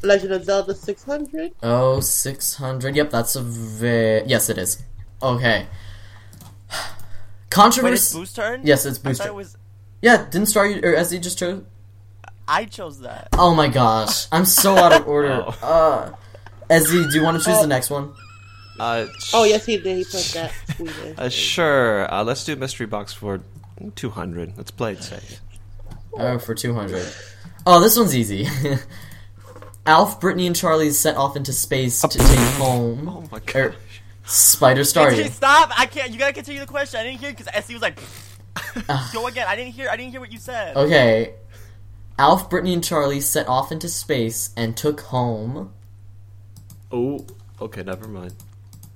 Legend 0.04 0.34
of 0.34 0.43
Zelda 0.45 0.74
600. 0.74 1.52
Oh, 1.62 2.00
600. 2.00 2.95
Yep, 2.95 3.10
that's 3.12 3.36
a 3.36 3.43
ve- 3.43 4.24
Yes, 4.26 4.50
it 4.50 4.58
is. 4.58 4.82
Okay. 5.21 5.67
Wait, 6.71 6.76
it's 6.76 7.50
Controversy. 7.50 8.17
Boo's 8.17 8.34
turn. 8.34 8.62
Yes, 8.63 8.86
it's 8.86 8.97
Boo's 8.97 9.17
thought 9.17 9.26
it 9.26 9.28
turn. 9.28 9.36
was. 9.36 9.58
Yeah, 10.02 10.26
didn't 10.30 10.47
Star 10.47 10.65
or 10.65 10.95
Ezzy 10.95 11.21
just 11.21 11.38
chose? 11.38 11.62
I 12.47 12.65
chose 12.65 12.99
that. 13.01 13.30
Oh 13.34 13.54
my 13.56 13.67
gosh, 13.67 14.27
I'm 14.32 14.45
so 14.45 14.75
out 14.75 14.93
of 14.93 15.08
order. 15.08 15.43
Oh. 15.47 15.58
Uh, 15.62 16.12
Ezzy, 16.69 17.10
do 17.12 17.17
you 17.17 17.23
want 17.23 17.38
to 17.39 17.43
choose 17.43 17.58
Oh. 17.58 17.62
the 17.62 17.67
next 17.67 17.89
one? 17.89 18.13
Uh, 18.80 19.06
Oh 19.34 19.43
yes, 19.43 19.65
he 19.65 19.77
did. 19.77 19.97
He 19.97 20.04
put 20.04 20.23
that. 20.34 21.15
Uh, 21.19 21.30
sure. 21.30 22.12
Uh, 22.13 22.23
let's 22.23 22.43
do 22.43 22.56
mystery 22.56 22.88
box 22.88 23.13
for 23.13 23.41
200. 23.95 24.54
Let's 24.58 24.71
play 24.71 24.93
it 24.93 25.04
safe. 25.04 25.39
Oh, 26.13 26.39
for 26.39 26.56
200. 26.56 27.06
Oh, 27.65 27.80
this 27.80 27.97
one's 27.97 28.15
easy. 28.15 28.47
Alf, 29.86 30.19
Brittany, 30.19 30.47
and 30.47 30.56
Charlie 30.56 30.91
set 30.91 31.15
off 31.15 31.36
into 31.36 31.54
space 31.54 32.01
to 32.01 32.08
take 32.17 32.38
home 32.58 33.08
Oh 33.10 33.23
my 33.32 33.38
er, 33.56 33.69
gosh. 33.69 33.75
Spider 34.25 34.84
Starry. 34.84 35.27
Stop! 35.30 35.71
I 35.77 35.86
can't. 35.88 36.12
You 36.12 36.19
gotta 36.19 36.34
continue 36.34 36.62
the 36.62 36.67
question. 36.67 36.99
I 36.99 37.04
didn't 37.04 37.19
hear 37.19 37.32
because 37.34 37.47
SC 37.65 37.73
was 37.73 37.82
like. 37.82 37.99
Go 39.13 39.27
again. 39.27 39.47
I 39.47 39.56
didn't 39.56 39.73
hear. 39.73 39.89
I 39.89 39.95
didn't 39.97 40.12
hear 40.12 40.19
what 40.19 40.32
you 40.32 40.38
said. 40.38 40.75
Okay. 40.77 41.34
Alf, 42.17 42.50
Brittany, 42.50 42.74
and 42.74 42.84
Charlie 42.84 43.21
set 43.21 43.47
off 43.47 43.71
into 43.71 43.89
space 43.89 44.52
and 44.56 44.76
took 44.78 45.02
home. 45.02 45.74
Oh, 46.91 47.26
okay, 47.60 47.84
never 47.84 48.08
mind. 48.08 48.34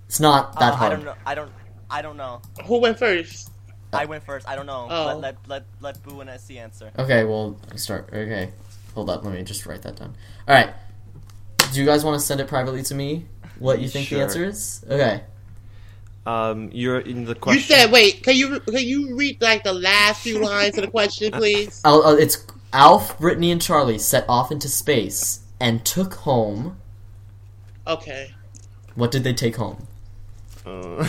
It's 0.07 0.19
not 0.19 0.59
that 0.59 0.73
Uh, 0.73 0.75
I 0.75 0.77
hard. 0.77 0.91
don't 0.97 1.05
know. 1.05 1.15
I 1.25 1.35
don't. 1.35 1.51
I 1.89 2.01
don't 2.01 2.17
know. 2.17 2.41
Who 2.65 2.79
went 2.79 2.99
first? 2.99 3.49
I 3.93 4.05
went 4.05 4.23
first. 4.25 4.47
I 4.47 4.55
don't 4.55 4.65
know. 4.65 4.87
Oh. 4.89 5.05
Let 5.05 5.19
let 5.19 5.35
let 5.47 5.63
let 5.81 6.03
Boo 6.03 6.19
and 6.21 6.29
SC 6.39 6.53
answer. 6.57 6.91
Okay, 6.99 7.23
well, 7.23 7.57
start. 7.75 8.09
Okay, 8.11 8.51
hold 8.93 9.09
up. 9.09 9.23
Let 9.23 9.33
me 9.33 9.43
just 9.43 9.65
write 9.65 9.81
that 9.83 9.95
down. 9.95 10.15
All 10.47 10.55
right. 10.55 10.73
Do 11.71 11.79
you 11.79 11.85
guys 11.85 12.03
want 12.03 12.19
to 12.19 12.25
send 12.25 12.41
it 12.41 12.47
privately 12.47 12.83
to 12.83 12.95
me? 12.95 13.25
What 13.59 13.79
you 13.79 13.87
think 13.87 14.07
Sure. 14.07 14.17
the 14.19 14.23
answer 14.25 14.43
is? 14.45 14.83
Okay. 14.89 15.23
Um, 16.25 16.69
you're 16.73 16.99
in 16.99 17.23
the 17.25 17.35
question. 17.35 17.61
You 17.61 17.83
said, 17.83 17.91
wait, 17.91 18.23
can 18.23 18.35
you 18.35 18.59
can 18.59 18.79
you 18.85 19.15
read 19.15 19.41
like 19.41 19.63
the 19.63 19.73
last 19.73 20.21
few 20.21 20.39
lines 20.39 20.77
of 20.77 20.83
the 20.85 20.91
question, 20.91 21.31
please? 21.31 21.81
Al- 21.85 22.03
uh, 22.03 22.15
it's 22.15 22.35
Alf, 22.73 23.17
Brittany, 23.19 23.51
and 23.51 23.61
Charlie 23.61 23.97
set 23.97 24.25
off 24.27 24.51
into 24.51 24.67
space 24.67 25.41
and 25.59 25.85
took 25.85 26.15
home. 26.15 26.77
Okay. 27.87 28.33
What 28.95 29.11
did 29.11 29.23
they 29.23 29.33
take 29.33 29.55
home? 29.55 29.87
Uh, 30.65 31.07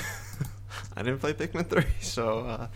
I 0.97 1.03
didn't 1.03 1.19
play 1.21 1.33
Pikmin 1.33 1.69
3, 1.69 1.85
so. 2.01 2.41
Uh, 2.41 2.67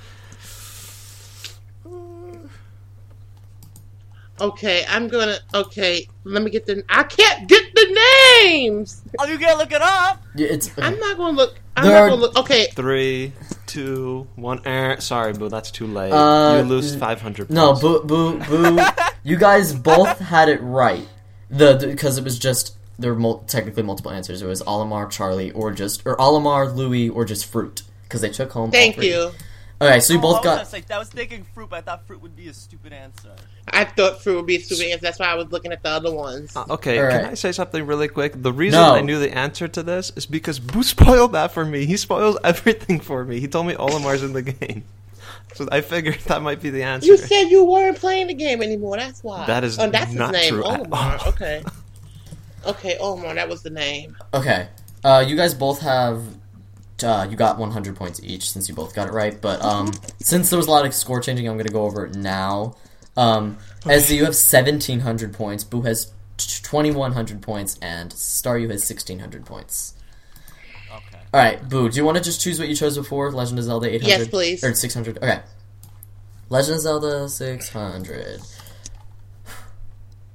Okay, 4.41 4.85
I'm 4.89 5.07
gonna. 5.09 5.37
Okay, 5.55 6.09
let 6.25 6.43
me 6.43 6.51
get 6.51 6.65
the. 6.65 6.83
I 6.89 7.03
can't 7.03 7.47
get 7.47 7.63
the 7.75 8.43
names. 8.43 9.03
Oh, 9.19 9.27
you 9.27 9.39
gotta 9.39 9.59
look 9.59 9.71
it 9.71 9.83
up. 9.83 10.23
Yeah, 10.35 10.49
It's 10.49 10.71
I'm 10.79 10.99
not 10.99 11.19
gonna 11.19 11.37
look. 11.37 11.61
I'm 11.81 11.87
There 11.87 11.95
not 11.95 12.03
are- 12.03 12.09
gonna 12.11 12.21
look. 12.21 12.37
Okay, 12.39 12.67
three, 12.75 13.33
two, 13.67 14.27
one. 14.37 14.61
Er, 14.67 14.97
sorry, 15.01 15.33
Boo, 15.33 15.49
that's 15.49 15.71
too 15.71 15.87
late. 15.87 16.13
Uh, 16.13 16.59
you 16.59 16.69
lose 16.69 16.95
500 16.95 17.51
no, 17.51 17.75
boo, 17.75 18.03
boo, 18.05 18.39
boo. 18.41 18.79
you 19.25 19.37
guys 19.37 19.73
both 19.73 20.19
had 20.19 20.49
it 20.49 20.61
right. 20.63 21.07
The 21.51 21.77
because 21.91 22.19
it 22.19 22.25
was 22.25 22.39
just 22.39 22.77
there 22.99 23.13
were 23.15 23.19
mul- 23.19 23.45
technically 23.47 23.83
multiple 23.83 24.13
answers. 24.13 24.43
It 24.43 24.47
was 24.47 24.63
Olimar, 24.63 25.11
Charlie, 25.11 25.51
or 25.53 25.73
just 25.73 26.03
or 26.07 26.17
Olimar, 26.19 26.75
Louis, 26.75 27.09
or 27.09 27.25
just 27.25 27.47
fruit 27.47 27.83
because 28.05 28.21
they 28.21 28.31
took 28.31 28.53
home. 28.53 28.65
all 28.67 28.71
thank 28.71 28.97
three. 28.97 29.09
You. 29.81 29.87
Okay, 29.87 30.01
so 30.01 30.13
you 30.13 30.19
Oh, 30.19 30.23
both 30.23 30.33
I 30.33 30.39
was 30.39 30.45
got. 30.45 30.55
gonna 30.57 30.67
say- 30.67 30.95
I 30.95 30.99
was 30.99 31.09
thinking 31.09 31.47
fruit, 31.55 31.71
but 31.71 31.77
I 31.77 31.81
thought 31.81 32.07
fruit 32.07 32.21
would 32.23 32.37
be 32.37 32.49
a 32.49 32.55
stupid 32.55 32.93
answer. 32.93 33.31
I 33.69 33.85
thought 33.85 34.23
fruit 34.23 34.37
would 34.37 34.47
be 34.47 34.57
a 34.57 34.61
stupid 34.61 34.87
answer. 34.91 35.03
That's 35.03 35.19
why 35.19 35.27
I 35.27 35.35
was 35.35 35.51
looking 35.51 35.73
at 35.73 35.83
the 35.83 35.89
other 35.91 36.13
ones. 36.13 36.55
Uh, 36.57 36.65
okay, 36.71 36.99
All 36.99 37.09
can. 37.11 37.25
I 37.27 37.35
say 37.35 37.53
something 37.53 37.87
really 37.87 38.09
quick? 38.09 38.43
The 38.43 38.53
reason 38.53 38.81
No. 38.81 38.95
I 38.95 39.01
knew 39.01 39.19
the 39.19 39.33
answer 39.37 39.69
to 39.69 39.83
this 39.83 40.13
is 40.17 40.27
because 40.27 40.59
Boo 40.59 40.83
spoiled 40.95 41.33
that 41.33 41.53
for 41.53 41.65
me. 41.65 41.87
He 41.87 41.97
spoils 41.97 42.37
everything 42.45 43.01
for 43.01 43.25
me. 43.25 43.41
He 43.41 43.49
told 43.49 43.67
me 43.67 43.75
Olimar's 43.75 44.23
in 44.23 44.33
the 44.33 44.43
game. 44.43 44.85
So 45.55 45.67
I 45.73 45.81
figured 45.81 46.19
that 46.27 46.43
might 46.43 46.61
be 46.63 46.71
the 46.71 46.83
answer. 46.85 47.07
You 47.09 47.17
said 47.17 47.45
you 47.45 47.65
weren't 47.65 47.99
playing 47.99 48.29
the 48.29 48.35
game 48.35 48.63
anymore. 48.63 48.97
That's 48.97 49.23
why. 49.25 49.47
That 49.47 49.65
is 49.65 49.79
oh, 49.79 49.91
that's 49.91 50.13
not 50.13 50.33
his 50.35 50.43
name. 50.51 50.55
true 50.61 50.71
at 50.71 50.81
Omar. 50.87 51.19
all. 51.23 51.29
Okay. 51.29 51.63
Okay, 52.67 52.99
Omar. 53.01 53.35
That 53.35 53.49
was 53.49 53.63
the 53.63 53.71
name. 53.71 54.15
Okay, 54.35 54.69
uh, 55.03 55.25
you 55.27 55.35
guys 55.35 55.55
both 55.55 55.81
have. 55.81 56.23
Uh, 57.03 57.27
you 57.31 57.37
got 57.37 57.59
100 57.59 57.97
points 57.97 58.21
each 58.23 58.51
since 58.51 58.69
you 58.69 58.75
both 58.75 58.95
got 58.95 59.09
it 59.09 59.13
right. 59.13 59.41
But 59.41 59.63
um, 59.63 59.93
since 60.21 60.51
there 60.51 60.57
was 60.57 60.67
a 60.67 60.71
lot 60.71 60.85
of 60.87 60.95
score 60.95 61.21
changing, 61.21 61.49
I'm 61.49 61.55
going 61.57 61.67
to 61.67 61.73
go 61.73 61.85
over 61.85 62.07
it 62.07 62.15
now. 62.15 62.77
Um, 63.17 63.59
Ezzy, 63.83 64.17
you 64.17 64.25
have 64.25 64.35
1,700 64.35 65.33
points. 65.35 65.65
Boo 65.65 65.83
has 65.83 66.07
t- 66.37 66.63
2,100 66.63 67.43
points, 67.43 67.79
and 67.83 68.11
Staryu 68.13 68.71
has 68.71 68.83
1,600 68.89 69.45
points. 69.45 69.95
Okay. 70.91 71.19
All 71.35 71.41
right, 71.41 71.69
Boo. 71.69 71.89
Do 71.89 71.97
you 71.97 72.05
want 72.05 72.17
to 72.19 72.23
just 72.25 72.41
choose 72.41 72.59
what 72.59 72.69
you 72.69 72.75
chose 72.75 72.97
before? 72.97 73.31
Legend 73.33 73.59
of 73.59 73.65
Zelda 73.65 73.89
800. 73.89 74.07
Yes, 74.09 74.29
please. 74.29 74.65
Or 74.65 74.75
600. 74.75 75.19
Okay. 75.19 75.41
Legend 76.49 76.75
of 76.77 76.81
Zelda 76.81 77.29
600. 77.29 78.41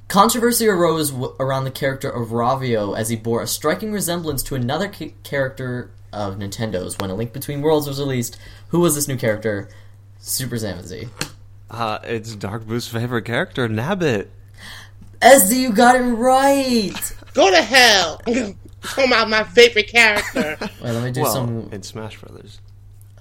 Controversy 0.08 0.68
arose 0.68 1.10
w- 1.12 1.36
around 1.40 1.64
the 1.64 1.72
character 1.72 2.10
of 2.10 2.30
Ravio 2.30 2.98
as 2.98 3.10
he 3.10 3.16
bore 3.16 3.42
a 3.42 3.48
striking 3.48 3.92
resemblance 3.92 4.44
to 4.44 4.56
another 4.56 4.88
ca- 4.88 5.14
character 5.24 5.92
of 6.16 6.38
Nintendo's 6.38 6.98
when 6.98 7.10
A 7.10 7.16
Link 7.16 7.34
Between 7.34 7.62
Worlds 7.62 7.88
was 7.88 8.00
released. 8.00 8.38
Who 8.70 8.80
was 8.80 8.96
this 8.96 9.08
new 9.08 9.18
character? 9.18 9.70
Super 10.20 10.56
Zamazi. 10.56 11.10
Uh, 11.70 12.00
it's 12.04 12.36
Dark 12.36 12.66
Boo's 12.66 12.88
favorite 12.88 13.26
character, 13.26 13.68
Nabbit. 13.68 14.28
Ezzy, 15.22 15.58
you 15.58 15.74
got 15.74 15.96
it 15.96 16.04
right! 16.04 17.16
Go 17.34 17.50
to 17.50 17.62
hell. 17.62 18.18
Talking 18.26 19.08
about 19.08 19.30
my 19.30 19.44
favorite 19.44 19.88
character. 19.88 20.58
Wait, 20.62 20.92
let 20.92 21.04
me 21.04 21.12
do 21.12 21.22
well, 21.22 21.34
some. 21.34 21.70
in 21.72 21.84
Smash 21.84 22.20
Brothers. 22.20 22.60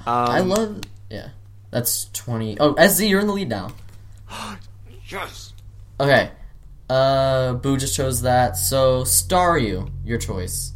Um, 0.01 0.07
I 0.07 0.41
love. 0.41 0.81
Yeah. 1.11 1.31
That's 1.71 2.11
20. 2.13 2.59
Oh, 2.61 2.75
SZ, 2.77 3.03
you're 3.03 3.21
in 3.21 3.27
the 3.27 3.33
lead 3.33 3.49
now. 3.49 3.73
Yes. 5.07 5.53
Okay. 6.01 6.31
Uh, 6.89 7.53
Boo 7.53 7.77
just 7.77 7.95
chose 7.95 8.23
that. 8.23 8.57
So, 8.57 9.03
Staryu, 9.03 9.91
your 10.05 10.19
choice. 10.19 10.73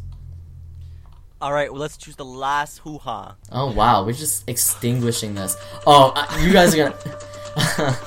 All 1.41 1.53
right. 1.53 1.71
Well, 1.71 1.81
let's 1.81 1.95
choose 1.95 2.17
the 2.17 2.25
last 2.25 2.79
hoo 2.79 2.97
ha. 2.97 3.35
Oh 3.51 3.71
wow, 3.71 4.05
we're 4.05 4.11
just 4.11 4.47
extinguishing 4.49 5.35
this. 5.35 5.55
Oh, 5.87 6.11
uh, 6.15 6.37
you 6.41 6.51
guys 6.51 6.75
are 6.75 6.89
gonna. 6.89 7.97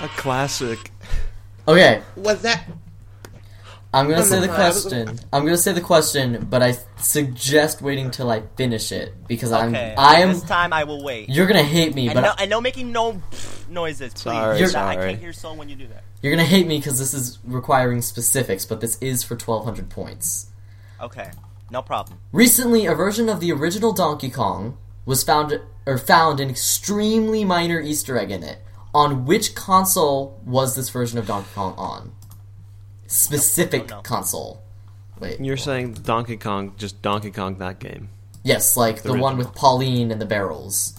A 0.00 0.08
classic. 0.16 0.90
okay, 1.66 2.02
was 2.16 2.42
that? 2.42 2.64
I'm 3.94 4.08
gonna 4.08 4.22
say 4.24 4.40
the 4.40 4.46
no, 4.48 4.52
was- 4.52 4.82
question. 4.82 5.20
I'm 5.32 5.44
gonna 5.44 5.56
say 5.56 5.72
the 5.72 5.80
question, 5.80 6.46
but 6.50 6.62
I 6.62 6.76
suggest 6.98 7.80
waiting 7.80 8.10
till 8.10 8.30
I 8.30 8.42
finish 8.56 8.90
it 8.92 9.14
because 9.28 9.52
Okay. 9.52 9.94
I'm. 9.96 9.98
I 9.98 10.16
am. 10.20 10.30
This 10.30 10.42
time 10.42 10.72
I 10.72 10.84
will 10.84 11.02
wait. 11.04 11.28
You're 11.30 11.46
gonna 11.46 11.62
hate 11.62 11.94
me, 11.94 12.08
And 12.08 12.14
but 12.14 12.20
no, 12.22 12.32
and 12.38 12.50
no 12.50 12.60
making 12.60 12.92
no 12.92 13.22
noises, 13.70 14.12
please. 14.14 14.22
Sorry, 14.22 14.58
You're- 14.58 14.74
I 14.74 14.96
can't 14.96 15.18
hear 15.18 15.32
so 15.32 15.54
when 15.54 15.68
you 15.68 15.76
do 15.76 15.86
that. 15.88 16.02
you're 16.22 16.32
gonna 16.32 16.44
hate 16.44 16.66
me 16.66 16.78
because 16.78 16.98
this 16.98 17.14
is 17.14 17.38
requiring 17.44 18.02
specifics. 18.02 18.64
But 18.64 18.80
this 18.80 18.98
is 19.00 19.22
for 19.22 19.36
1,200 19.36 19.88
points. 19.90 20.46
Okay. 21.00 21.30
No 21.70 21.80
problem. 21.82 22.18
Recently, 22.32 22.86
a 22.86 22.94
version 22.94 23.28
of 23.28 23.40
the 23.40 23.50
original 23.52 23.92
Donkey 23.92 24.30
Kong 24.30 24.76
was 25.06 25.22
found 25.22 25.58
or 25.86 25.98
found 25.98 26.40
an 26.40 26.50
extremely 26.50 27.44
minor 27.44 27.80
Easter 27.80 28.18
egg 28.18 28.30
in 28.30 28.42
it. 28.42 28.58
On 28.94 29.24
which 29.24 29.54
console 29.54 30.40
was 30.44 30.76
this 30.76 30.88
version 30.88 31.18
of 31.18 31.26
Donkey 31.26 31.48
Kong 31.54 31.74
on? 31.76 32.12
Specific 33.14 33.92
Oh, 33.92 33.96
no. 33.96 34.02
console. 34.02 34.62
Wait. 35.20 35.40
You're 35.40 35.56
saying 35.56 35.94
Donkey 35.94 36.36
Kong, 36.36 36.74
just 36.76 37.00
Donkey 37.00 37.30
Kong 37.30 37.58
that 37.58 37.78
game. 37.78 38.08
Yes, 38.42 38.76
like 38.76 39.02
the, 39.02 39.14
one 39.16 39.38
with 39.38 39.54
Pauline 39.54 40.10
and 40.10 40.20
the 40.20 40.26
barrels. 40.26 40.98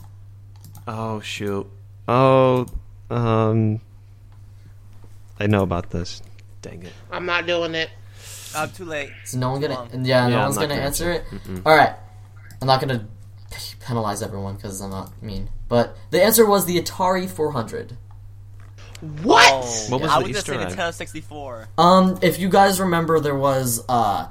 Oh 0.87 1.19
shoot. 1.19 1.67
Oh, 2.07 2.65
um, 3.09 3.81
I 5.39 5.47
know 5.47 5.61
about 5.63 5.89
this. 5.91 6.21
Dang 6.61 6.83
it. 6.83 6.93
I'm 7.11 7.25
not 7.25 7.45
doing 7.45 7.75
it. 7.75 7.89
Uh, 8.55 8.67
too 8.67 8.85
late. 8.85 9.09
So 9.25 9.37
no 9.37 9.51
one 9.51 9.61
gonna 9.61 9.75
Come 9.75 10.05
yeah, 10.05 10.27
no 10.27 10.35
Yeah, 10.37 10.43
one's 10.45 10.57
I'm 10.57 10.61
not 10.61 10.69
gonna 10.69 10.75
gonna 10.75 10.81
answer 10.87 11.11
it. 11.11 11.23
All 11.65 11.75
right, 11.75 11.93
I'm 12.61 12.67
not 12.67 12.79
gonna 12.79 13.07
penalize 13.81 14.21
everyone 14.23 14.55
because 14.55 14.79
I'm 14.81 14.89
not 14.91 15.21
mean. 15.21 15.49
But 15.67 15.97
the 16.11 16.23
answer 16.23 16.45
was 16.45 16.65
the 16.65 16.81
Atari 16.81 17.29
400. 17.29 17.97
What? 19.01 19.51
Oh, 19.53 19.85
What 19.89 20.01
was 20.01 20.11
I 20.11 20.19
the 20.19 20.27
was 20.27 20.37
Easter 20.37 20.53
gonna 20.53 20.65
egg? 20.65 20.71
say 20.71 20.77
Nintendo 20.77 20.93
64. 20.93 21.67
Um, 21.77 22.19
if 22.21 22.39
you 22.39 22.49
guys 22.49 22.79
remember, 22.79 23.19
there 23.19 23.35
was 23.35 23.83
uh, 23.89 24.27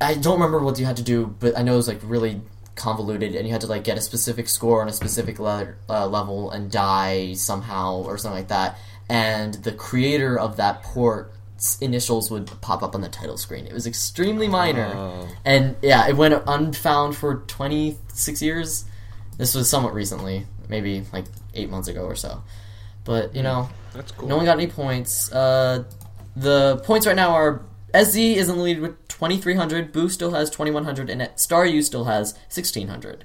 I 0.00 0.14
don't 0.14 0.34
remember 0.34 0.58
what 0.60 0.78
you 0.78 0.86
had 0.86 0.96
to 0.98 1.02
do, 1.02 1.34
but 1.38 1.56
I 1.58 1.62
know 1.62 1.74
it 1.74 1.76
was 1.76 1.88
like 1.88 2.00
really 2.04 2.40
convoluted, 2.76 3.34
and 3.34 3.46
you 3.46 3.52
had 3.52 3.60
to 3.62 3.66
like 3.66 3.84
get 3.84 3.98
a 3.98 4.00
specific 4.00 4.48
score 4.48 4.80
on 4.82 4.88
a 4.88 4.92
specific 4.92 5.38
le- 5.38 5.74
uh, 5.88 6.06
level 6.06 6.50
and 6.50 6.70
die 6.70 7.34
somehow 7.34 8.02
or 8.02 8.16
something 8.18 8.38
like 8.38 8.48
that. 8.48 8.78
And 9.08 9.54
the 9.54 9.72
creator 9.72 10.38
of 10.38 10.56
that 10.58 10.82
port's 10.84 11.76
initials 11.80 12.30
would 12.30 12.46
pop 12.60 12.82
up 12.82 12.94
on 12.94 13.00
the 13.00 13.08
title 13.08 13.36
screen. 13.36 13.66
It 13.66 13.72
was 13.72 13.86
extremely 13.86 14.46
minor, 14.48 14.92
Oh. 14.94 15.28
and 15.44 15.76
yeah, 15.82 16.06
it 16.08 16.16
went 16.16 16.40
unfound 16.46 17.16
for 17.16 17.36
twenty 17.46 17.98
six 18.12 18.40
years. 18.40 18.84
This 19.36 19.54
was 19.54 19.68
somewhat 19.70 19.94
recently, 19.94 20.46
maybe 20.68 21.04
like 21.12 21.24
eight 21.54 21.70
months 21.70 21.88
ago 21.88 22.02
or 22.04 22.14
so. 22.14 22.42
But 23.10 23.34
you 23.34 23.42
know, 23.42 23.68
That's 23.92 24.12
cool. 24.12 24.28
no 24.28 24.36
one 24.36 24.44
got 24.44 24.56
any 24.56 24.68
points. 24.68 25.32
Uh, 25.32 25.82
the 26.36 26.76
points 26.84 27.08
right 27.08 27.16
now 27.16 27.30
are 27.30 27.62
SZ 27.92 28.16
is 28.16 28.48
in 28.48 28.56
the 28.56 28.62
lead 28.62 28.80
with 28.80 29.08
2,300. 29.08 29.90
Boo 29.90 30.08
still 30.08 30.30
has 30.30 30.48
2,100, 30.48 31.10
and 31.10 31.22
Staryu 31.34 31.82
still 31.82 32.04
has 32.04 32.34
1,600. 32.54 33.24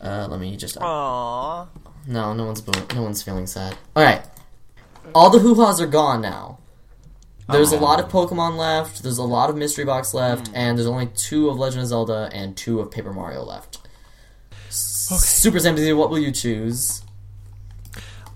Uh, 0.00 0.26
let 0.30 0.40
me 0.40 0.56
just. 0.56 0.76
Aww. 0.76 1.68
No, 2.06 2.32
no 2.32 2.46
one's 2.46 2.62
boo- 2.62 2.94
no 2.94 3.02
one's 3.02 3.22
feeling 3.22 3.46
sad. 3.46 3.76
All 3.94 4.02
right, 4.02 4.22
all 5.14 5.28
the 5.28 5.40
hoo 5.40 5.54
ha's 5.56 5.82
are 5.82 5.86
gone 5.86 6.22
now. 6.22 6.56
There's 7.50 7.72
a 7.72 7.76
Oh. 7.78 7.82
lot 7.82 8.00
of 8.00 8.08
Pokemon 8.08 8.56
left. 8.56 9.02
There's 9.02 9.18
a 9.18 9.22
lot 9.22 9.50
of 9.50 9.56
Mystery 9.56 9.84
Box 9.84 10.14
left, 10.14 10.48
and 10.54 10.78
there's 10.78 10.86
only 10.88 11.08
two 11.08 11.50
of 11.50 11.58
Legend 11.58 11.82
of 11.82 11.88
Zelda 11.88 12.30
and 12.32 12.56
two 12.56 12.80
of 12.80 12.90
Paper 12.90 13.12
Mario 13.12 13.42
left. 13.44 13.80
Super 14.70 15.58
Zamazzy, 15.58 15.94
what 15.94 16.08
will 16.08 16.18
you 16.18 16.32
choose? 16.32 17.02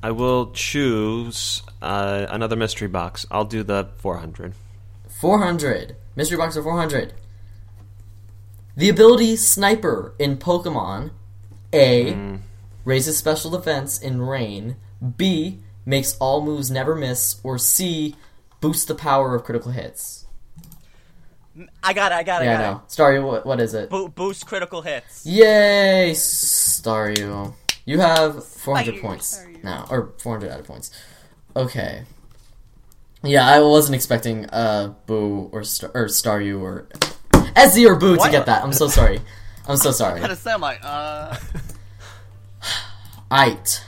I 0.03 0.11
will 0.11 0.51
choose 0.53 1.63
uh, 1.81 2.27
another 2.29 2.57
mystery 2.57 2.89
box. 2.89 3.25
I'll 3.31 3.45
do 3.45 3.63
the 3.63 3.89
400. 3.99 4.55
400. 5.09 5.97
Mystery 6.17 6.37
Box 6.37 6.57
of 6.57 6.65
400. 6.65 7.15
The 8.77 8.89
ability 8.89 9.37
Sniper 9.37 10.15
in 10.19 10.37
Pokemon 10.39 11.11
A. 11.73 12.39
Raises 12.85 13.17
special 13.17 13.51
defense 13.51 14.01
in 14.01 14.21
rain. 14.23 14.77
B. 15.17 15.61
makes 15.87 16.17
all 16.19 16.43
moves 16.45 16.71
never 16.71 16.95
miss, 16.97 17.41
or 17.45 17.59
C, 17.59 18.17
boosts 18.61 18.85
the 18.85 18.95
power 18.95 19.35
of 19.35 19.45
critical 19.45 19.71
hits. 19.71 20.27
I 21.83 21.93
got 21.93 22.13
it. 22.13 22.17
I 22.17 22.23
got 22.23 22.43
it. 22.43 22.47
Yeah, 22.47 22.53
I 22.53 22.55
I 22.55 22.59
got 22.63 22.73
know. 22.73 22.83
Staryu, 22.89 23.25
what, 23.27 23.47
what 23.47 23.61
is 23.61 23.75
it? 23.75 23.85
it. 23.85 23.91
Bo- 23.91 24.09
boost 24.09 24.47
critical 24.47 24.83
hits. 24.83 25.25
Yay, 25.27 26.13
Staryu. 26.15 27.55
You 27.85 27.99
have 28.01 28.45
400 28.45 28.95
Staryu, 28.95 29.01
points 29.01 29.45
now, 29.63 29.87
or 29.91 30.13
400 30.19 30.51
added 30.51 30.67
points. 30.67 30.91
Okay. 31.57 32.05
Yeah, 33.25 33.47
I 33.47 33.61
wasn't 33.61 33.95
expecting 33.95 34.49
uh 34.51 34.95
Boo 35.07 35.49
or 35.53 35.65
Star 35.65 35.91
or 35.95 36.07
Staryu 36.07 36.61
or 36.61 36.89
SZ 37.57 37.85
or 37.85 37.97
Boo 37.97 38.17
to 38.17 38.31
get 38.31 38.47
that. 38.47 38.63
I'm 38.63 38.73
so 38.73 38.89
sorry. 38.89 39.21
I'm 39.69 39.77
so 39.77 39.93
sorry. 39.93 40.21
How 40.21 40.27
to 40.27 40.37
sound 40.37 40.63
like, 40.63 40.81
uh, 40.83 41.37
Aight. 43.31 43.81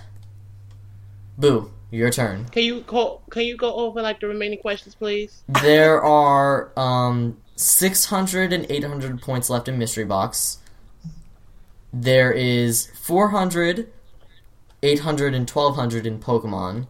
Boo, 1.36 1.72
your 1.90 2.10
turn. 2.10 2.44
Can 2.46 2.62
you 2.62 2.80
go? 2.82 3.20
Can 3.30 3.42
you 3.42 3.56
go 3.56 3.74
over 3.74 4.00
like 4.02 4.20
the 4.20 4.28
remaining 4.28 4.58
questions, 4.60 4.94
please? 4.94 5.42
There 5.62 6.02
are 6.02 6.72
um 6.78 7.38
600 7.56 8.52
and 8.52 8.66
800 8.68 9.20
points 9.20 9.50
left 9.50 9.68
in 9.68 9.78
Mystery 9.78 10.04
Box. 10.04 10.58
There 11.96 12.32
is 12.32 12.88
400, 13.00 13.88
800, 14.82 15.32
and 15.32 15.48
1200 15.48 16.06
in 16.06 16.18
Pokemon. 16.18 16.88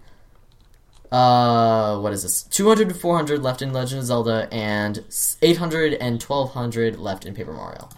Uh, 1.12 1.98
what 1.98 2.14
is 2.14 2.22
this? 2.22 2.42
200 2.44 2.88
to 2.88 2.94
400 2.94 3.42
left 3.42 3.60
in 3.60 3.70
Legend 3.70 4.00
of 4.00 4.06
Zelda, 4.06 4.48
and 4.50 5.04
800 5.42 5.92
and 5.92 6.22
1200 6.22 6.98
left 6.98 7.26
in 7.26 7.34
Paper 7.34 7.52
Mario. 7.52 7.90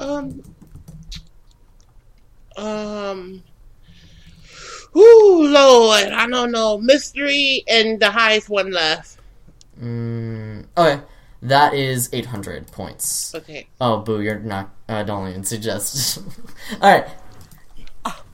Um. 0.00 0.42
Um. 2.56 3.44
Ooh, 4.96 5.48
Lord, 5.48 6.08
I 6.08 6.26
don't 6.26 6.50
know. 6.50 6.78
Mystery 6.78 7.62
and 7.68 8.00
the 8.00 8.10
highest 8.10 8.48
one 8.48 8.72
left. 8.72 9.18
Mm, 9.80 10.66
okay, 10.76 11.00
that 11.42 11.74
is 11.74 12.08
800 12.12 12.70
points. 12.72 13.34
Okay. 13.34 13.68
Oh, 13.80 13.98
boo, 14.00 14.20
you're 14.20 14.38
not. 14.38 14.70
Uh, 14.88 15.02
don't 15.02 15.28
even 15.28 15.44
suggest. 15.44 16.18
Alright. 16.82 17.06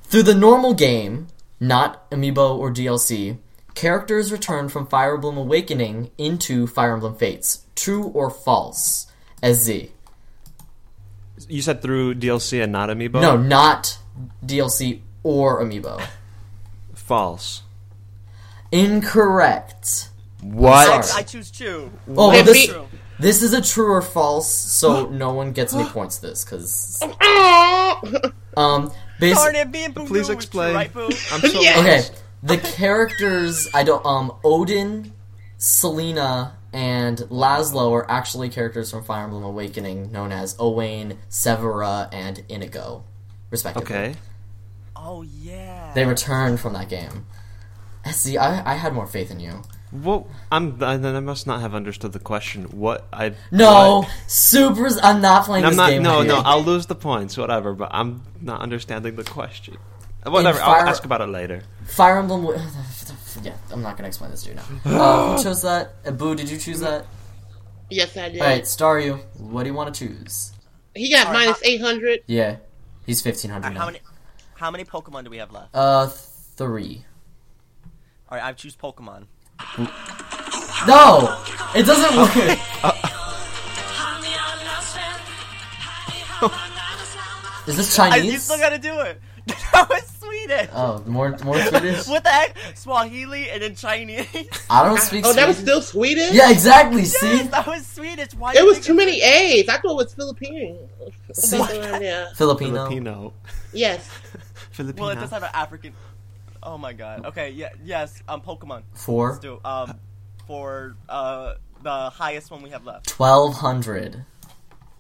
Through 0.05 0.23
the 0.25 0.35
normal 0.35 0.75
game, 0.75 1.27
not 1.59 2.09
amiibo 2.11 2.57
or 2.57 2.71
DLC, 2.73 3.38
characters 3.75 4.31
return 4.31 4.69
from 4.69 4.87
Fire 4.87 5.14
Emblem 5.14 5.37
Awakening 5.37 6.11
into 6.19 6.67
Fire 6.69 6.95
Emblem 6.95 7.17
Fates. 7.17 7.64
True 7.75 8.05
or 8.05 8.31
false? 8.31 9.07
SZ. 9.43 9.88
You 11.49 11.62
said 11.62 11.83
through 11.83 12.14
DLC 12.14 12.62
and 12.62 12.71
not 12.71 12.90
amiibo. 12.90 13.21
No, 13.21 13.37
not 13.37 13.99
DLC 14.47 15.01
or 15.25 15.61
amiibo. 15.62 16.01
false. 16.95 17.62
Incorrect. 18.71 20.09
What? 20.43 21.05
sorry. 21.05 21.21
I 21.21 21.25
choose 21.25 21.51
Chew. 21.51 21.90
Oh, 22.17 22.31
Wait, 22.31 22.45
this, 22.45 22.67
be- 22.69 22.73
this 23.18 23.42
is 23.42 23.53
a 23.53 23.61
true 23.62 23.90
or 23.92 24.03
false, 24.03 24.50
so 24.50 25.07
no 25.11 25.33
one 25.33 25.53
gets 25.53 25.74
any 25.74 25.85
points 25.88 26.18
this, 26.18 26.44
because. 26.44 27.00
Oh, 27.03 28.00
Um, 28.57 28.92
basi- 29.20 29.35
Darn 29.35 29.57
it, 29.57 29.72
being 29.72 29.90
Boo 29.90 30.07
Please 30.07 30.29
knew 30.29 30.35
it 30.35 30.37
was 30.37 30.46
true, 30.46 30.61
explain. 30.61 30.74
right, 30.77 30.90
I'm 30.96 31.40
so 31.50 31.61
Yeah. 31.61 31.74
Okay, 31.81 32.03
the 32.44 32.59
characters 32.59 33.68
I 33.74 33.83
don't 33.83 34.05
um 34.07 34.33
Odin, 34.44 35.12
Selena, 35.59 36.57
and 36.72 37.18
Laslow 37.31 37.90
are 37.92 38.09
actually 38.11 38.48
characters 38.50 38.90
from 38.92 39.03
Fire 39.03 39.24
Emblem 39.24 39.42
Awakening, 39.42 40.12
known 40.12 40.31
as 40.31 40.55
Owain, 40.61 41.18
Severa, 41.29 42.09
and 42.12 42.44
Inigo, 42.48 43.03
respectively. 43.50 43.92
Okay. 43.96 44.14
Oh 44.94 45.22
yeah. 45.22 45.90
They 45.96 46.05
returned 46.05 46.61
from 46.61 46.74
that 46.74 46.88
game. 46.88 47.27
See, 48.12 48.38
I, 48.38 48.72
I 48.72 48.74
had 48.77 48.92
more 48.94 49.07
faith 49.07 49.31
in 49.33 49.40
you. 49.40 49.62
Well, 49.94 50.26
I'm. 50.50 50.83
I- 50.83 50.96
Then 50.96 51.14
I 51.14 51.20
must 51.20 51.46
not 51.46 51.61
have 51.61 51.74
understood 51.74 52.12
the 52.12 52.18
question. 52.18 52.64
What 52.64 53.07
I? 53.12 53.35
No, 53.52 54.00
what- 54.00 54.11
supers. 54.26 54.98
I'm 55.02 55.20
not 55.20 55.44
playing 55.44 55.64
I'm 55.64 55.70
this 55.70 55.76
not. 55.76 55.90
game. 55.90 56.02
No, 56.02 56.18
with 56.18 56.28
no. 56.28 56.37
you. 56.38 56.42
I'll 56.44 56.62
lose 56.62 56.87
the 56.87 56.94
points. 56.96 57.37
Whatever. 57.37 57.74
But 57.74 57.90
I'm 57.92 58.22
not 58.40 58.61
understanding 58.61 59.14
the 59.16 59.24
question. 59.24 59.76
Whatever. 60.26 60.59
Fire- 60.59 60.80
I'll 60.83 60.88
ask 60.88 61.04
about 61.04 61.20
it 61.20 61.28
later. 61.28 61.62
Fire 61.87 62.18
Emblem. 62.18 62.46
Yeah, 63.42 63.57
I'm 63.72 63.83
not 63.83 63.96
gonna 63.96 64.07
explain 64.07 64.30
this 64.30 64.44
to 64.44 64.50
you 64.50 64.54
now. 64.54 64.62
Uh, 64.85 65.37
who 65.37 65.42
chose 65.42 65.62
that? 65.62 65.96
Abu, 66.07 66.37
did 66.37 66.48
you 66.48 66.57
choose 66.57 66.78
that? 66.80 67.04
yes, 67.90 68.16
I 68.16 68.28
did. 68.28 68.40
All 68.40 68.46
right, 68.46 68.62
Staryu. 68.62 69.20
What 69.40 69.64
do 69.64 69.68
you 69.70 69.74
want 69.74 69.92
to 69.92 70.07
choose? 70.09 70.52
He 70.94 71.11
got 71.12 71.26
All 71.26 71.33
right, 71.33 71.46
minus 71.46 71.61
eight 71.64 71.80
hundred. 71.80 72.20
Yeah, 72.28 72.59
he's 73.04 73.20
fifteen 73.22 73.50
hundred 73.50 73.66
Alright, 73.66 73.74
now. 73.74 73.80
how 73.80 73.87
many? 73.87 74.00
How 74.54 74.70
many 74.70 74.85
Pokemon 74.85 75.24
do 75.24 75.30
we 75.30 75.38
have 75.38 75.50
left? 75.50 75.74
Uh, 75.74 76.07
three. 76.07 77.04
All 78.30 78.38
right, 78.38 78.44
I 78.46 78.52
choose 78.52 78.76
Pokemon. 78.76 79.26
No, 80.87 81.43
it 81.75 81.85
doesn't 81.87 82.17
work. 82.17 82.59
Is 87.67 87.77
this 87.79 87.99
I, 87.99 88.11
Chinese? 88.11 88.33
you 88.33 88.38
still 88.38 88.59
gotta 88.59 88.79
do 88.79 89.01
it. 89.01 89.21
that 89.47 89.88
was 89.88 90.05
Swedish. 90.05 90.69
Oh, 90.75 91.03
more 91.07 91.37
more 91.45 91.59
Swedish. 91.61 92.07
What 92.09 92.25
the 92.25 92.31
heck? 92.31 92.57
Swahili 92.75 93.49
and 93.51 93.62
then 93.62 93.75
Chinese. 93.75 94.27
I 94.69 94.85
don't 94.87 95.01
speak. 95.01 95.25
Oh, 95.27 95.33
that 95.33 95.49
was 95.49 95.57
still 95.57 95.81
Swedish. 95.81 96.33
Yeah, 96.33 96.51
exactly. 96.51 97.05
See, 97.05 97.43
that 97.45 97.67
was 97.67 97.87
Swedish. 97.87 98.35
Why? 98.35 98.53
It 98.55 98.64
was 98.64 98.81
too 98.85 98.93
it's- 98.99 99.07
many 99.07 99.23
A's. 99.23 99.69
I 99.69 99.77
thought 99.79 99.93
it 99.93 99.97
was 99.97 100.14
Filipino. 100.14 100.88
Something 101.33 101.81
like. 101.81 102.03
Filipino. 102.37 102.87
Filipino. 102.88 103.33
Yes. 103.73 104.09
Filipino. 104.71 105.03
Well, 105.07 105.17
it 105.17 105.21
does 105.21 105.31
have 105.31 105.43
an 105.43 105.51
African. 105.55 105.95
Oh 106.64 106.79
my 106.79 106.92
god. 106.92 107.27
Okay. 107.27 107.50
Yeah. 107.50 107.70
Yes. 107.85 108.22
Um. 108.29 108.40
Pokemon. 108.40 108.83
Four. 108.94 109.29
Let's 109.31 109.40
do. 109.40 109.61
Um. 109.64 109.98
For 110.46 110.96
uh 111.09 111.55
the 111.83 112.11
highest 112.11 112.50
one 112.50 112.62
we 112.62 112.70
have 112.70 112.85
left. 112.85 113.07
Twelve 113.09 113.55
hundred. 113.55 114.24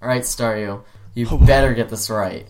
All 0.02 0.08
right, 0.08 0.22
Staryu, 0.22 0.82
you 1.14 1.26
Oh, 1.30 1.38
better 1.52 1.72
get 1.72 1.88
this 1.88 2.10
right, 2.10 2.46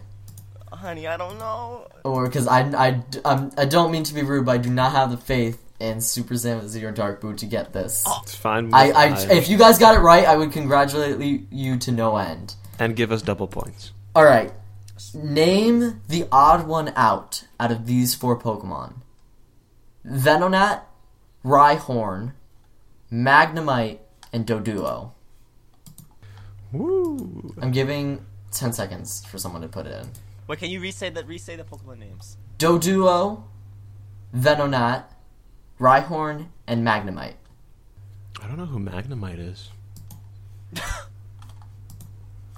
Honey, 0.73 1.07
I 1.07 1.17
don't 1.17 1.39
know. 1.39 1.87
or 2.05 2.25
because 2.27 2.49
I 2.49 2.61
I 2.63 3.03
I'm, 3.25 3.53
I 3.57 3.65
don't 3.65 3.93
mean 3.93 4.03
to 4.05 4.15
be 4.15 4.23
rude, 4.23 4.45
but 4.47 4.53
I 4.53 4.59
do 4.59 4.71
not 4.71 4.91
have 4.93 5.11
the 5.13 5.17
faith 5.17 5.61
in 5.79 6.01
Super 6.01 6.35
Zamazi 6.35 6.83
or 6.83 6.91
Dark 6.91 7.21
Boo 7.21 7.35
to 7.35 7.47
get 7.47 7.73
this. 7.73 8.05
It's 8.23 8.35
fine. 8.35 8.73
I, 8.75 8.91
I 8.91 9.07
if 9.33 9.49
you 9.49 9.57
guys 9.59 9.79
got 9.79 9.95
it 9.97 10.01
right, 10.01 10.25
I 10.25 10.37
would 10.37 10.51
congratulate 10.53 11.47
you 11.53 11.77
to 11.79 11.93
no 11.93 12.17
end. 12.17 12.55
and 12.81 12.97
give 12.97 13.13
us 13.13 13.23
double 13.23 13.47
points. 13.47 13.93
All 14.17 14.25
right, 14.25 14.53
name 15.15 16.01
the 16.09 16.27
odd 16.33 16.67
one 16.67 16.93
out 16.97 17.45
out 17.61 17.71
of 17.71 17.87
these 17.87 18.15
four 18.15 18.39
Pokemon: 18.39 18.95
Venonat, 20.07 20.83
Rhyhorn, 21.45 22.33
Magnemite, 23.13 23.99
and 24.33 24.47
Doduo. 24.47 25.13
Woo. 26.73 27.55
I'm 27.61 27.71
giving 27.71 28.25
ten 28.51 28.73
seconds 28.73 29.25
for 29.27 29.39
someone 29.39 29.63
to 29.63 29.69
put 29.69 29.87
it 29.87 29.95
in. 30.01 30.11
Wait, 30.47 30.59
can 30.59 30.71
you 30.71 30.81
re-say 30.81 31.09
the 31.09 31.25
re-say 31.25 31.57
the 31.57 31.65
Pokemon 31.65 31.99
names? 31.99 32.37
Doduo, 32.59 33.45
Venonat, 34.37 35.05
Rhyhorn, 35.81 36.49
and 36.67 36.87
Magnemite. 36.87 37.35
I 38.43 38.47
don't 38.47 38.59
know 38.59 38.67
who 38.67 38.79
Magnemite 38.79 39.39
is. 39.39 39.71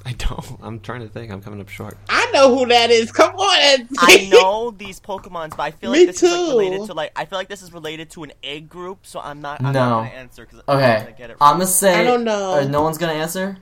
I 0.07 0.13
don't. 0.13 0.59
I'm 0.63 0.79
trying 0.81 1.01
to 1.01 1.09
think. 1.09 1.33
I'm 1.33 1.43
coming 1.43 1.61
up 1.61 1.69
short. 1.69 1.99
I 2.09 2.31
know 2.33 2.57
who 2.57 2.67
that 2.67 2.91
is. 2.91 3.11
Come 3.11 3.35
on. 3.35 3.89
I 3.99 4.29
know 4.33 4.71
these 4.71 5.01
Pokemons, 5.01 5.51
but 5.51 5.61
I 5.61 5.71
feel 5.73 5.91
Me 5.91 5.99
like 6.07 6.07
this 6.07 6.23
is 6.23 6.31
like 6.33 6.49
related 6.49 6.87
to 6.87 6.95
like 6.95 7.13
I 7.17 7.25
feel 7.25 7.39
like 7.39 7.49
this 7.49 7.61
is 7.63 7.73
related 7.73 8.11
to 8.11 8.23
an 8.23 8.33
egg 8.45 8.69
group, 8.69 9.01
so 9.05 9.19
I'm 9.21 9.41
not. 9.41 9.61
I'm 9.63 9.73
No. 9.73 9.81
not 9.91 10.03
gonna 10.05 10.15
answer 10.15 10.45
because 10.47 10.61
I'm 10.69 10.77
Okay, 10.79 10.99
gonna 11.01 11.13
get 11.19 11.31
it. 11.31 11.37
I'm 11.41 11.55
Right. 11.55 11.59
gonna 11.59 11.67
say. 11.67 12.01
I 12.01 12.05
don't 12.05 12.23
know. 12.25 12.55
uh, 12.61 12.65
no 12.65 12.83
one's 12.83 12.99
gonna 12.99 13.15
answer. 13.15 13.57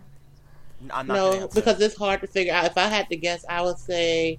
I'm 0.92 1.06
not 1.06 1.16
gonna 1.16 1.40
No, 1.40 1.48
because 1.48 1.80
it's 1.80 1.96
hard 1.96 2.20
to 2.20 2.26
figure 2.26 2.52
out. 2.52 2.66
If 2.66 2.76
I 2.76 2.88
had 2.88 3.08
to 3.08 3.16
guess, 3.16 3.42
I 3.48 3.62
would 3.62 3.78
say 3.78 4.38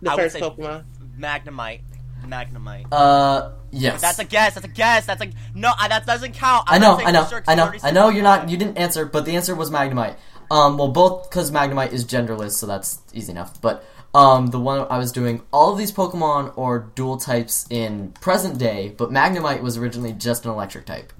the 0.00 0.10
I 0.10 0.14
would 0.14 0.22
first 0.22 0.34
say- 0.36 0.40
Pokemon. 0.40 0.84
Magnemite, 1.20 1.82
Magnemite. 2.26 2.86
Uh, 2.90 3.50
yes. 3.70 4.00
That's 4.00 4.18
a 4.18 4.24
guess. 4.24 4.54
That's 4.54 4.64
a 4.66 4.70
guess. 4.70 5.04
That's 5.06 5.20
like 5.20 5.32
no. 5.54 5.70
I, 5.78 5.88
that 5.88 6.06
doesn't 6.06 6.32
count. 6.32 6.64
I 6.66 6.76
I'm 6.76 6.80
know, 6.80 6.96
I 6.98 7.10
know, 7.12 7.24
for 7.24 7.30
sure 7.30 7.40
'cause 7.42 7.52
I 7.52 7.54
know, 7.54 7.72
I 7.82 7.90
know. 7.90 8.08
You're 8.08 8.22
not. 8.22 8.48
You 8.48 8.56
didn't 8.56 8.78
answer, 8.78 9.04
but 9.04 9.24
the 9.26 9.36
answer 9.36 9.54
was 9.54 9.70
Magnemite. 9.70 10.16
Um, 10.54 10.78
well, 10.78 10.86
both 10.88 11.28
because 11.28 11.50
Magnemite 11.50 11.92
is 11.92 12.04
genderless, 12.04 12.52
so 12.52 12.66
that's 12.66 13.00
easy 13.12 13.32
enough. 13.32 13.60
But 13.60 13.84
um, 14.14 14.46
the 14.48 14.60
one 14.60 14.86
I 14.88 14.98
was 14.98 15.10
doing, 15.10 15.42
all 15.52 15.72
of 15.72 15.78
these 15.78 15.90
Pokemon 15.90 16.56
are 16.56 16.78
dual 16.94 17.16
types 17.16 17.66
in 17.70 18.12
present 18.20 18.56
day, 18.56 18.94
but 18.96 19.10
Magnemite 19.10 19.62
was 19.62 19.76
originally 19.76 20.12
just 20.12 20.44
an 20.44 20.52
electric 20.52 20.86
type. 20.86 21.12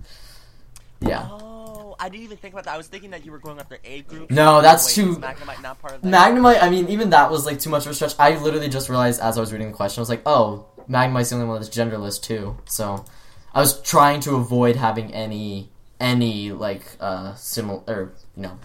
Yeah. 1.00 1.26
Oh, 1.28 1.96
I 1.98 2.08
didn't 2.08 2.24
even 2.24 2.36
think 2.36 2.54
about 2.54 2.64
that. 2.66 2.74
I 2.74 2.76
was 2.76 2.86
thinking 2.86 3.10
that 3.10 3.24
you 3.24 3.32
were 3.32 3.40
going 3.40 3.58
after 3.58 3.78
A 3.84 4.02
group. 4.02 4.30
No, 4.30 4.62
that's 4.62 4.86
Wait, 4.86 5.04
too- 5.04 5.16
Magnemite 5.16 5.62
not 5.62 5.80
part 5.80 5.94
of 5.94 6.02
that. 6.02 6.08
Magnemite, 6.12 6.62
I 6.62 6.70
mean, 6.70 6.88
even 6.88 7.10
that 7.10 7.28
was 7.28 7.44
like 7.44 7.58
too 7.58 7.70
much 7.70 7.86
of 7.86 7.90
a 7.90 7.94
stretch. 7.96 8.14
I 8.20 8.36
literally 8.38 8.68
just 8.68 8.88
realized 8.88 9.20
as 9.20 9.36
I 9.36 9.40
was 9.40 9.52
reading 9.52 9.68
the 9.72 9.76
question, 9.76 10.00
I 10.00 10.02
was 10.02 10.08
like, 10.10 10.22
oh, 10.26 10.66
Magnemite's 10.88 11.30
the 11.30 11.36
only 11.36 11.48
one 11.48 11.60
that's 11.60 11.76
genderless 11.76 12.22
too. 12.22 12.56
So 12.66 13.04
I 13.52 13.58
was 13.58 13.82
trying 13.82 14.20
to 14.20 14.36
avoid 14.36 14.76
having 14.76 15.12
any 15.12 15.70
any 16.00 16.50
like 16.52 16.82
uh 17.00 17.34
similar 17.36 17.80
or 17.86 18.12
you 18.36 18.42
know 18.42 18.58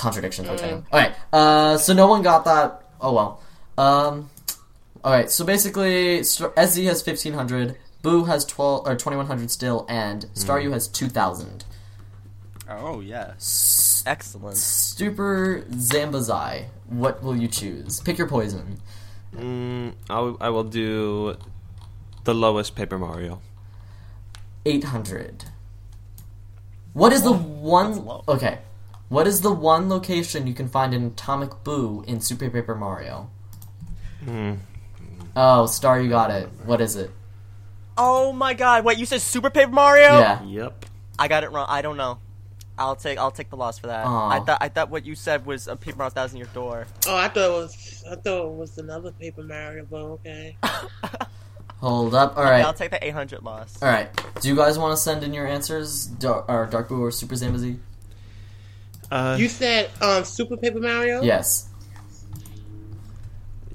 contradictions 0.00 0.48
with 0.48 0.60
him. 0.60 0.84
All 0.92 0.98
right, 0.98 1.14
uh, 1.32 1.76
so 1.76 1.92
no 1.94 2.06
one 2.08 2.22
got 2.22 2.44
that. 2.46 2.82
Oh 3.00 3.12
well. 3.12 3.42
Um, 3.78 4.28
All 5.04 5.12
right. 5.12 5.30
So 5.30 5.44
basically, 5.44 6.22
Star- 6.24 6.52
SZ 6.56 6.84
has 6.84 7.02
fifteen 7.02 7.34
hundred. 7.34 7.76
Boo 8.02 8.24
has 8.24 8.44
twelve 8.44 8.86
or 8.86 8.96
twenty 8.96 9.16
one 9.16 9.26
hundred 9.26 9.50
still, 9.50 9.86
and 9.88 10.26
Staryu 10.34 10.72
has 10.72 10.88
two 10.88 11.08
thousand. 11.08 11.64
Oh 12.68 13.00
yes. 13.00 14.02
Excellent. 14.06 14.56
Super 14.56 15.64
Zambazai. 15.70 16.66
What 16.88 17.22
will 17.22 17.36
you 17.36 17.48
choose? 17.48 18.00
Pick 18.00 18.16
your 18.16 18.28
poison. 18.28 18.80
Mm, 19.36 19.92
I'll, 20.08 20.36
I 20.40 20.48
will 20.48 20.64
do 20.64 21.36
the 22.24 22.34
lowest 22.34 22.74
Paper 22.74 22.98
Mario. 22.98 23.40
800. 24.64 25.44
What 26.92 27.12
is 27.12 27.22
the 27.22 27.32
one 27.32 28.04
low. 28.04 28.24
Okay. 28.28 28.58
What 29.10 29.26
is 29.26 29.40
the 29.42 29.52
one 29.52 29.88
location 29.88 30.46
you 30.46 30.54
can 30.54 30.68
find 30.68 30.94
an 30.94 31.04
Atomic 31.04 31.64
Boo 31.64 32.04
in 32.06 32.20
Super 32.20 32.48
Paper 32.48 32.74
Mario? 32.76 33.28
Hmm. 34.24 34.54
Oh, 35.34 35.66
Star, 35.66 36.00
you 36.00 36.08
got 36.08 36.30
it. 36.30 36.48
What 36.64 36.80
is 36.80 36.94
it? 36.96 37.10
Oh 37.98 38.32
my 38.32 38.54
god! 38.54 38.84
Wait, 38.84 38.98
you 38.98 39.04
said 39.06 39.20
Super 39.20 39.50
Paper 39.50 39.72
Mario? 39.72 40.20
Yeah. 40.20 40.42
Yep. 40.44 40.86
I 41.18 41.28
got 41.28 41.44
it 41.44 41.50
wrong. 41.50 41.66
I 41.68 41.82
don't 41.82 41.96
know. 41.96 42.18
I'll 42.78 42.96
take 42.96 43.18
I'll 43.18 43.30
take 43.32 43.50
the 43.50 43.56
loss 43.56 43.78
for 43.78 43.88
that. 43.88 44.06
Aw. 44.06 44.28
I 44.30 44.40
thought 44.40 44.58
I 44.60 44.68
thought 44.68 44.90
what 44.90 45.04
you 45.04 45.14
said 45.14 45.44
was 45.44 45.66
a 45.68 45.76
Paper 45.76 45.98
Mario 45.98 46.12
that 46.14 46.22
was 46.22 46.32
in 46.32 46.38
your 46.38 46.46
door. 46.48 46.86
Oh, 47.06 47.16
I 47.16 47.28
thought 47.28 47.50
it 47.50 47.52
was. 47.52 48.04
I 48.10 48.14
thought 48.14 48.46
it 48.46 48.52
was 48.54 48.78
another 48.78 49.10
Paper 49.12 49.42
Mario, 49.42 49.86
but 49.90 49.96
okay. 49.96 50.56
Hold 51.80 52.14
up. 52.14 52.36
All 52.36 52.44
Yeah, 52.44 52.50
right. 52.50 52.64
I'll 52.64 52.72
take 52.74 52.90
the 52.90 53.04
800 53.04 53.42
loss. 53.42 53.82
All 53.82 53.88
right. 53.88 54.08
Do 54.40 54.48
you 54.48 54.54
guys 54.56 54.78
want 54.78 54.92
to 54.96 55.02
send 55.02 55.24
in 55.24 55.32
your 55.34 55.46
answers, 55.46 56.06
Dar- 56.06 56.44
or 56.48 56.66
Dark 56.66 56.88
Boo 56.88 57.02
or 57.02 57.10
Super 57.10 57.34
Zambazee? 57.34 57.78
Uh, 59.10 59.36
You 59.38 59.48
said 59.48 59.90
um 60.00 60.24
Super 60.24 60.56
Paper 60.56 60.78
Mario. 60.80 61.22
Yes. 61.22 61.68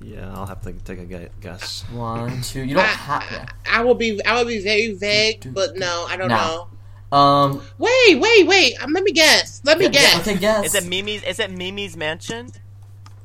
yeah, 0.02 0.32
I'll 0.34 0.46
have 0.46 0.62
to 0.62 0.72
take 0.74 1.00
a 1.00 1.30
guess. 1.42 1.84
One, 1.92 2.42
two. 2.44 2.64
You 2.64 2.76
don't 2.76 2.84
I- 2.84 2.88
have. 2.88 3.28
Yeah. 3.32 3.46
I 3.72 3.82
will 3.84 3.96
be. 3.96 4.24
I 4.24 4.36
will 4.38 4.46
be 4.48 4.60
very 4.64 4.94
vague, 4.94 5.54
but 5.54 5.76
no, 5.76 6.06
I 6.08 6.16
don't 6.18 6.30
Now. 6.30 6.70
know. 7.12 7.18
Um. 7.18 7.62
Wait, 7.78 8.20
wait, 8.20 8.48
wait. 8.48 8.74
Um, 8.82 8.94
let 8.94 9.04
me 9.04 9.12
guess. 9.12 9.62
Let 9.64 9.78
me 9.78 9.86
yeah, 9.86 9.92
guess. 9.92 10.28
Okay. 10.28 10.38
Guess. 10.38 10.66
Is 10.68 10.76
it 10.76 10.86
Mimi's? 10.86 11.24
Is 11.24 11.40
it 11.40 11.52
Mimi's 11.52 11.96
mansion? 11.98 12.50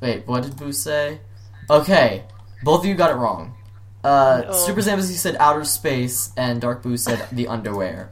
Wait, 0.00 0.26
what 0.26 0.42
did 0.42 0.56
Boo 0.56 0.72
say? 0.72 1.20
Okay, 1.68 2.24
both 2.64 2.80
of 2.80 2.86
you 2.86 2.94
got 2.94 3.10
it 3.10 3.14
wrong. 3.14 3.54
Uh, 4.02 4.42
Oh. 4.48 4.66
Super 4.66 4.80
Zambazee 4.80 5.14
said 5.14 5.36
outer 5.38 5.64
space, 5.64 6.32
and 6.36 6.60
Dark 6.60 6.82
Boo 6.82 6.96
said 6.96 7.28
the 7.30 7.46
underwear. 7.46 8.10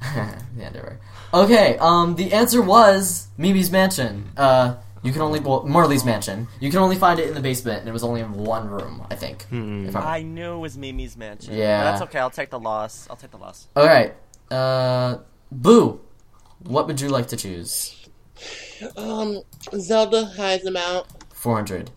the 0.56 0.64
underwear. 0.66 0.98
Okay, 1.32 1.78
um, 1.78 2.16
the 2.16 2.32
answer 2.32 2.60
was 2.60 3.28
Mimi's 3.38 3.70
mansion. 3.70 4.30
Uh, 4.36 4.76
you 5.02 5.12
can 5.12 5.22
only 5.22 5.40
well, 5.40 5.62
Merlee's 5.64 6.04
mansion. 6.04 6.48
You 6.58 6.70
can 6.70 6.80
only 6.80 6.96
find 6.96 7.18
it 7.20 7.28
in 7.28 7.34
the 7.34 7.40
basement, 7.40 7.80
and 7.80 7.88
it 7.88 7.92
was 7.92 8.02
only 8.04 8.20
in 8.20 8.32
one 8.32 8.68
room, 8.68 9.06
I 9.10 9.14
think. 9.14 9.44
Hmm. 9.44 9.88
I'm- 9.96 10.34
knew 10.34 10.54
it 10.54 10.58
was 10.58 10.76
Mimi's 10.76 11.16
mansion. 11.16 11.54
Yeah. 11.54 11.78
But 11.84 11.90
that's 11.90 12.02
okay. 12.02 12.18
I'll 12.18 12.30
take 12.30 12.50
the 12.50 12.58
loss. 12.58 13.06
I'll 13.08 13.16
take 13.16 13.30
the 13.30 13.36
loss. 13.38 13.68
All 13.76 13.86
right, 13.86 14.14
uh, 14.50 15.18
Boo, 15.52 16.00
what 16.64 16.86
would 16.86 17.00
you 17.00 17.08
like 17.08 17.28
to 17.28 17.36
choose? 17.36 17.96
Um, 18.96 19.42
Zelda 19.78 20.24
highs 20.26 20.64
amount. 20.64 21.06
Four 21.32 21.56
hundred. 21.56 21.90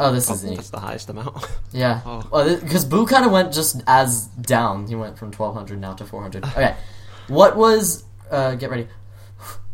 Oh, 0.00 0.12
this 0.12 0.30
Oh, 0.30 0.34
is 0.34 0.44
neat. 0.44 0.54
that's 0.56 0.70
the 0.70 0.78
highest 0.80 1.10
amount. 1.10 1.36
Yeah. 1.72 2.00
Oh. 2.06 2.54
Because 2.60 2.84
Boo 2.84 3.04
kind 3.06 3.26
of 3.26 3.32
went 3.32 3.52
just 3.52 3.82
as 3.86 4.26
down. 4.26 4.86
He 4.86 4.94
went 4.94 5.18
from 5.18 5.32
1200 5.32 5.78
now 5.80 5.92
to 5.94 6.04
400. 6.04 6.44
Okay. 6.44 6.74
What 7.26 7.56
was. 7.56 8.04
Uh, 8.30 8.54
get 8.54 8.70
ready. 8.70 8.88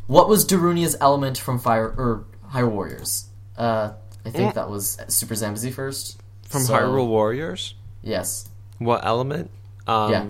What 0.07 0.29
was 0.29 0.45
Darunia's 0.45 0.97
element 1.01 1.39
from 1.39 1.59
Fire. 1.59 1.89
or 1.89 2.25
Hyrule 2.53 2.71
Warriors? 2.73 3.27
Uh, 3.57 3.93
I 4.27 4.31
think 4.31 4.53
Mm. 4.53 4.55
that 4.55 4.71
was 4.71 4.99
Super 5.09 5.35
Zambazee 5.35 5.73
first. 5.73 6.19
From 6.49 6.63
So- 6.63 6.75
Hyrule 6.75 7.07
Warriors? 7.09 7.75
Yes. 8.03 8.49
What 8.79 9.05
element? 9.05 9.51
Um, 9.87 10.11
Yeah. 10.13 10.27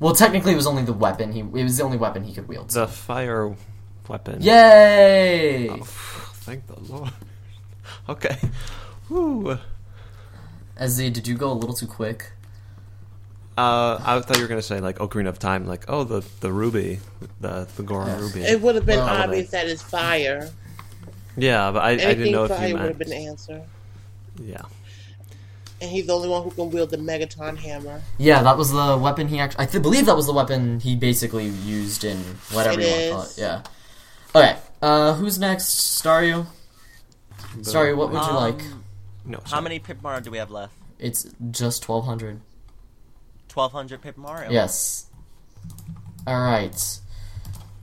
Well, 0.00 0.14
technically, 0.14 0.52
it 0.52 0.56
was 0.56 0.66
only 0.66 0.82
the 0.82 0.92
weapon. 0.92 1.32
He 1.32 1.40
It 1.40 1.52
was 1.64 1.76
the 1.76 1.84
only 1.84 1.96
weapon 1.98 2.24
he 2.24 2.34
could 2.34 2.48
wield. 2.48 2.70
The 2.70 2.88
fire 2.88 3.54
weapon. 4.08 4.42
Yay! 4.42 5.68
Oh, 5.70 5.76
thank 6.46 6.66
the 6.66 6.80
Lord. 6.92 7.10
Okay. 8.08 8.36
Woo. 9.08 9.58
SZ, 10.76 11.10
did 11.12 11.28
you 11.28 11.36
go 11.36 11.52
a 11.52 11.54
little 11.54 11.74
too 11.74 11.86
quick? 11.86 12.32
Uh, 13.56 13.98
I 14.02 14.18
thought 14.20 14.36
you 14.36 14.42
were 14.42 14.48
gonna 14.48 14.62
say 14.62 14.80
like 14.80 14.98
Ocarina 14.98 15.28
of 15.28 15.38
Time, 15.38 15.66
like 15.66 15.84
oh 15.88 16.04
the 16.04 16.24
the 16.40 16.50
ruby, 16.52 17.00
the 17.40 17.68
the 17.76 17.82
Goron 17.82 18.08
Yeah. 18.08 18.20
ruby. 18.20 18.40
It 18.42 18.60
would 18.62 18.74
have 18.76 18.86
been 18.86 18.98
Well, 18.98 19.08
obvious 19.24 19.50
that 19.50 19.66
it's 19.68 19.82
fire. 19.82 20.50
yeah, 21.36 21.70
but 21.70 21.80
I, 21.82 21.90
I 21.90 21.96
didn't 21.96 22.10
Anything 22.10 22.32
know 22.32 22.44
if 22.44 22.50
fire 22.50 22.68
you 22.68 22.74
would 22.74 22.82
have 22.84 22.98
been 22.98 23.10
the 23.10 23.26
answer. 23.26 23.62
Yeah. 24.42 24.62
And 25.82 25.90
he's 25.90 26.06
the 26.06 26.14
only 26.14 26.28
one 26.28 26.44
who 26.44 26.50
can 26.52 26.70
wield 26.70 26.90
the 26.90 26.96
Megaton 26.96 27.56
hammer. 27.58 28.00
Yeah, 28.16 28.42
that 28.42 28.56
was 28.56 28.70
the 28.72 28.96
weapon 28.96 29.26
he 29.28 29.38
actually. 29.40 29.64
I 29.64 29.66
th- 29.66 29.82
believe 29.82 30.06
that 30.06 30.16
was 30.16 30.26
the 30.26 30.32
weapon 30.32 30.78
he 30.80 30.94
basically 30.96 31.48
used 31.48 32.04
in 32.04 32.16
whatever 32.52 32.80
It 32.80 32.86
you 32.86 32.90
want 32.90 33.02
to 33.02 33.10
call 33.10 33.22
is. 33.22 33.38
it. 33.38 33.40
Yeah. 33.42 33.62
Okay. 34.34 34.56
Uh, 34.80 35.14
who's 35.14 35.38
next? 35.38 36.00
Staryu. 36.00 36.46
Staryu, 37.60 37.96
what 37.96 38.10
would 38.10 38.22
you 38.22 38.28
Um, 38.28 38.34
like? 38.36 38.62
No. 39.26 39.38
How 39.44 39.50
sorry. 39.50 39.62
many 39.62 39.78
Paper 39.78 40.00
Mario 40.02 40.20
do 40.20 40.30
we 40.30 40.38
have 40.38 40.50
left? 40.50 40.72
It's 40.98 41.26
just 41.50 41.82
twelve 41.82 42.06
hundred. 42.06 42.40
1200 43.54 44.00
Paper 44.02 44.20
Mario. 44.20 44.50
Yes. 44.50 45.06
All 46.26 46.40
right. 46.40 46.98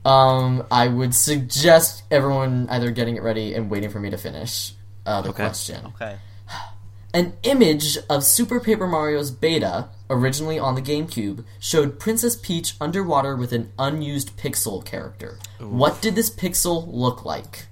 Um, 0.04 0.66
I 0.70 0.88
would 0.88 1.14
suggest 1.14 2.02
everyone 2.10 2.66
either 2.70 2.90
getting 2.90 3.16
it 3.16 3.22
ready 3.22 3.54
and 3.54 3.70
waiting 3.70 3.90
for 3.90 4.00
me 4.00 4.10
to 4.10 4.16
finish 4.16 4.72
uh, 5.06 5.20
the 5.20 5.28
Okay. 5.30 5.44
question. 5.44 5.86
Okay. 5.94 6.16
An 7.14 7.34
image 7.42 7.98
of 8.08 8.22
Super 8.24 8.60
Paper 8.60 8.86
Mario's 8.86 9.30
beta, 9.32 9.88
originally 10.08 10.58
on 10.60 10.74
the 10.76 10.80
GameCube, 10.82 11.44
showed 11.58 11.98
Princess 11.98 12.36
Peach 12.36 12.76
underwater 12.80 13.34
with 13.34 13.52
an 13.52 13.72
unused 13.80 14.36
pixel 14.36 14.84
character. 14.84 15.38
What 15.58 16.00
did 16.00 16.14
this 16.14 16.30
pixel 16.30 16.86
look 16.88 17.24
like? 17.24 17.66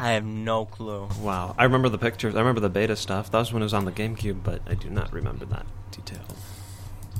I 0.00 0.10
have 0.12 0.24
no 0.24 0.64
clue. 0.64 1.08
Wow, 1.20 1.54
I 1.58 1.64
remember 1.64 1.88
the 1.90 1.98
pictures. 1.98 2.34
I 2.34 2.38
remember 2.40 2.60
the 2.60 2.68
beta 2.70 2.96
stuff. 2.96 3.30
That 3.30 3.38
was 3.38 3.52
when 3.52 3.62
it 3.62 3.66
was 3.66 3.74
on 3.74 3.84
the 3.84 3.92
GameCube, 3.92 4.42
but 4.42 4.62
I 4.66 4.74
do 4.74 4.90
not 4.90 5.12
remember 5.12 5.44
that 5.46 5.66
detail. 5.92 6.18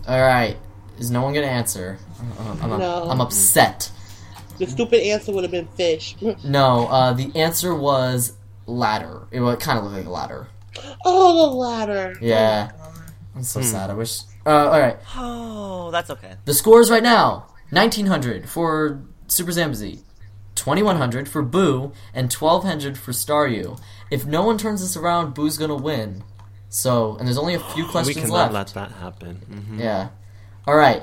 All 0.08 0.20
right, 0.20 0.56
is 0.98 1.10
no 1.10 1.22
one 1.22 1.34
gonna 1.34 1.46
answer? 1.46 1.98
Uh, 2.38 2.56
I'm, 2.62 2.70
No. 2.78 3.06
I'm 3.10 3.20
upset. 3.20 3.90
The 4.58 4.66
stupid 4.66 5.00
answer 5.02 5.32
would 5.32 5.44
have 5.44 5.50
been 5.50 5.68
fish. 5.68 6.16
No, 6.44 6.86
uh, 6.88 7.12
the 7.12 7.30
answer 7.34 7.74
was 7.74 8.34
ladder. 8.66 9.26
It 9.30 9.40
would 9.40 9.58
kind 9.60 9.78
of 9.78 9.84
look 9.84 9.94
like 9.94 10.06
a 10.06 10.10
ladder. 10.10 10.48
oh, 11.04 11.50
the 11.50 11.56
ladder. 11.56 12.14
Yeah, 12.20 12.70
I'm 13.34 13.42
so 13.42 13.62
sad. 13.62 13.90
I 13.90 13.94
wish. 13.94 14.20
Uh, 14.46 14.68
all 14.68 14.80
right, 14.80 14.96
Oh, 15.16 15.90
that's 15.90 16.10
okay. 16.10 16.34
the 16.44 16.54
scores 16.54 16.90
right 16.90 17.02
now: 17.02 17.46
1900 17.70 18.48
for 18.48 19.02
Super 19.28 19.52
Zambazee, 19.52 20.00
2100 20.54 21.28
for 21.28 21.42
Boo, 21.42 21.92
and 22.14 22.32
1200 22.32 22.96
for 22.98 23.12
Staryu. 23.12 23.78
If 24.10 24.26
no 24.26 24.42
one 24.42 24.58
turns 24.58 24.80
this 24.80 24.96
around, 24.96 25.34
Boo's 25.34 25.56
gonna 25.58 25.76
win. 25.76 26.24
So, 26.70 27.16
and 27.16 27.26
there's 27.26 27.36
only 27.36 27.54
a 27.54 27.58
few 27.58 27.84
questions 27.86 27.94
left. 27.94 28.06
we 28.06 28.14
questions 28.14 28.30
cannot 28.30 28.52
left. 28.52 28.76
let 28.76 28.90
that 28.90 28.96
happen. 28.98 29.42
Mm-hmm. 29.50 29.80
Yeah. 29.80 30.08
All 30.66 30.76
right. 30.76 31.02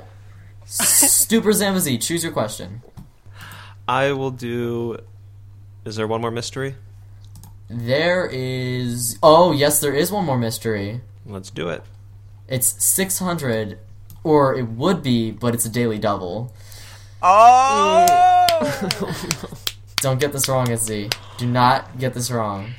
Super 0.65 1.51
Zambazee, 1.51 2.01
choose 2.01 2.23
your 2.23 2.31
question. 2.33 2.81
I 3.87 4.13
will 4.13 4.31
do. 4.31 4.97
Is 5.85 5.97
there 5.97 6.07
one 6.07 6.21
more 6.21 6.31
mystery? 6.31 6.75
There 7.69 8.25
is. 8.31 9.17
Oh, 9.21 9.51
yes, 9.51 9.79
there 9.81 9.93
is 9.93 10.11
one 10.11 10.25
more 10.25 10.37
mystery. 10.37 11.01
Let's 11.25 11.49
do 11.49 11.69
it. 11.69 11.83
It's 12.47 12.81
600, 12.83 13.77
or 14.23 14.55
it 14.55 14.63
would 14.69 15.03
be, 15.03 15.31
but 15.31 15.53
it's 15.53 15.65
a 15.65 15.69
daily 15.69 15.99
double. 15.99 16.53
Oh! 17.21 18.05
Don't 19.97 20.19
get 20.19 20.31
this 20.31 20.47
wrong, 20.47 20.73
SZ. 20.75 21.09
Do 21.37 21.45
not 21.47 21.99
get 21.99 22.13
this 22.13 22.31
wrong. 22.31 22.71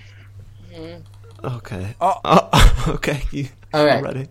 Okay. 1.45 1.95
Oh. 2.01 2.85
okay. 2.89 3.23
You, 3.31 3.49
Okay. 3.75 3.99
you 3.99 4.05
ready? 4.05 4.29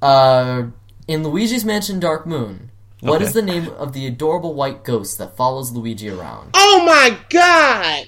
Uh, 0.00 0.64
in 1.08 1.22
Luigi's 1.22 1.64
Mansion 1.64 2.00
Dark 2.00 2.26
Moon, 2.26 2.70
what 3.00 3.22
is 3.22 3.30
Okay. 3.36 3.40
the 3.40 3.46
name 3.46 3.68
of 3.70 3.92
the 3.92 4.06
adorable 4.06 4.54
white 4.54 4.84
ghost 4.84 5.18
that 5.18 5.36
follows 5.36 5.70
Luigi 5.72 6.08
around? 6.10 6.50
Oh 6.54 6.82
my 6.84 7.16
god! 7.30 8.06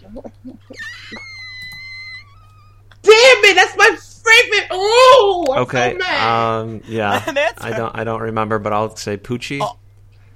Damn 3.02 3.44
it! 3.44 3.54
That's 3.54 3.76
my 3.76 3.90
favorite. 3.96 4.68
Oh, 4.70 5.46
Okay. 5.58 5.96
so. 6.00 6.26
Um. 6.26 6.80
Yeah. 6.86 7.22
I 7.58 7.70
don't. 7.70 7.94
I 7.96 8.04
don't 8.04 8.22
remember, 8.22 8.58
but 8.58 8.72
I'll 8.72 8.96
say 8.96 9.16
Poochie. 9.16 9.60
Oh. 9.62 9.76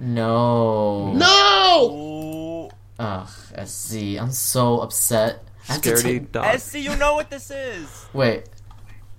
No. 0.00 1.12
no. 1.14 1.90
Ooh. 1.92 2.70
Ugh, 3.00 3.28
SZ, 3.64 3.94
I'm 4.18 4.30
so 4.32 4.80
upset. 4.80 5.42
I 5.70 5.76
Scaredy 5.78 6.32
dog. 6.32 6.58
SZ, 6.58 6.74
you 6.76 6.96
know 6.96 7.14
what 7.14 7.30
this 7.30 7.50
is. 7.50 7.88
Wait, 8.12 8.44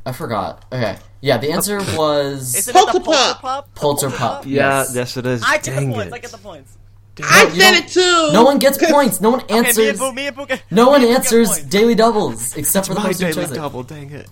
I 0.05 0.11
forgot. 0.11 0.65
Okay, 0.71 0.97
yeah, 1.21 1.37
the 1.37 1.51
answer 1.51 1.77
was 1.97 2.55
Isn't 2.55 2.75
it 2.75 2.93
the 2.93 2.99
Polterpup. 2.99 3.35
Polterpup? 3.35 3.65
The 3.73 3.79
Polterpup. 3.79 4.45
Yeah. 4.45 4.79
Yes. 4.81 4.95
Yes, 4.95 5.17
it 5.17 5.25
is. 5.25 5.43
I 5.43 5.57
get 5.57 5.63
Dang 5.65 5.89
the 5.89 5.95
points. 5.95 6.07
it. 6.07 6.13
I 6.13 6.19
get 6.19 6.31
the 6.31 6.37
points. 6.37 6.77
I 7.21 7.43
you 7.43 7.49
said 7.61 7.71
don't- 7.71 7.83
it 7.83 7.87
too. 7.89 8.29
No 8.33 8.43
one 8.45 8.59
gets 8.59 8.77
points. 8.91 9.19
No 9.19 9.31
one 9.31 9.41
Okay, 9.41 9.53
me 9.53 9.67
answers. 9.67 9.89
and 9.89 9.99
Boo, 9.99 10.11
me 10.13 10.27
and 10.27 10.35
Boo 10.35 10.45
get- 10.45 10.63
no 10.71 10.87
one 10.87 10.95
and 11.01 11.03
Boo 11.03 11.07
get 11.09 11.15
answers 11.17 11.49
points. 11.49 11.63
daily 11.65 11.93
doubles 11.95 12.55
except 12.55 12.87
for 12.87 12.93
the 12.93 12.99
My 13.01 13.07
person 13.07 13.27
who 13.27 13.33
daily 13.33 13.45
chose 13.47 13.51
it. 13.51 13.55
double. 13.55 13.83
Dang 13.83 14.09
it. 14.11 14.29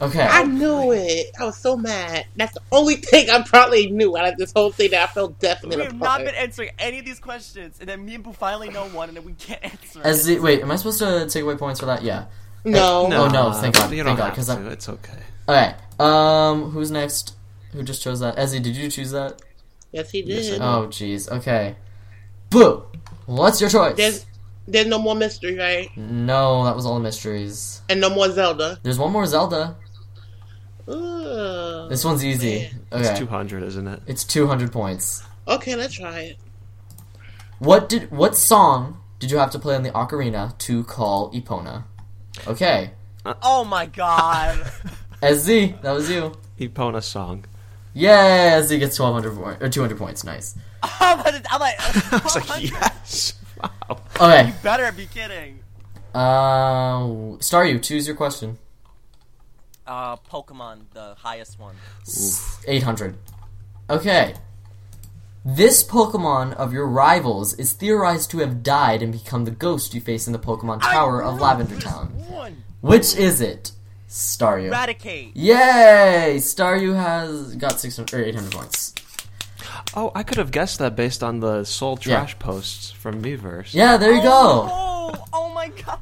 Okay. 0.00 0.22
I 0.22 0.44
knew 0.44 0.92
it. 0.92 1.26
I 1.38 1.44
was 1.44 1.56
so 1.58 1.76
mad. 1.76 2.24
That's 2.36 2.54
the 2.54 2.60
only 2.72 2.96
thing 3.10 3.28
I 3.28 3.42
probably 3.42 3.90
knew 3.90 4.16
out 4.16 4.28
of 4.28 4.36
this 4.38 4.52
whole 4.52 4.70
thing 4.72 4.92
that 4.92 5.08
I 5.08 5.12
felt 5.12 5.38
definitely. 5.38 5.76
We 5.76 5.82
definite 5.84 5.92
have 5.92 6.00
not 6.18 6.24
been 6.24 6.34
answering 6.34 6.70
any 6.78 6.98
of 7.00 7.04
these 7.04 7.20
questions, 7.20 7.76
and 7.80 7.88
then 7.88 8.04
me 8.04 8.14
and 8.14 8.24
Boo 8.24 8.32
finally 8.32 8.70
know 8.70 8.88
one, 8.88 9.08
and 9.08 9.16
then 9.16 9.24
we 9.24 9.32
can't 9.34 9.62
answer. 9.72 10.00
As 10.02 10.26
it. 10.28 10.36
the, 10.36 10.40
wait, 10.40 10.62
am 10.62 10.70
I 10.70 10.76
supposed 10.76 10.98
to 11.00 11.26
take 11.28 11.42
away 11.42 11.56
points 11.56 11.80
for 11.80 11.86
that? 11.86 12.02
Yeah. 12.02 12.26
no. 12.64 13.06
Oh, 13.12 13.28
no, 13.28 13.52
thank 13.52 13.74
God, 13.74 13.90
You 13.90 14.02
thank 14.02 14.06
don't 14.06 14.16
God, 14.16 14.24
have 14.26 14.34
'cause 14.36 14.46
to. 14.46 14.52
I'm- 14.52 14.66
It's 14.68 14.88
okay. 14.88 15.18
All 15.48 15.54
right. 15.54 15.74
Um, 16.00 16.70
who's 16.70 16.90
next? 16.90 17.34
Who 17.72 17.82
just 17.82 18.02
chose 18.02 18.20
that? 18.20 18.36
Ezzy, 18.36 18.62
did 18.62 18.76
you 18.76 18.90
choose 18.90 19.10
that? 19.10 19.40
Yes, 19.92 20.10
he 20.10 20.20
Yes, 20.22 20.46
did. 20.46 20.50
did. 20.52 20.62
Oh, 20.62 20.86
jeez. 20.88 21.28
Okay. 21.30 21.76
Boo. 22.48 22.84
What's 23.26 23.60
your 23.60 23.68
choice? 23.70 23.96
There's 23.96 24.26
there's 24.68 24.86
no 24.86 24.98
more 24.98 25.14
mystery, 25.16 25.56
right? 25.58 25.88
No, 25.96 26.64
that 26.64 26.76
was 26.76 26.86
all 26.86 26.94
the 26.94 27.00
mysteries. 27.00 27.82
And 27.88 28.00
no 28.00 28.08
more 28.10 28.30
Zelda. 28.30 28.78
There's 28.82 28.98
one 28.98 29.10
more 29.12 29.26
Zelda. 29.26 29.76
Ugh. 30.88 31.88
This 31.88 32.04
one's 32.04 32.24
easy. 32.24 32.70
It's 32.92 33.18
200, 33.18 33.62
isn't 33.62 33.86
it? 33.86 34.00
It's 34.06 34.24
200 34.24 34.72
points. 34.72 35.22
Okay, 35.46 35.76
let's 35.76 35.94
try 35.94 36.20
it. 36.20 36.36
What 37.58 37.88
did 37.88 38.10
what 38.10 38.36
song 38.36 39.00
did 39.18 39.30
you 39.30 39.36
have 39.38 39.50
to 39.50 39.58
play 39.58 39.74
on 39.76 39.82
the 39.82 39.90
ocarina 39.90 40.56
to 40.58 40.84
call 40.84 41.30
Epona? 41.32 41.84
Okay. 42.46 42.92
Oh 43.42 43.64
my 43.64 43.84
god! 43.84 44.56
SZ, 45.22 45.74
that 45.82 45.92
was 45.92 46.10
you. 46.10 46.32
Epona 46.58 47.02
song. 47.02 47.44
Yeah, 47.92 48.62
SZ 48.62 48.78
gets 48.78 48.98
1200 48.98 49.36
point, 49.36 49.62
or 49.62 49.68
200 49.68 49.98
points. 49.98 50.24
Nice. 50.24 50.56
I'm 50.82 51.18
like, 51.18 51.44
I'm 51.50 51.60
like, 51.60 51.74
I 52.12 52.20
was 52.24 52.36
like, 52.36 52.70
yes! 52.70 53.34
Wow. 53.62 54.00
Okay. 54.18 54.54
better 54.62 54.90
be 54.92 55.06
kidding. 55.06 55.60
Uh, 56.14 57.36
Star, 57.40 57.66
you 57.66 57.78
choose 57.78 58.06
your 58.06 58.16
question. 58.16 58.58
Uh, 59.90 60.14
Pokemon, 60.30 60.82
the 60.94 61.16
highest 61.18 61.58
one. 61.58 61.74
800. 62.68 63.16
Okay. 63.90 64.34
This 65.44 65.82
Pokemon 65.82 66.54
of 66.54 66.72
your 66.72 66.86
rivals 66.86 67.54
is 67.54 67.72
theorized 67.72 68.30
to 68.30 68.38
have 68.38 68.62
died 68.62 69.02
and 69.02 69.10
become 69.12 69.46
the 69.46 69.50
ghost 69.50 69.92
you 69.92 70.00
face 70.00 70.28
in 70.28 70.32
the 70.32 70.38
Pokemon 70.38 70.80
Tower 70.80 71.24
of 71.24 71.40
Lavender 71.40 71.80
Town. 71.80 72.06
One. 72.28 72.62
Which 72.80 73.16
is 73.16 73.40
it? 73.40 73.72
Staryu. 74.08 74.68
Eradicate. 74.68 75.36
Yay! 75.36 76.36
Staryu 76.36 76.94
has 76.94 77.56
got 77.56 77.80
600 77.80 78.20
or 78.20 78.24
800 78.24 78.52
points. 78.52 78.94
Oh, 79.96 80.12
I 80.14 80.22
could 80.22 80.36
have 80.38 80.52
guessed 80.52 80.78
that 80.78 80.94
based 80.94 81.24
on 81.24 81.40
the 81.40 81.64
Soul 81.64 81.98
Yeah. 82.02 82.18
Trash 82.18 82.38
posts 82.38 82.92
from 82.92 83.20
Miiverse. 83.20 83.74
Yeah, 83.74 83.96
there 83.96 84.12
you 84.12 84.22
go. 84.22 84.68
Oh, 84.70 85.24
oh 85.32 85.48
my 85.52 85.66
god. 85.68 85.98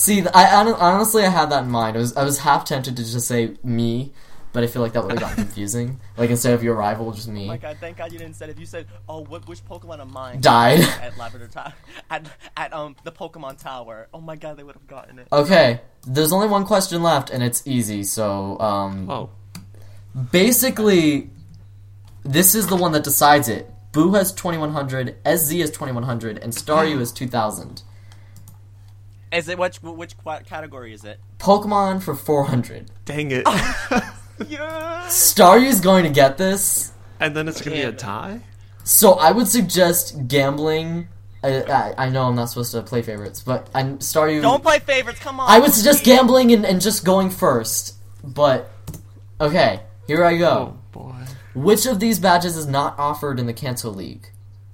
See, 0.00 0.26
I, 0.26 0.44
I 0.44 0.64
honestly 0.64 1.24
I 1.24 1.28
had 1.28 1.50
that 1.50 1.64
in 1.64 1.70
mind. 1.70 1.94
I 1.94 2.00
was 2.00 2.16
I 2.16 2.24
was 2.24 2.38
half 2.38 2.64
tempted 2.64 2.96
to 2.96 3.02
just 3.04 3.28
say 3.28 3.58
me, 3.62 4.14
but 4.54 4.64
I 4.64 4.66
feel 4.66 4.80
like 4.80 4.94
that 4.94 5.02
would 5.02 5.12
have 5.12 5.20
gotten 5.20 5.36
confusing. 5.44 6.00
Like 6.16 6.30
instead 6.30 6.54
of 6.54 6.62
your 6.62 6.74
rival, 6.74 7.12
just 7.12 7.28
me. 7.28 7.46
Like 7.46 7.64
I 7.64 7.74
thank 7.74 7.98
god 7.98 8.10
you 8.10 8.18
didn't 8.18 8.36
say. 8.36 8.48
If 8.48 8.58
you 8.58 8.64
said, 8.64 8.86
oh, 9.10 9.24
what, 9.24 9.46
which 9.46 9.62
Pokemon 9.62 10.00
of 10.00 10.10
mine 10.10 10.40
Died. 10.40 10.80
at 11.02 11.18
Lavender 11.18 11.48
Tower, 11.48 11.74
at, 12.10 12.26
at 12.56 12.72
um 12.72 12.96
the 13.04 13.12
Pokemon 13.12 13.62
Tower, 13.62 14.08
oh 14.14 14.22
my 14.22 14.36
god, 14.36 14.56
they 14.56 14.62
would 14.62 14.74
have 14.74 14.86
gotten 14.86 15.18
it. 15.18 15.28
Okay, 15.30 15.82
there's 16.06 16.32
only 16.32 16.48
one 16.48 16.64
question 16.64 17.02
left, 17.02 17.28
and 17.28 17.42
it's 17.42 17.66
easy. 17.66 18.02
So, 18.02 18.58
um, 18.58 19.10
Oh, 19.10 19.28
basically, 20.32 21.28
this 22.24 22.54
is 22.54 22.68
the 22.68 22.76
one 22.76 22.92
that 22.92 23.04
decides 23.04 23.50
it. 23.50 23.70
Boo 23.92 24.14
has 24.14 24.32
2100, 24.32 25.16
SZ 25.26 25.52
has 25.58 25.70
2100, 25.70 26.38
and 26.38 26.54
Staryu 26.54 26.98
has 27.00 27.12
2000. 27.12 27.82
Is 29.32 29.48
it 29.48 29.58
which 29.58 29.76
which 29.82 30.14
category 30.46 30.92
is 30.92 31.04
it? 31.04 31.20
Pokemon 31.38 32.02
for 32.02 32.14
400. 32.14 32.90
dang 33.04 33.30
it. 33.30 33.46
Yeah. 34.48 35.04
Staryu's 35.08 35.80
going 35.80 36.04
to 36.04 36.10
get 36.10 36.38
this, 36.38 36.92
and 37.20 37.36
then 37.36 37.46
it's 37.46 37.60
going 37.60 37.76
to 37.76 37.82
be 37.82 37.88
a 37.88 37.92
tie? 37.92 38.40
so 38.84 39.12
I 39.12 39.32
would 39.32 39.48
suggest 39.48 40.28
gambling. 40.28 41.08
I, 41.44 41.62
I, 41.62 41.94
I 42.06 42.08
know 42.08 42.24
I'm 42.24 42.36
not 42.36 42.46
supposed 42.46 42.72
to 42.72 42.82
play 42.82 43.02
favorites, 43.02 43.42
but 43.42 43.68
I'm 43.74 43.98
Staryu. 43.98 44.40
Don't 44.42 44.62
play 44.62 44.78
favorites. 44.78 45.20
Come 45.20 45.40
on. 45.40 45.50
I 45.50 45.58
would 45.58 45.74
suggest 45.74 46.04
gambling 46.04 46.52
and, 46.52 46.64
and 46.64 46.80
just 46.80 47.04
going 47.04 47.28
first. 47.30 47.96
But 48.24 48.70
okay, 49.40 49.80
here 50.06 50.24
I 50.24 50.38
go. 50.38 50.74
Oh, 50.74 50.78
boy. 50.92 51.14
Which 51.54 51.84
of 51.86 52.00
these 52.00 52.18
badges 52.18 52.56
is 52.56 52.66
not 52.66 52.98
offered 52.98 53.38
in 53.38 53.46
the 53.46 53.52
Kanto 53.54 53.90
League? 53.90 54.30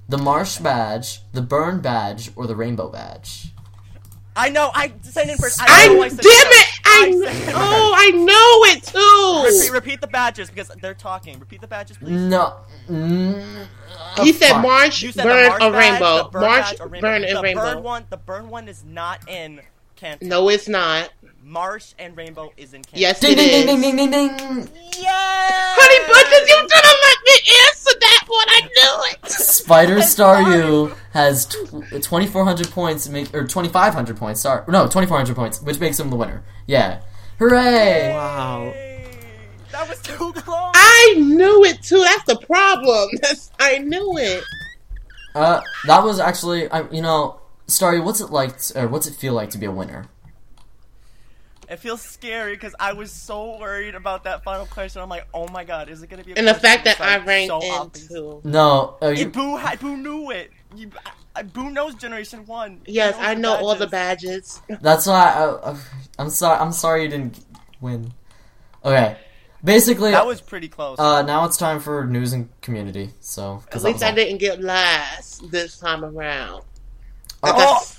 The 0.09 0.19
Marsh 0.19 0.59
badge, 0.59 1.23
the 1.33 1.43
Burn 1.43 1.81
badge, 1.81 2.31
or 2.37 2.47
the 2.47 2.55
Rainbow 2.55 2.89
badge? 2.89 3.49
I 4.37 4.51
know. 4.51 4.71
I 4.75 4.93
sent 5.03 5.31
in 5.31 5.39
first. 5.39 5.61
I 5.61 5.67
I 5.69 5.89
know 5.89 6.03
damn 6.03 6.13
it! 6.13 6.19
first. 6.19 6.81
I 6.85 7.11
said 7.11 7.23
kn- 7.23 7.45
first. 7.47 7.57
oh, 7.57 7.93
I 7.97 8.11
know 8.11 8.65
it 8.73 8.83
too. 9.69 9.73
repeat 9.73 10.01
the 10.01 10.07
badges 10.07 10.51
because 10.51 10.69
they're 10.81 10.95
talking. 10.95 11.39
Repeat 11.39 11.61
the 11.63 11.67
badges, 11.67 11.97
please. 11.97 12.11
No. 12.21 12.57
Mm, 12.89 13.67
He 14.23 14.33
said 14.33 14.53
fine. 14.53 14.63
March, 14.63 15.03
You 15.03 15.13
said 15.13 15.25
burn, 15.25 15.43
the 15.45 15.49
March 15.51 15.63
or 15.63 15.71
badge, 15.73 15.91
rainbow. 15.93 16.17
the 16.25 16.29
burn 16.31 16.43
March, 16.43 16.63
badge, 16.65 16.81
or 16.81 16.87
rainbow. 16.89 17.09
burn, 17.09 17.23
the 17.23 17.29
and 17.31 17.43
rainbow. 17.43 17.63
Burn 17.75 17.83
one, 17.83 18.07
the 18.11 18.17
burn 18.19 18.49
one 18.51 18.69
is 18.69 18.85
not 18.85 19.29
in 19.29 19.61
Kanto. 19.97 20.27
No, 20.27 20.49
it's 20.51 20.69
not. 20.69 21.11
Marsh 21.51 21.95
and 22.01 22.17
Rainbow 22.17 22.53
is 22.57 22.75
in 22.75 22.83
Kanto. 22.83 22.99
Yes, 22.99 23.21
Ding 23.21 23.33
it 23.33 23.37
ding 23.37 23.49
is. 23.51 23.67
ding 23.67 23.81
ding 23.81 23.97
ding 23.97 24.11
ding 24.11 24.37
ding! 24.37 24.69
Yeah. 24.99 25.09
Honey 25.79 26.13
Bunches, 26.13 26.49
you 26.49 26.59
should 26.59 26.85
have 26.85 27.01
let 27.07 27.19
me 27.25 27.37
answer 27.63 27.99
that 28.01 28.25
one. 28.27 28.49
I 28.49 28.61
knew 28.75 29.13
it. 29.13 29.31
Spider 29.31 29.97
Staryu 29.99 30.97
has 31.13 31.47
tw- 31.47 32.03
2,400 32.03 32.69
points, 32.71 33.09
make, 33.09 33.33
or 33.33 33.43
2,500 33.45 34.17
points. 34.17 34.41
Sorry, 34.41 34.65
no, 34.67 34.87
2,400 34.87 35.37
points, 35.37 35.63
which 35.63 35.79
makes 35.79 36.01
him 36.01 36.11
the 36.11 36.17
winner. 36.17 36.43
Yeah, 36.67 37.03
hooray! 37.39 38.11
Wow. 38.13 38.73
That 39.71 39.89
was 39.89 40.03
too 40.03 40.33
close. 40.33 40.73
I 40.75 41.15
knew 41.17 41.63
it 41.65 41.81
too. 41.81 42.01
That's 42.03 42.25
the 42.25 42.45
problem. 42.45 43.09
That's, 43.23 43.53
I 43.61 43.79
knew 43.79 44.19
it. 44.19 44.43
Uh, 45.33 45.61
that 45.87 46.03
was 46.03 46.19
actually, 46.19 46.69
I, 46.71 46.91
you 46.91 47.03
know, 47.03 47.39
Staryu, 47.69 48.03
what's 48.03 48.21
it 48.21 48.31
like? 48.31 48.61
t- 48.61 48.77
or 48.77 48.89
what's 48.89 49.07
it 49.07 49.15
feel 49.15 49.33
like 49.35 49.51
to 49.51 49.59
be 49.59 49.67
a 49.67 49.71
winner? 49.71 50.07
It 51.69 51.77
feels 51.81 52.01
scary 52.01 52.55
because 52.55 52.75
I 52.79 52.93
was 52.93 53.11
so 53.11 53.59
worried 53.59 53.95
about 53.97 54.25
that 54.25 54.45
final 54.45 54.67
question. 54.67 55.03
I'm 55.03 55.09
like, 55.09 55.27
oh 55.35 55.49
my 55.49 55.65
god, 55.65 55.89
is 55.89 56.03
it 56.03 56.09
gonna 56.09 56.23
be? 56.23 56.33
A 56.33 56.37
And 56.37 56.47
the 56.47 56.55
fact 56.55 56.85
that 56.85 56.99
that's, 56.99 57.01
I 57.01 57.25
ranked 57.25 57.49
so 57.49 57.57
obvious? 57.63 58.11
into. 58.11 58.41
No, 58.45 58.97
uh, 59.03 59.09
you, 59.09 59.29
Boo, 59.29 59.57
had- 59.57 59.81
Boo 59.81 59.97
knew 59.97 60.31
it. 60.31 60.51
You, 60.77 60.91
I, 61.35 61.43
Boo 61.43 61.71
knows 61.71 61.95
Generation 61.97 62.47
One. 62.47 62.81
Yes, 62.87 63.17
knows 63.17 63.25
I 63.25 63.35
the 63.35 63.41
know 63.41 63.55
all 63.57 63.75
the 63.75 63.87
badges. 63.89 64.61
badges. 64.69 64.81
That's 64.83 65.07
why 65.07 65.33
I, 65.33 65.43
uh, 65.45 65.77
I'm 66.19 66.31
sorry. 66.31 66.59
I'm 66.61 66.73
sorry 66.73 67.03
you 67.03 67.09
didn't 67.09 67.45
win. 67.81 68.13
Okay, 68.85 69.17
basically, 69.65 70.13
That 70.13 70.27
was 70.27 70.41
pretty 70.41 70.69
close. 70.69 71.01
uh, 71.01 71.23
now 71.23 71.45
it's 71.47 71.57
time 71.57 71.81
for 71.81 72.07
news 72.07 72.33
and 72.33 72.49
community. 72.61 73.11
So, 73.21 73.57
At 73.57 73.65
because 73.65 73.83
least 73.85 73.95
was 73.97 74.03
I 74.05 74.11
all- 74.11 74.15
didn't 74.15 74.39
get 74.39 74.63
last 74.63 75.51
this 75.51 75.79
time 75.79 76.05
around. 76.05 76.63
I 77.43 77.51
Oh. 77.51 77.55
got, 77.57 77.97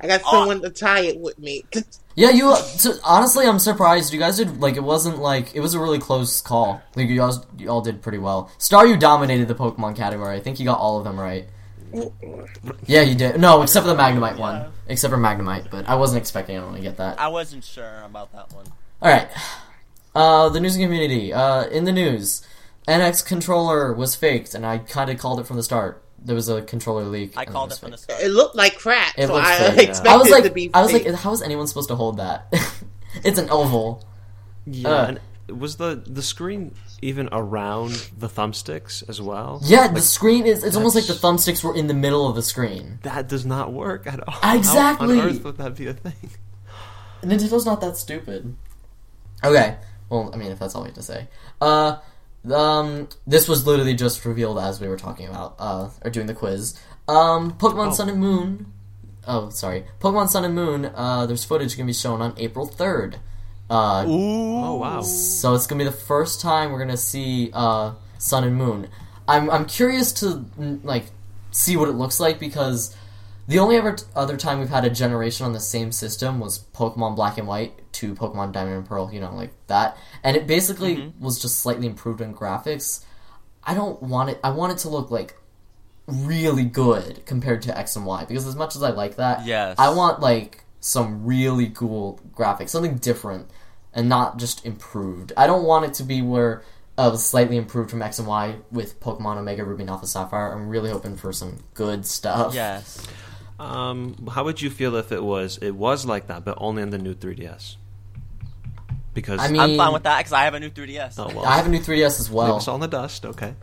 I 0.00 0.06
got 0.06 0.20
Oh. 0.26 0.30
someone 0.30 0.62
to 0.62 0.70
tie 0.70 1.00
it 1.00 1.18
with 1.18 1.38
me. 1.40 1.64
Yeah, 2.16 2.30
you. 2.30 2.54
So, 2.56 2.94
honestly, 3.04 3.46
I'm 3.46 3.58
surprised 3.58 4.12
you 4.12 4.18
guys 4.18 4.36
did. 4.36 4.60
Like, 4.60 4.76
it 4.76 4.82
wasn't 4.82 5.18
like 5.18 5.54
it 5.54 5.60
was 5.60 5.74
a 5.74 5.78
really 5.80 5.98
close 5.98 6.40
call. 6.40 6.82
Like, 6.96 7.08
you 7.08 7.22
all, 7.22 7.44
you 7.56 7.68
all 7.68 7.80
did 7.80 8.02
pretty 8.02 8.18
well. 8.18 8.50
Star, 8.58 8.86
you 8.86 8.96
dominated 8.96 9.48
the 9.48 9.54
Pokemon 9.54 9.96
category. 9.96 10.36
I 10.36 10.40
think 10.40 10.58
you 10.58 10.66
got 10.66 10.78
all 10.78 10.98
of 10.98 11.04
them 11.04 11.18
right. 11.18 11.46
Yeah, 12.86 13.02
you 13.02 13.14
did. 13.14 13.40
No, 13.40 13.62
except 13.62 13.86
for 13.86 13.92
the 13.92 13.98
Magnemite 14.00 14.34
Yeah. 14.36 14.40
one. 14.40 14.72
Except 14.88 15.12
for 15.12 15.18
Magnemite, 15.18 15.70
but 15.70 15.88
I 15.88 15.94
wasn't 15.94 16.20
expecting 16.20 16.56
anyone 16.56 16.74
to 16.74 16.80
get 16.80 16.96
that. 16.98 17.20
I 17.20 17.28
wasn't 17.28 17.64
sure 17.64 18.02
about 18.04 18.32
that 18.32 18.52
one. 18.52 18.66
All 19.02 19.10
right. 19.10 19.28
Uh, 20.14 20.48
the 20.48 20.60
news 20.60 20.76
community. 20.76 21.32
Uh, 21.32 21.64
in 21.66 21.84
the 21.84 21.92
news, 21.92 22.42
NX 22.88 23.24
controller 23.24 23.92
was 23.92 24.14
faked, 24.16 24.54
and 24.54 24.66
I 24.66 24.78
kind 24.78 25.10
of 25.10 25.18
called 25.18 25.38
it 25.40 25.46
from 25.46 25.56
the 25.56 25.62
start. 25.62 26.02
There 26.22 26.34
was 26.34 26.48
a 26.48 26.60
controller 26.62 27.04
leak. 27.04 27.32
I 27.36 27.44
called 27.46 27.70
was 27.70 27.78
it 27.78 27.80
from 27.80 27.90
the 27.92 27.98
start. 27.98 28.20
It 28.20 28.28
looked 28.28 28.54
like 28.54 28.76
crap, 28.78 29.18
It 29.18 29.26
so 29.28 29.34
looks 29.34 29.48
I 29.48 29.56
fake, 29.70 29.76
yeah. 29.76 29.82
expected 29.88 30.12
I 30.12 30.16
was 30.16 30.30
like, 30.30 30.44
it 30.44 30.48
to 30.48 30.54
be. 30.54 30.70
I 30.74 30.82
was 30.82 30.92
fake. 30.92 31.06
like, 31.06 31.14
how 31.14 31.32
is 31.32 31.40
anyone 31.42 31.66
supposed 31.66 31.88
to 31.88 31.96
hold 31.96 32.18
that? 32.18 32.52
it's 33.24 33.38
an 33.38 33.48
oval. 33.50 34.04
Yeah, 34.66 34.88
Uh. 34.88 35.06
and 35.06 35.20
was 35.60 35.76
the 35.76 36.02
the 36.06 36.22
screen 36.22 36.74
even 37.02 37.28
around 37.32 37.92
the 38.18 38.28
thumbsticks 38.28 39.02
as 39.08 39.20
well? 39.20 39.60
Yeah, 39.64 39.88
the 39.88 40.02
screen 40.02 40.46
is. 40.46 40.62
It's 40.62 40.76
almost 40.76 40.94
like 40.94 41.06
the 41.06 41.14
thumbsticks 41.14 41.64
were 41.64 41.74
in 41.74 41.86
the 41.86 41.94
middle 41.94 42.28
of 42.28 42.36
the 42.36 42.42
screen. 42.42 42.98
That 43.02 43.26
does 43.28 43.44
not 43.46 43.72
work 43.72 44.06
at 44.06 44.20
all. 44.28 44.34
Exactly. 44.56 45.16
How 45.16 45.22
on 45.22 45.28
earth 45.30 45.42
would 45.44 45.56
that 45.56 45.74
be 45.76 45.86
a 45.88 45.94
thing? 45.94 46.30
Nintendo's 47.22 47.66
not 47.66 47.80
that 47.80 47.96
stupid. 47.96 48.54
Okay. 49.42 49.76
Well, 50.08 50.30
I 50.32 50.36
mean, 50.36 50.50
if 50.52 50.58
that's 50.58 50.74
all 50.74 50.82
we 50.82 50.88
have 50.88 50.94
to 50.96 51.02
say. 51.02 51.28
Uh, 51.60 51.96
um, 52.52 53.08
this 53.26 53.48
was 53.48 53.66
literally 53.66 53.94
just 53.94 54.24
revealed 54.24 54.58
as 54.58 54.80
we 54.80 54.88
were 54.88 54.96
talking 54.96 55.28
about, 55.28 55.56
uh, 55.58 55.88
or 56.04 56.10
doing 56.10 56.26
the 56.26 56.34
quiz. 56.34 56.78
Um, 57.08 57.52
Pokemon 57.52 57.88
Oh. 57.88 57.92
Sun 57.92 58.08
and 58.08 58.18
Moon. 58.20 58.72
Oh, 59.26 59.50
sorry. 59.50 59.84
Pokemon 60.00 60.28
Sun 60.28 60.44
and 60.44 60.54
Moon, 60.54 60.86
uh, 60.94 61.26
there's 61.26 61.44
footage 61.44 61.76
gonna 61.76 61.86
be 61.86 61.92
shown 61.92 62.22
on 62.22 62.34
April 62.36 62.66
3rd. 62.66 63.16
Uh, 63.68 64.04
Ooh. 64.08 64.64
Oh 64.64 64.74
wow. 64.76 65.00
so 65.02 65.54
it's 65.54 65.66
gonna 65.66 65.78
be 65.84 65.84
the 65.88 65.96
first 65.96 66.40
time 66.40 66.72
we're 66.72 66.78
gonna 66.80 66.96
see 66.96 67.50
uh, 67.52 67.92
Sun 68.18 68.44
and 68.44 68.56
Moon. 68.56 68.88
I'm 69.28 69.48
I'm 69.50 69.64
curious 69.66 70.10
to 70.14 70.44
like 70.82 71.04
see 71.52 71.76
what 71.76 71.88
it 71.88 71.92
looks 71.92 72.18
like 72.18 72.40
because 72.40 72.96
The 73.50 73.58
only 73.58 73.74
ever 73.76 73.96
other 74.14 74.36
time 74.36 74.60
we've 74.60 74.68
had 74.68 74.84
a 74.84 74.90
generation 74.90 75.44
on 75.44 75.52
the 75.52 75.58
same 75.60 75.90
system 75.90 76.38
was 76.38 76.60
Pokemon 76.72 77.16
Black 77.16 77.36
and 77.36 77.48
White 77.48 77.72
to 77.94 78.14
Pokemon 78.14 78.52
Diamond 78.52 78.76
and 78.76 78.86
Pearl, 78.86 79.10
you 79.12 79.18
know, 79.20 79.34
like 79.34 79.50
that. 79.66 79.96
And 80.22 80.36
it 80.36 80.46
basically 80.46 80.96
Mm-hmm. 80.98 81.24
was 81.24 81.42
just 81.42 81.58
slightly 81.58 81.88
improved 81.88 82.20
in 82.20 82.32
graphics. 82.32 83.04
I 83.64 83.74
don't 83.74 84.00
want 84.02 84.30
it. 84.30 84.38
I 84.44 84.50
want 84.50 84.72
it 84.74 84.78
to 84.82 84.88
look 84.88 85.10
like 85.10 85.36
really 86.06 86.64
good 86.64 87.26
compared 87.26 87.62
to 87.62 87.76
X 87.76 87.96
and 87.96 88.06
Y 88.06 88.24
because 88.24 88.46
as 88.46 88.54
much 88.54 88.76
as 88.76 88.84
I 88.84 88.90
like 88.90 89.16
that, 89.16 89.44
Yes. 89.44 89.74
I 89.80 89.90
want 89.90 90.20
like 90.20 90.62
some 90.78 91.26
really 91.26 91.70
cool 91.70 92.20
graphics, 92.32 92.68
something 92.68 92.98
different, 92.98 93.50
and 93.92 94.08
not 94.08 94.38
just 94.38 94.64
improved. 94.64 95.32
I 95.36 95.48
don't 95.48 95.64
want 95.64 95.86
it 95.86 95.94
to 95.94 96.04
be 96.04 96.22
where 96.22 96.62
uh, 96.96 97.08
it 97.08 97.10
was 97.10 97.26
slightly 97.26 97.56
improved 97.56 97.90
from 97.90 98.00
X 98.00 98.20
and 98.20 98.28
Y 98.28 98.58
with 98.70 99.00
Pokemon 99.00 99.38
Omega 99.38 99.64
Ruby 99.64 99.82
and 99.82 99.90
Alpha 99.90 100.06
Sapphire. 100.06 100.52
I'm 100.52 100.68
really 100.68 100.90
hoping 100.90 101.16
for 101.16 101.32
some 101.32 101.58
good 101.74 102.06
stuff. 102.06 102.54
Yes. 102.54 103.04
Um, 103.60 104.26
how 104.32 104.44
would 104.44 104.62
you 104.62 104.70
feel 104.70 104.96
if 104.96 105.12
it 105.12 105.22
was 105.22 105.58
it 105.58 105.72
was 105.72 106.06
like 106.06 106.28
that, 106.28 106.44
but 106.44 106.56
only 106.58 106.82
on 106.82 106.90
the 106.90 106.98
new 106.98 107.14
3DS? 107.14 107.76
Because 109.12 109.38
I 109.40 109.48
mean, 109.48 109.60
I'm 109.60 109.76
fine 109.76 109.92
with 109.92 110.04
that 110.04 110.18
because 110.18 110.32
I 110.32 110.44
have 110.44 110.54
a 110.54 110.60
new 110.60 110.70
3DS. 110.70 111.14
oh 111.18 111.28
well, 111.34 111.44
I 111.44 111.56
have 111.56 111.66
a 111.66 111.68
new 111.68 111.80
3DS 111.80 112.20
as 112.20 112.30
well. 112.30 112.56
us 112.56 112.68
all 112.68 112.76
in 112.76 112.80
the 112.80 112.88
dust. 112.88 113.26
Okay. 113.26 113.54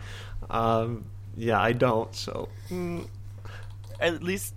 Um, 0.49 1.05
yeah, 1.35 1.59
I 1.59 1.71
don't. 1.73 2.13
So 2.15 2.49
mm, 2.69 3.07
At 3.99 4.21
least. 4.23 4.53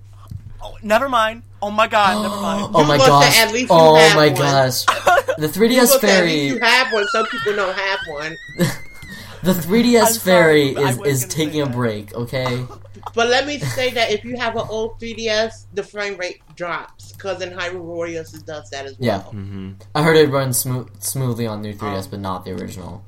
Oh, 0.62 0.76
never 0.82 1.08
mind. 1.08 1.42
Oh 1.62 1.70
my 1.70 1.86
god, 1.86 2.20
never 2.22 2.36
mind. 2.42 2.72
Oh 2.74 2.84
my 2.84 2.98
must 2.98 3.08
gosh! 3.08 3.38
at 3.38 3.50
least 3.52 3.70
you 3.70 3.76
oh 3.78 3.96
have 3.96 4.16
my 4.16 4.28
one. 4.28 4.36
gosh! 4.36 4.84
The 5.38 5.46
3DS 5.46 5.58
Look, 5.58 5.70
at 5.70 5.80
least 5.80 6.00
Fairy, 6.02 6.46
you 6.48 6.58
have 6.60 6.92
one. 6.92 7.06
Some 7.12 7.24
people 7.26 7.54
don't 7.56 7.74
have 7.74 7.98
one. 8.08 8.36
the 9.42 9.52
3DS 9.54 10.18
sorry, 10.18 10.74
Fairy 10.74 10.84
is 11.06 11.22
is 11.24 11.26
taking 11.28 11.62
a 11.62 11.64
that. 11.64 11.74
break. 11.74 12.12
Okay. 12.12 12.66
But 13.14 13.28
let 13.28 13.46
me 13.46 13.58
say 13.58 13.90
that 13.90 14.10
if 14.10 14.24
you 14.24 14.36
have 14.36 14.56
an 14.56 14.64
old 14.68 14.98
3DS, 15.00 15.66
the 15.74 15.82
frame 15.82 16.16
rate 16.16 16.42
drops 16.56 17.12
because 17.12 17.40
in 17.42 17.50
Hyrule 17.50 17.82
Warriors 17.82 18.34
it 18.34 18.46
does 18.46 18.70
that 18.70 18.86
as 18.86 18.96
Yeah. 18.98 19.18
well. 19.18 19.32
mhm. 19.32 19.80
I 19.94 20.02
heard 20.02 20.16
it 20.16 20.28
runs 20.28 20.58
smooth, 20.58 20.88
smoothly 21.02 21.46
on 21.46 21.62
new 21.62 21.72
3DS, 21.74 22.04
Um, 22.06 22.10
but 22.10 22.20
not 22.20 22.44
the 22.44 22.52
original. 22.52 23.02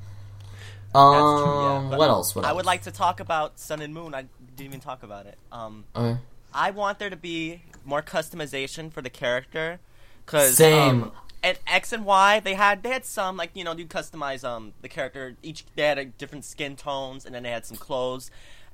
Um, 0.95 1.43
true, 1.43 1.63
yeah, 1.63 1.97
what 1.97 2.09
else? 2.09 2.35
What 2.35 2.45
I 2.45 2.49
else? 2.49 2.57
would 2.57 2.65
like 2.65 2.83
to 2.83 2.91
talk 2.91 3.19
about 3.19 3.59
Sun 3.59 3.81
and 3.81 3.93
Moon. 3.93 4.13
I 4.13 4.25
didn't 4.55 4.67
even 4.67 4.79
talk 4.79 5.01
about 5.03 5.25
it. 5.25 5.37
Um, 5.51 5.85
Okay. 5.95 6.19
I 6.53 6.69
want 6.69 6.99
there 6.99 7.09
to 7.09 7.15
be 7.15 7.63
more 7.83 8.03
customization 8.03 8.91
for 8.93 9.01
the 9.01 9.09
character. 9.09 9.79
Cause, 10.27 10.55
Same. 10.55 11.03
Um, 11.03 11.11
at 11.43 11.59
X 11.67 11.91
and 11.91 12.05
Y, 12.05 12.39
they 12.39 12.53
had 12.53 12.83
they 12.83 12.89
had 12.91 13.05
some 13.05 13.35
like 13.35 13.49
you 13.53 13.63
know 13.65 13.73
you 13.75 13.85
customize 13.85 14.43
um 14.45 14.73
the 14.81 14.87
character. 14.87 15.35
Each 15.43 15.65
they 15.75 15.83
had 15.83 15.97
a 15.97 16.05
different 16.05 16.45
skin 16.45 16.75
tones, 16.77 17.25
and 17.25 17.33
then 17.35 17.43
they 17.43 17.51
had 17.51 17.65
some 17.65 17.75
clothes, 17.75 18.31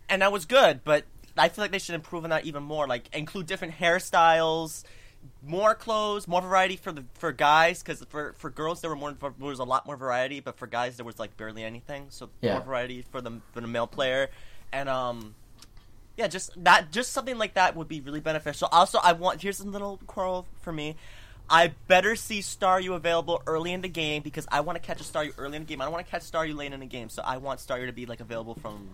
and 0.10 0.22
that 0.22 0.32
was 0.32 0.45
good. 0.45 0.82
But 0.84 1.05
I 1.38 1.49
feel 1.49 1.64
like 1.64 1.72
they 1.72 1.80
should 1.80 1.95
improve 1.95 2.24
on 2.24 2.30
that 2.32 2.45
even 2.45 2.64
more. 2.64 2.88
Like 2.88 3.14
include 3.16 3.45
different 3.45 3.76
hairstyles, 3.76 4.84
more 5.45 5.76
clothes, 5.76 6.28
more 6.28 6.41
variety 6.41 6.76
for 6.76 6.91
the 6.91 7.03
for 7.14 7.32
guys. 7.32 7.82
Because 7.82 8.03
for 8.10 8.34
for 8.38 8.49
girls 8.49 8.82
there 8.82 8.89
were 8.89 8.95
more 8.95 9.14
there 9.14 9.32
was 9.39 9.60
a 9.60 9.64
lot 9.64 9.86
more 9.86 9.97
variety, 9.97 10.39
but 10.39 10.57
for 10.57 10.68
guys 10.68 10.97
there 10.97 11.05
was 11.05 11.20
like 11.20 11.38
barely 11.38 11.64
anything. 11.64 12.07
So 12.10 12.30
Yeah. 12.41 12.53
more 12.53 12.62
variety 12.62 13.03
for 13.12 13.22
the 13.22 13.39
for 13.53 13.62
the 13.62 13.68
male 13.68 13.88
player, 13.88 14.30
and 14.72 14.89
um 14.89 15.36
yeah, 16.18 16.28
just 16.28 16.51
that, 16.66 16.91
just 16.91 17.14
something 17.14 17.38
like 17.38 17.53
that 17.53 17.78
would 17.78 17.88
be 17.88 18.01
really 18.01 18.20
beneficial. 18.20 18.68
Also, 18.74 18.99
I 19.01 19.14
want 19.14 19.41
here's 19.41 19.62
a 19.62 19.68
little 19.68 20.01
quarrel 20.05 20.45
for 20.62 20.74
me. 20.74 20.97
I 21.49 21.72
better 21.88 22.16
see 22.18 22.39
Staryu 22.41 22.93
available 22.93 23.41
early 23.47 23.72
in 23.72 23.82
the 23.82 23.88
game 23.88 24.22
because 24.22 24.45
I 24.51 24.60
want 24.60 24.76
to 24.76 24.82
catch 24.86 24.99
a 24.99 25.03
Staryu 25.05 25.34
early 25.38 25.55
in 25.55 25.64
the 25.64 25.68
game. 25.68 25.82
I 25.82 25.86
don't 25.86 25.93
want 25.93 26.05
to 26.05 26.12
catch 26.12 26.24
Staryu 26.30 26.55
late 26.55 26.74
in 26.74 26.80
the 26.82 26.86
game, 26.86 27.07
so 27.10 27.24
I 27.26 27.38
want 27.38 27.60
Staryu 27.62 27.88
to 27.88 27.93
be 27.93 28.05
like 28.05 28.20
available 28.20 28.53
from 28.55 28.89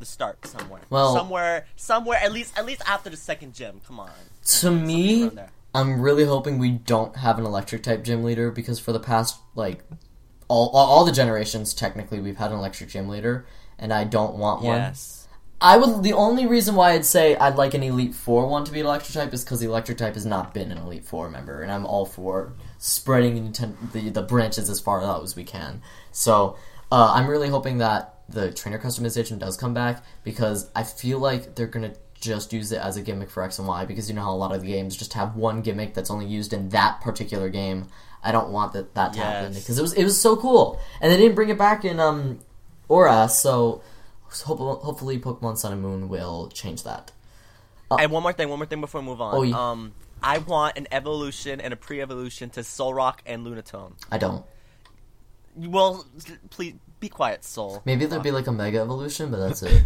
the 0.00 0.06
start 0.06 0.44
somewhere. 0.46 0.80
Well- 0.90 1.14
somewhere, 1.14 1.66
somewhere 1.76 2.18
at 2.18 2.32
least, 2.32 2.58
at 2.58 2.66
least 2.66 2.82
after 2.86 3.08
the 3.10 3.16
second 3.16 3.54
gym. 3.54 3.80
Come 3.86 4.00
on. 4.00 4.10
To 4.60 4.70
me. 4.70 5.30
I'm 5.72 6.00
really 6.00 6.24
hoping 6.24 6.58
we 6.58 6.70
don't 6.72 7.14
have 7.16 7.38
an 7.38 7.44
electric 7.44 7.84
type 7.84 8.02
gym 8.02 8.24
leader 8.24 8.50
because 8.50 8.80
for 8.80 8.90
the 8.90 8.98
past 8.98 9.38
like 9.54 9.84
all 10.48 10.68
all, 10.70 10.86
all 10.86 11.04
the 11.04 11.12
generations, 11.12 11.72
technically, 11.72 12.20
we've 12.20 12.38
had 12.38 12.50
an 12.50 12.58
electric 12.58 12.90
gym 12.90 13.08
leader, 13.08 13.46
and 13.78 13.92
I 13.92 14.02
don't 14.02 14.34
want 14.34 14.62
one. 14.62 14.78
Yes. 14.78 15.28
I 15.60 15.76
would. 15.76 16.02
The 16.02 16.14
only 16.14 16.46
reason 16.46 16.74
why 16.74 16.92
I'd 16.92 17.04
say 17.04 17.36
I'd 17.36 17.56
like 17.56 17.74
an 17.74 17.82
Elite 17.82 18.14
Four 18.14 18.48
one 18.48 18.64
to 18.64 18.72
be 18.72 18.80
an 18.80 18.86
electric 18.86 19.12
type 19.12 19.32
is 19.32 19.44
because 19.44 19.60
the 19.60 19.66
electric 19.66 19.98
type 19.98 20.14
has 20.14 20.26
not 20.26 20.52
been 20.52 20.72
an 20.72 20.78
Elite 20.78 21.04
Four 21.04 21.30
member, 21.30 21.62
and 21.62 21.70
I'm 21.70 21.86
all 21.86 22.06
for 22.06 22.54
spreading 22.78 23.52
the 23.92 24.10
the 24.10 24.22
branches 24.22 24.68
as 24.70 24.80
far 24.80 25.04
out 25.04 25.22
as 25.22 25.36
we 25.36 25.44
can. 25.44 25.82
So 26.10 26.56
uh, 26.90 27.12
I'm 27.14 27.28
really 27.28 27.48
hoping 27.48 27.78
that 27.78 28.19
the 28.30 28.52
trainer 28.52 28.78
customization 28.78 29.38
does 29.38 29.56
come 29.56 29.74
back 29.74 30.04
because 30.24 30.70
I 30.74 30.82
feel 30.82 31.18
like 31.18 31.54
they're 31.54 31.66
gonna 31.66 31.94
just 32.20 32.52
use 32.52 32.70
it 32.72 32.80
as 32.80 32.96
a 32.96 33.02
gimmick 33.02 33.30
for 33.30 33.42
X 33.42 33.58
and 33.58 33.66
Y 33.66 33.84
because 33.84 34.08
you 34.08 34.14
know 34.14 34.22
how 34.22 34.32
a 34.32 34.36
lot 34.36 34.52
of 34.54 34.60
the 34.62 34.68
games 34.68 34.96
just 34.96 35.14
have 35.14 35.36
one 35.36 35.62
gimmick 35.62 35.94
that's 35.94 36.10
only 36.10 36.26
used 36.26 36.52
in 36.52 36.68
that 36.70 37.00
particular 37.00 37.48
game. 37.48 37.88
I 38.22 38.32
don't 38.32 38.50
want 38.50 38.74
that 38.74 38.94
that 38.94 39.14
to 39.14 39.20
happen 39.20 39.54
because 39.54 39.78
it 39.78 39.82
was 39.82 39.92
it 39.94 40.04
was 40.04 40.20
so 40.20 40.36
cool, 40.36 40.78
and 41.00 41.10
they 41.10 41.16
didn't 41.16 41.34
bring 41.34 41.48
it 41.48 41.58
back 41.58 41.84
in 41.84 41.98
um 42.00 42.40
Aura, 42.88 43.28
so. 43.28 43.82
Hope, 44.44 44.60
hopefully, 44.60 45.18
Pokemon 45.18 45.58
Sun 45.58 45.72
and 45.72 45.82
Moon 45.82 46.08
will 46.08 46.50
change 46.50 46.84
that. 46.84 47.10
And 47.90 48.12
one 48.12 48.22
more 48.22 48.32
thing, 48.32 48.48
one 48.48 48.60
more 48.60 48.66
thing 48.66 48.80
before 48.80 49.00
we 49.00 49.06
move 49.08 49.20
on. 49.20 49.34
Oh, 49.34 49.42
yeah. 49.42 49.70
Um, 49.70 49.92
I 50.22 50.38
want 50.38 50.78
an 50.78 50.86
evolution 50.92 51.60
and 51.60 51.72
a 51.72 51.76
pre-evolution 51.76 52.50
to 52.50 52.60
Solrock 52.60 53.18
and 53.26 53.44
Lunatone. 53.44 53.94
I 54.08 54.18
don't. 54.18 54.44
Well, 55.56 56.06
please 56.50 56.74
be 57.00 57.08
quiet, 57.08 57.44
Sol. 57.44 57.82
Maybe 57.84 58.06
there'd 58.06 58.22
be 58.22 58.30
like 58.30 58.46
a 58.46 58.52
Mega 58.52 58.78
Evolution, 58.80 59.30
but 59.30 59.38
that's 59.38 59.62
it. 59.62 59.84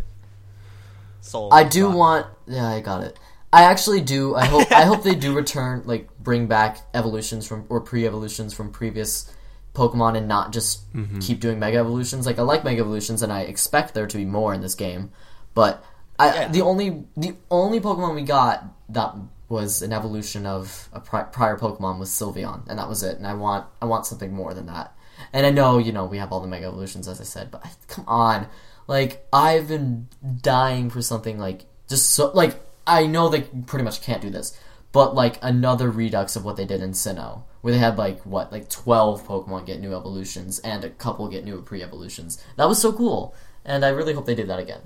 Soul. 1.20 1.52
I 1.52 1.64
do 1.64 1.86
Rock. 1.86 1.96
want. 1.96 2.26
Yeah, 2.46 2.68
I 2.68 2.80
got 2.80 3.02
it. 3.02 3.18
I 3.52 3.62
actually 3.62 4.00
do. 4.02 4.34
I 4.34 4.44
hope. 4.46 4.70
I 4.72 4.82
hope 4.84 5.02
they 5.04 5.14
do 5.14 5.32
return, 5.36 5.82
like, 5.86 6.08
bring 6.18 6.46
back 6.48 6.78
evolutions 6.92 7.46
from 7.46 7.64
or 7.68 7.80
pre-evolutions 7.80 8.52
from 8.52 8.70
previous 8.72 9.32
Pokemon, 9.74 10.16
and 10.16 10.28
not 10.28 10.52
just 10.52 10.92
mm-hmm. 10.92 11.20
keep 11.20 11.40
doing 11.40 11.58
Mega 11.58 11.78
Evolutions. 11.78 12.26
Like, 12.26 12.38
I 12.38 12.42
like 12.42 12.64
Mega 12.64 12.80
Evolutions, 12.80 13.22
and 13.22 13.32
I 13.32 13.42
expect 13.42 13.94
there 13.94 14.06
to 14.06 14.16
be 14.16 14.24
more 14.24 14.52
in 14.52 14.60
this 14.60 14.74
game. 14.74 15.10
But 15.54 15.82
I, 16.18 16.34
Yeah. 16.34 16.48
the 16.48 16.62
only 16.62 17.04
the 17.16 17.36
only 17.50 17.80
Pokemon 17.80 18.14
we 18.16 18.22
got 18.22 18.64
that 18.90 19.14
was 19.48 19.82
an 19.82 19.92
evolution 19.92 20.46
of 20.46 20.88
a 20.92 21.00
pri- 21.00 21.24
prior 21.24 21.56
Pokemon 21.56 21.98
was 21.98 22.10
Sylveon, 22.10 22.68
and 22.68 22.78
that 22.78 22.88
was 22.88 23.02
it. 23.02 23.16
And 23.18 23.26
I 23.26 23.34
want 23.34 23.66
I 23.80 23.86
want 23.86 24.04
something 24.06 24.32
more 24.32 24.52
than 24.52 24.66
that. 24.66 24.93
And 25.32 25.46
I 25.46 25.50
know 25.50 25.78
you 25.78 25.92
know 25.92 26.04
we 26.06 26.18
have 26.18 26.32
all 26.32 26.40
the 26.40 26.48
Mega 26.48 26.66
Evolutions, 26.66 27.08
as 27.08 27.20
I 27.20 27.24
said, 27.24 27.50
but 27.50 27.64
I, 27.64 27.70
come 27.88 28.04
on, 28.06 28.46
like 28.86 29.26
I've 29.32 29.68
been 29.68 30.08
dying 30.42 30.90
for 30.90 31.02
something 31.02 31.38
like 31.38 31.66
just 31.88 32.10
so 32.10 32.30
like 32.32 32.60
I 32.86 33.06
know 33.06 33.28
they 33.28 33.42
pretty 33.42 33.84
much 33.84 34.02
can't 34.02 34.22
do 34.22 34.30
this, 34.30 34.58
but 34.92 35.14
like 35.14 35.38
another 35.42 35.90
redux 35.90 36.36
of 36.36 36.44
what 36.44 36.56
they 36.56 36.64
did 36.64 36.82
in 36.82 36.92
Sinnoh, 36.92 37.42
where 37.62 37.72
they 37.72 37.78
had 37.78 37.98
like 37.98 38.24
what 38.24 38.52
like 38.52 38.68
twelve 38.68 39.26
Pokemon 39.26 39.66
get 39.66 39.80
new 39.80 39.94
evolutions 39.94 40.58
and 40.60 40.84
a 40.84 40.90
couple 40.90 41.28
get 41.28 41.44
new 41.44 41.60
pre-evolutions. 41.62 42.42
That 42.56 42.68
was 42.68 42.80
so 42.80 42.92
cool, 42.92 43.34
and 43.64 43.84
I 43.84 43.88
really 43.88 44.14
hope 44.14 44.26
they 44.26 44.34
do 44.34 44.46
that 44.46 44.60
again. 44.60 44.82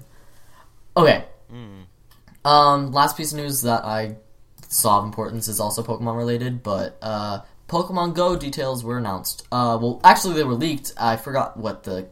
Okay. 0.97 1.24
Um, 2.45 2.93
last 2.93 3.16
piece 3.16 3.33
of 3.33 3.39
news 3.39 3.62
that 3.62 3.85
I 3.85 4.16
saw 4.68 4.99
of 4.99 5.05
importance 5.05 5.49
is 5.49 5.61
also 5.61 5.83
Pokemon 5.83 6.16
related, 6.16 6.62
but 6.62 6.99
uh, 7.03 7.41
Pokemon 7.69 8.14
Go 8.14 8.37
details 8.37 8.83
were 8.83 8.99
announced. 8.99 9.47
Uh, 9.53 9.79
well, 9.81 10.01
actually, 10.03 10.35
they 10.35 10.45
were 10.45 10.55
leaked. 10.55 10.93
I 10.99 11.16
forgot 11.16 11.57
what 11.57 11.85
the. 11.85 12.09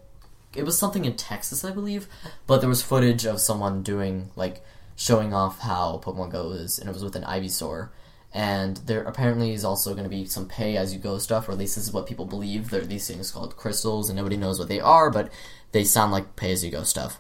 It 0.55 0.65
was 0.65 0.79
something 0.79 1.05
in 1.05 1.17
Texas, 1.17 1.65
I 1.65 1.71
believe, 1.71 2.09
but 2.47 2.61
there 2.61 2.69
was 2.69 2.83
footage 2.83 3.27
of 3.27 3.41
someone 3.41 3.83
doing 3.83 4.31
like 4.37 4.63
showing 4.97 5.35
off 5.35 5.61
how 5.61 6.01
Pokemon 6.03 6.31
Go 6.31 6.53
is, 6.53 6.79
and 6.79 6.89
it 6.89 6.93
was 6.93 7.05
with 7.05 7.17
an 7.17 7.25
Ivysaur. 7.25 7.91
And 8.33 8.77
there 8.79 9.03
apparently 9.03 9.53
is 9.53 9.65
also 9.65 9.93
going 9.93 10.05
to 10.05 10.11
be 10.11 10.27
some 10.27 10.47
pay 10.47 10.77
as 10.77 10.93
you 10.93 10.99
go 10.99 11.17
stuff, 11.17 11.49
or 11.49 11.53
at 11.53 11.59
least 11.59 11.77
this 11.77 11.87
is 11.87 11.93
what 11.93 12.07
people 12.07 12.27
believe. 12.27 12.69
There 12.69 12.83
are 12.83 12.87
these 12.87 13.07
things 13.07 13.31
called 13.31 13.57
crystals, 13.57 14.11
and 14.11 14.17
nobody 14.17 14.37
knows 14.37 14.59
what 14.59 14.69
they 14.69 14.81
are, 14.81 15.11
but 15.11 15.33
they 15.73 15.85
sound 15.85 16.13
like 16.13 16.37
pay 16.37 16.53
as 16.53 16.63
you 16.63 16.71
go 16.71 16.83
stuff. 16.83 17.19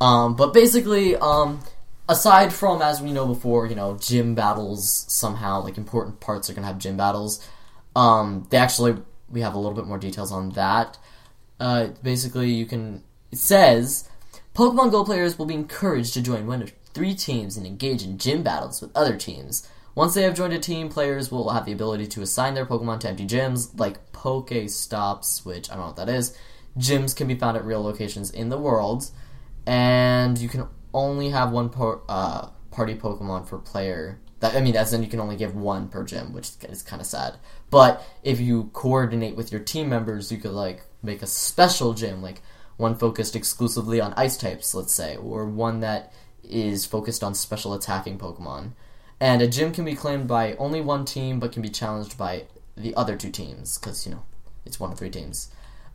Um, 0.00 0.36
but 0.36 0.52
basically, 0.52 1.16
um, 1.16 1.60
aside 2.10 2.52
from 2.52 2.82
as 2.82 3.00
we 3.00 3.12
know 3.12 3.26
before, 3.26 3.66
you 3.66 3.74
know, 3.74 3.96
gym 3.98 4.34
battles 4.34 5.06
somehow 5.08 5.62
like 5.62 5.78
important 5.78 6.20
parts 6.20 6.50
are 6.50 6.54
gonna 6.54 6.66
have 6.66 6.78
gym 6.78 6.96
battles. 6.96 7.46
Um, 7.96 8.46
they 8.50 8.56
actually 8.56 8.96
we 9.28 9.40
have 9.40 9.54
a 9.54 9.58
little 9.58 9.74
bit 9.74 9.86
more 9.86 9.98
details 9.98 10.32
on 10.32 10.50
that. 10.50 10.98
Uh, 11.58 11.88
basically, 12.02 12.50
you 12.50 12.66
can 12.66 13.02
it 13.30 13.38
says 13.38 14.08
Pokemon 14.54 14.90
Go 14.90 15.04
players 15.04 15.38
will 15.38 15.46
be 15.46 15.54
encouraged 15.54 16.14
to 16.14 16.22
join 16.22 16.46
one 16.46 16.62
of 16.62 16.72
three 16.92 17.14
teams 17.14 17.56
and 17.56 17.66
engage 17.66 18.02
in 18.02 18.18
gym 18.18 18.42
battles 18.42 18.80
with 18.80 18.94
other 18.96 19.16
teams. 19.16 19.68
Once 19.94 20.14
they 20.14 20.22
have 20.22 20.34
joined 20.34 20.52
a 20.52 20.58
team, 20.58 20.88
players 20.88 21.30
will 21.30 21.50
have 21.50 21.66
the 21.66 21.72
ability 21.72 22.06
to 22.06 22.22
assign 22.22 22.54
their 22.54 22.66
Pokemon 22.66 23.00
to 23.00 23.08
empty 23.08 23.26
gyms, 23.26 23.78
like 23.78 24.12
Pokestops, 24.12 25.44
which 25.44 25.70
I 25.70 25.74
don't 25.74 25.82
know 25.82 25.86
what 25.88 25.96
that 25.96 26.08
is. 26.08 26.36
Gyms 26.78 27.14
can 27.14 27.26
be 27.26 27.34
found 27.34 27.56
at 27.56 27.64
real 27.64 27.82
locations 27.82 28.30
in 28.30 28.48
the 28.48 28.58
world, 28.58 29.10
and 29.66 30.38
you 30.38 30.48
can 30.48 30.68
only 30.94 31.30
have 31.30 31.50
one 31.50 31.68
po- 31.68 32.02
uh, 32.08 32.48
party 32.70 32.94
Pokemon 32.94 33.48
per 33.48 33.58
player. 33.58 34.20
That 34.38 34.54
I 34.54 34.60
mean, 34.60 34.76
as 34.76 34.92
in 34.92 35.02
you 35.02 35.08
can 35.08 35.20
only 35.20 35.36
give 35.36 35.54
one 35.54 35.88
per 35.88 36.04
gym, 36.04 36.32
which 36.32 36.50
is 36.62 36.82
kind 36.82 37.02
of 37.02 37.06
sad. 37.06 37.34
But 37.70 38.04
if 38.22 38.40
you 38.40 38.70
coordinate 38.72 39.36
with 39.36 39.52
your 39.52 39.60
team 39.60 39.88
members, 39.88 40.30
you 40.30 40.38
could 40.38 40.52
like 40.52 40.82
make 41.02 41.22
a 41.22 41.26
special 41.26 41.94
gym, 41.94 42.20
like 42.20 42.42
one 42.76 42.96
focused 42.96 43.36
exclusively 43.36 44.00
on 44.00 44.14
ice 44.14 44.36
types, 44.36 44.74
let's 44.74 44.92
say, 44.92 45.16
or 45.16 45.46
one 45.46 45.80
that 45.80 46.12
is 46.42 46.84
focused 46.84 47.22
on 47.22 47.34
special 47.34 47.74
attacking 47.74 48.18
Pokemon. 48.18 48.72
and 49.20 49.42
a 49.42 49.46
gym 49.46 49.70
can 49.70 49.84
be 49.84 49.94
claimed 49.94 50.26
by 50.26 50.54
only 50.54 50.80
one 50.80 51.04
team, 51.04 51.38
but 51.38 51.52
can 51.52 51.62
be 51.62 51.68
challenged 51.68 52.16
by 52.16 52.44
the 52.76 52.94
other 52.94 53.16
two 53.16 53.30
teams 53.30 53.76
because 53.78 54.06
you 54.06 54.12
know 54.12 54.22
it's 54.64 54.80
one 54.80 54.92
of 54.92 54.98
three 54.98 55.10
teams. 55.10 55.50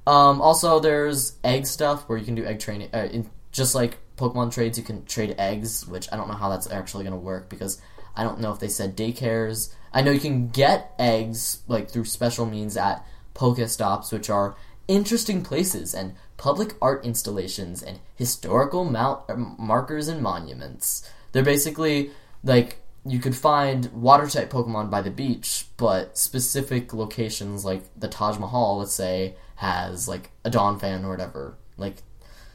Um, 0.08 0.42
also, 0.42 0.80
there's 0.80 1.38
egg 1.44 1.66
stuff 1.66 2.08
where 2.08 2.18
you 2.18 2.26
can 2.26 2.36
do 2.36 2.46
egg 2.46 2.60
training. 2.60 2.90
Uh, 2.94 3.08
in, 3.12 3.30
just 3.52 3.74
like 3.74 3.98
Pokemon 4.18 4.54
trades, 4.54 4.78
you 4.78 4.84
can 4.84 5.06
trade 5.06 5.36
eggs, 5.38 5.88
which 5.88 6.08
I 6.12 6.18
don't 6.18 6.28
know 6.28 6.36
how 6.36 6.50
that's 6.50 6.70
actually 6.70 7.04
going 7.04 7.16
to 7.16 7.20
work 7.20 7.50
because 7.50 7.82
I 8.16 8.24
don't 8.24 8.40
know 8.40 8.52
if 8.52 8.60
they 8.60 8.68
said 8.68 8.96
daycares. 8.96 9.74
I 9.94 10.02
know 10.02 10.12
you 10.12 10.20
can 10.20 10.50
get 10.50 10.94
eggs 11.00 11.64
like 11.68 11.90
through 11.90 12.06
special 12.06 12.46
means 12.46 12.78
at 12.78 13.06
Pokestops, 13.34 14.12
which 14.12 14.30
are 14.30 14.56
interesting 14.88 15.42
places 15.44 15.94
and 15.94 16.16
public 16.38 16.76
art 16.82 17.06
installations 17.06 17.82
and 17.82 18.00
historical 18.16 18.86
mount- 18.86 19.22
uh, 19.30 19.36
markers 19.36 20.08
and 20.08 20.22
monuments. 20.22 21.10
They're 21.32 21.44
basically 21.44 22.12
like 22.44 22.82
you 23.06 23.20
could 23.20 23.36
find 23.36 23.92
water 23.94 24.28
type 24.28 24.50
Pokemon 24.50 24.90
by 24.90 25.02
the 25.02 25.12
beach, 25.12 25.68
but 25.78 26.18
specific 26.18 26.94
locations 26.94 27.64
like 27.64 27.84
the 27.98 28.08
Taj 28.08 28.40
Mahal, 28.40 28.80
let's 28.80 28.94
say, 28.94 29.36
has 29.56 30.08
like 30.08 30.32
a 30.44 30.50
Donphan 30.50 31.04
or 31.04 31.10
whatever. 31.10 31.56
Like 31.78 31.98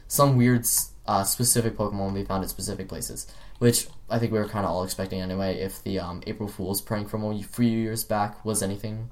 some 0.07 0.35
weird 0.35 0.67
uh, 1.07 1.23
specific 1.23 1.77
Pokemon 1.77 1.99
will 1.99 2.11
be 2.11 2.25
found 2.25 2.43
at 2.43 2.49
specific 2.49 2.89
places, 2.89 3.27
which 3.61 3.85
I 4.09 4.17
think 4.17 4.31
we 4.31 4.39
were 4.39 4.47
kind 4.47 4.65
of 4.65 4.71
all 4.71 4.83
expecting 4.83 5.21
anyway. 5.21 5.59
If 5.59 5.83
the 5.83 5.99
um, 5.99 6.23
April 6.25 6.49
Fool's 6.49 6.81
prank 6.81 7.09
from 7.09 7.23
a 7.23 7.43
few 7.43 7.67
years 7.67 8.03
back 8.03 8.43
was 8.43 8.63
anything 8.63 9.11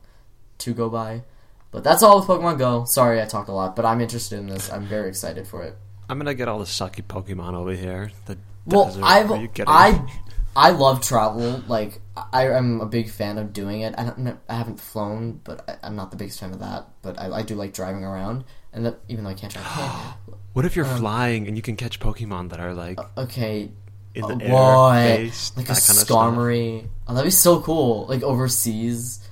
to 0.58 0.74
go 0.74 0.90
by, 0.90 1.22
but 1.70 1.84
that's 1.84 2.02
all 2.02 2.20
with 2.20 2.28
Pokemon 2.28 2.58
Go. 2.58 2.84
Sorry, 2.86 3.22
I 3.22 3.26
talked 3.26 3.48
a 3.48 3.52
lot, 3.52 3.76
but 3.76 3.86
I'm 3.86 4.02
interested 4.02 4.40
in 4.40 4.48
this. 4.48 4.72
I'm 4.72 4.88
very 4.88 5.08
excited 5.08 5.48
for 5.48 5.62
it. 5.62 5.78
I'm 6.10 6.18
gonna 6.18 6.34
get 6.34 6.48
all 6.48 6.58
the 6.58 6.66
sucky 6.66 7.04
Pokemon 7.04 7.54
over 7.54 7.74
here. 7.74 8.10
The 8.26 8.40
Well. 8.66 8.98
I've 9.04 9.30
Are 9.30 9.40
you 9.40 9.50
kidding? 9.50 9.72
I 9.72 10.04
I 10.56 10.72
love 10.72 11.02
travel. 11.02 11.64
Like 11.68 12.02
I 12.34 12.48
am 12.48 12.82
a 12.82 12.88
big 12.88 13.12
fan 13.12 13.38
of 13.38 13.54
doing 13.54 13.82
it. 13.82 13.94
I 14.00 14.04
don't 14.06 14.40
I 14.50 14.56
haven't 14.56 14.80
flown, 14.80 15.42
but 15.44 15.64
I, 15.70 15.76
I'm 15.86 15.96
not 15.96 16.10
the 16.10 16.18
biggest 16.18 16.40
fan 16.40 16.54
of 16.54 16.60
that. 16.60 16.88
But 17.04 17.20
I, 17.20 17.32
I 17.32 17.42
do 17.44 17.54
like 17.54 17.74
driving 17.74 18.04
around, 18.04 18.46
and 18.74 18.84
that 18.88 19.00
even 19.10 19.26
though 19.26 19.30
I 19.30 19.36
can't 19.36 19.54
drive. 19.54 19.68
What 20.54 20.66
if 20.66 20.76
you're 20.76 20.88
um, 20.88 20.98
flying 20.98 21.48
and 21.48 21.56
you 21.56 21.62
can 21.62 21.76
catch 21.76 22.00
Pokemon 22.00 22.50
that 22.50 22.60
are 22.60 22.74
like 22.74 23.00
okay, 23.16 23.72
in 24.20 24.38
the 24.40 24.54
uh, 24.54 24.92
air, 24.92 25.18
based, 25.18 25.58
like 25.58 25.66
a 25.66 25.70
that 25.70 25.84
kind 25.86 25.98
of 26.00 26.06
stuff? 26.06 26.18
Skarmory. 26.18 26.88
Oh, 27.08 27.14
that'd 27.14 27.28
be 27.28 27.32
so 27.32 27.62
cool. 27.62 28.06
Like 28.08 28.24
overseas. 28.24 29.28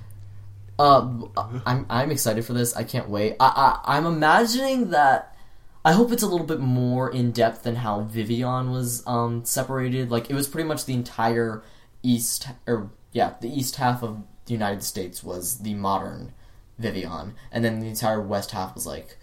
Uh, 0.80 1.22
I'm 1.66 1.86
I'm 1.90 2.12
excited 2.12 2.46
for 2.46 2.54
this. 2.54 2.76
I 2.76 2.84
can't 2.84 3.10
wait. 3.10 3.36
I, 3.40 3.80
I 3.86 3.98
I'm 3.98 4.06
imagining 4.06 4.92
that. 4.92 5.36
I 5.84 5.94
hope 5.94 6.12
it's 6.12 6.24
a 6.24 6.28
little 6.28 6.46
bit 6.46 6.60
more 6.60 7.10
in 7.10 7.32
depth 7.32 7.64
than 7.64 7.78
how 7.78 8.02
Vivillon 8.02 8.72
was 8.72 9.06
um, 9.08 9.46
separated. 9.46 10.12
Like 10.12 10.30
it 10.30 10.34
was 10.34 10.48
pretty 10.48 10.68
much 10.68 10.86
the 10.86 10.94
entire 10.94 11.64
east, 12.04 12.48
or 12.68 12.92
yeah, 13.14 13.36
the 13.42 13.50
east 13.50 13.78
half 13.78 14.04
of 14.04 14.22
the 14.46 14.54
United 14.54 14.84
States 14.84 15.24
was 15.24 15.60
the 15.60 15.74
modern 15.74 16.34
Vivillon, 16.78 17.36
and 17.52 17.64
then 17.64 17.80
the 17.80 17.88
entire 17.88 18.22
west 18.22 18.52
half 18.52 18.76
was 18.76 18.86
like, 18.86 19.18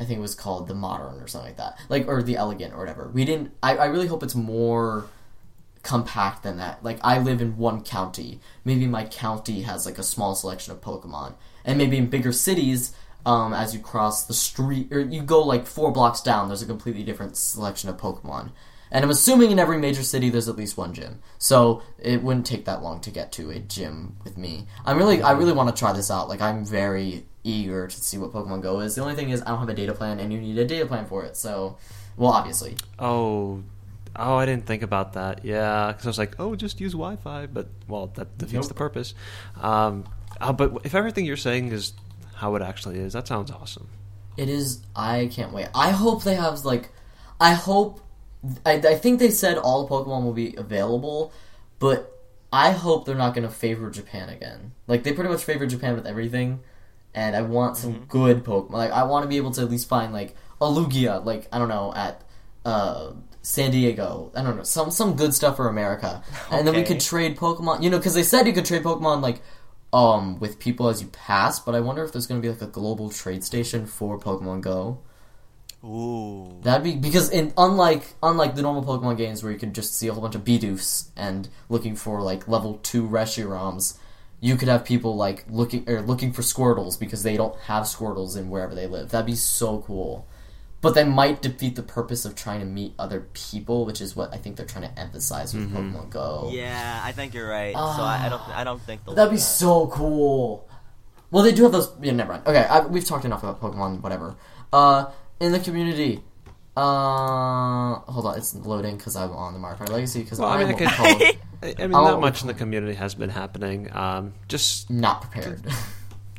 I 0.00 0.04
think 0.04 0.18
it 0.18 0.22
was 0.22 0.34
called 0.34 0.66
the 0.66 0.74
modern 0.74 1.20
or 1.20 1.28
something 1.28 1.50
like 1.50 1.58
that, 1.58 1.78
like 1.90 2.08
or 2.08 2.22
the 2.22 2.36
elegant 2.36 2.72
or 2.72 2.78
whatever. 2.78 3.10
We 3.12 3.26
didn't. 3.26 3.52
I, 3.62 3.76
I 3.76 3.84
really 3.86 4.06
hope 4.06 4.22
it's 4.22 4.34
more 4.34 5.04
compact 5.82 6.42
than 6.42 6.56
that. 6.56 6.82
Like 6.82 6.98
I 7.02 7.18
live 7.18 7.42
in 7.42 7.58
one 7.58 7.82
county. 7.82 8.40
Maybe 8.64 8.86
my 8.86 9.04
county 9.04 9.62
has 9.62 9.84
like 9.84 9.98
a 9.98 10.02
small 10.02 10.34
selection 10.34 10.72
of 10.72 10.80
Pokemon, 10.80 11.34
and 11.66 11.76
maybe 11.76 11.98
in 11.98 12.08
bigger 12.08 12.32
cities, 12.32 12.94
um, 13.26 13.52
as 13.52 13.74
you 13.74 13.80
cross 13.80 14.24
the 14.24 14.32
street 14.34 14.88
or 14.90 15.00
you 15.00 15.20
go 15.22 15.42
like 15.42 15.66
four 15.66 15.92
blocks 15.92 16.22
down, 16.22 16.48
there's 16.48 16.62
a 16.62 16.66
completely 16.66 17.02
different 17.02 17.36
selection 17.36 17.90
of 17.90 17.98
Pokemon. 17.98 18.52
And 18.92 19.04
I'm 19.04 19.10
assuming 19.10 19.52
in 19.52 19.60
every 19.60 19.78
major 19.78 20.02
city 20.02 20.30
there's 20.30 20.48
at 20.48 20.56
least 20.56 20.76
one 20.76 20.94
gym, 20.94 21.20
so 21.38 21.82
it 21.98 22.22
wouldn't 22.22 22.46
take 22.46 22.64
that 22.64 22.82
long 22.82 23.00
to 23.02 23.10
get 23.10 23.30
to 23.32 23.50
a 23.50 23.58
gym 23.58 24.16
with 24.24 24.36
me. 24.36 24.66
I'm 24.84 24.96
really, 24.96 25.22
I 25.22 25.32
really 25.32 25.52
want 25.52 25.68
to 25.68 25.78
try 25.78 25.92
this 25.92 26.10
out. 26.10 26.28
Like 26.28 26.40
I'm 26.40 26.64
very 26.64 27.26
eager 27.44 27.86
to 27.86 28.00
see 28.00 28.18
what 28.18 28.32
Pokemon 28.32 28.62
Go 28.62 28.80
is. 28.80 28.94
The 28.94 29.02
only 29.02 29.14
thing 29.14 29.30
is 29.30 29.42
I 29.42 29.46
don't 29.46 29.58
have 29.60 29.68
a 29.68 29.74
data 29.74 29.92
plan, 29.94 30.20
and 30.20 30.32
you 30.32 30.40
need 30.40 30.58
a 30.58 30.64
data 30.64 30.86
plan 30.86 31.06
for 31.06 31.24
it. 31.24 31.36
So, 31.36 31.76
well, 32.16 32.32
obviously, 32.32 32.76
Oh, 32.98 33.62
oh, 34.16 34.36
I 34.36 34.46
didn't 34.46 34.66
think 34.66 34.82
about 34.82 35.12
that. 35.14 35.44
Yeah, 35.44 35.88
because 35.88 36.06
I 36.06 36.08
was 36.10 36.18
like, 36.18 36.38
oh, 36.38 36.54
just 36.56 36.80
use 36.80 36.92
Wi-Fi, 36.92 37.46
but 37.46 37.68
well, 37.88 38.08
that 38.14 38.36
defeats 38.38 38.54
Nope. 38.54 38.68
the 38.68 38.74
purpose. 38.74 39.14
Um, 39.60 40.04
uh, 40.40 40.52
but 40.52 40.78
if 40.84 40.94
everything 40.94 41.24
you're 41.24 41.36
saying 41.36 41.72
is 41.72 41.92
how 42.34 42.54
it 42.56 42.62
actually 42.62 42.98
is, 42.98 43.12
that 43.14 43.26
sounds 43.26 43.50
awesome. 43.50 43.88
It 44.36 44.48
is. 44.48 44.80
I 44.96 45.28
can't 45.32 45.52
wait. 45.52 45.68
I 45.74 45.90
hope 45.90 46.22
they 46.24 46.34
have 46.34 46.64
like. 46.64 46.90
I 47.40 47.52
hope. 47.54 48.00
I, 48.64 48.72
I 48.74 48.94
think 48.94 49.18
they 49.18 49.30
said 49.30 49.58
all 49.58 49.86
Pokemon 49.88 50.24
will 50.24 50.32
be 50.32 50.54
available, 50.56 51.32
but 51.78 52.16
I 52.52 52.70
hope 52.70 53.04
they're 53.04 53.14
not 53.14 53.34
going 53.34 53.46
to 53.46 53.52
favor 53.54 53.90
Japan 53.90 54.30
again. 54.30 54.72
Like 54.86 55.02
they 55.02 55.12
pretty 55.12 55.28
much 55.30 55.44
favor 55.44 55.66
Japan 55.66 55.94
with 55.94 56.06
everything, 56.06 56.60
and 57.14 57.34
I 57.36 57.42
want 57.42 57.76
some 57.76 58.04
good 58.08 58.44
Pokemon. 58.44 58.72
Like 58.72 58.92
I 58.92 59.04
want 59.04 59.24
to 59.24 59.28
be 59.28 59.36
able 59.36 59.50
to 59.52 59.62
at 59.62 59.70
least 59.70 59.88
find 59.88 60.12
like 60.12 60.34
a 60.60 60.66
Lugia, 60.66 61.24
like 61.24 61.48
I 61.52 61.58
don't 61.58 61.68
know 61.68 61.92
at 61.94 62.22
uh, 62.64 63.12
San 63.42 63.70
Diego. 63.70 64.30
I 64.34 64.42
don't 64.42 64.56
know 64.56 64.62
some 64.62 64.90
some 64.90 65.16
good 65.16 65.34
stuff 65.34 65.56
for 65.56 65.68
America, 65.68 66.22
and 66.50 66.66
then 66.66 66.74
we 66.74 66.82
could 66.82 67.00
trade 67.00 67.36
Pokemon. 67.36 67.82
You 67.82 67.90
know, 67.90 67.98
because 67.98 68.14
they 68.14 68.22
said 68.22 68.46
you 68.46 68.52
could 68.52 68.66
trade 68.66 68.82
Pokemon 68.82 69.22
like 69.22 69.42
um 69.92 70.38
with 70.38 70.58
people 70.58 70.88
as 70.88 71.02
you 71.02 71.08
pass, 71.08 71.58
but 71.58 71.74
I 71.74 71.80
wonder 71.80 72.04
if 72.04 72.12
there's 72.12 72.26
going 72.26 72.40
to 72.40 72.46
be 72.46 72.52
like 72.52 72.62
a 72.62 72.70
global 72.70 73.10
trade 73.10 73.44
station 73.44 73.86
for 73.86 74.18
Pokemon 74.18 74.60
Go. 74.60 75.00
Ooh. 75.82 76.60
That'd 76.62 76.84
be 76.84 76.96
because 76.96 77.30
in 77.30 77.52
unlike 77.56 78.14
unlike 78.22 78.54
the 78.54 78.62
normal 78.62 78.84
Pokemon 78.84 79.16
games 79.16 79.42
where 79.42 79.50
you 79.50 79.58
could 79.58 79.74
just 79.74 79.94
see 79.94 80.08
a 80.08 80.12
whole 80.12 80.22
bunch 80.22 80.34
of 80.34 80.44
Bidoofs 80.44 81.08
and 81.16 81.48
looking 81.68 81.96
for 81.96 82.20
like 82.20 82.46
level 82.46 82.78
two 82.82 83.08
Reshirams, 83.08 83.96
you 84.40 84.56
could 84.56 84.68
have 84.68 84.84
people 84.84 85.16
like 85.16 85.44
looking 85.50 85.88
or 85.88 86.00
looking 86.02 86.32
for 86.32 86.42
Squirtles 86.42 86.98
because 86.98 87.22
they 87.22 87.36
don't 87.36 87.54
have 87.60 87.84
Squirtles 87.84 88.36
in 88.38 88.48
wherever 88.50 88.74
they 88.74 88.86
live. 88.86 89.10
That'd 89.10 89.26
be 89.26 89.34
so 89.36 89.82
cool. 89.86 90.26
But 90.82 90.94
that 90.94 91.06
might 91.06 91.42
defeat 91.42 91.76
the 91.76 91.82
purpose 91.82 92.24
of 92.24 92.34
trying 92.34 92.60
to 92.60 92.64
meet 92.66 92.94
other 92.98 93.26
people, 93.34 93.84
which 93.84 94.00
is 94.00 94.16
what 94.16 94.32
I 94.32 94.38
think 94.38 94.56
they're 94.56 94.64
trying 94.64 94.88
to 94.90 94.98
emphasize 94.98 95.52
with 95.52 95.70
Pokemon 95.70 96.08
Go. 96.08 96.48
Yeah, 96.54 97.02
I 97.04 97.12
think 97.12 97.34
you're 97.34 97.46
right. 97.50 97.74
so 97.74 97.78
I, 97.78 98.22
I 98.24 98.28
don't. 98.30 98.48
I 98.48 98.64
don't 98.64 98.80
think. 98.80 99.04
That'd 99.04 99.30
be 99.30 99.36
that. 99.36 99.42
so 99.42 99.88
cool. 99.88 100.66
Well, 101.30 101.42
they 101.44 101.52
do 101.52 101.64
have 101.64 101.72
those. 101.72 101.92
Yeah, 102.00 102.12
never 102.12 102.32
mind. 102.32 102.46
Okay, 102.46 102.64
I, 102.64 102.80
we've 102.86 103.04
talked 103.04 103.26
enough 103.26 103.42
about 103.42 103.60
Pokemon. 103.60 104.00
Whatever. 104.00 104.36
Uh, 104.72 105.10
in 105.38 105.52
the 105.52 105.60
community. 105.60 106.22
Uh, 106.76 107.96
hold 108.10 108.24
on, 108.26 108.38
it's 108.38 108.54
loading 108.54 108.96
because 108.96 109.16
I'm 109.16 109.32
on 109.32 109.52
the 109.52 109.58
Mario 109.58 109.76
Kart 109.78 109.90
Legacy 109.90 110.22
because 110.22 110.38
Well, 110.38 110.48
I 110.48 110.60
I'm 110.62 110.68
mean, 110.68 110.76
I 110.76 110.78
could- 110.78 110.88
called 110.88 111.36
I, 111.62 111.74
I 111.78 111.82
mean, 111.86 111.94
Oh. 111.94 112.04
not 112.04 112.20
much 112.20 112.40
in 112.42 112.48
the 112.48 112.54
community 112.54 112.94
has 112.94 113.14
been 113.14 113.30
happening. 113.30 113.94
Um, 113.94 114.32
just 114.48 114.88
not 114.90 115.22
prepared. 115.22 115.62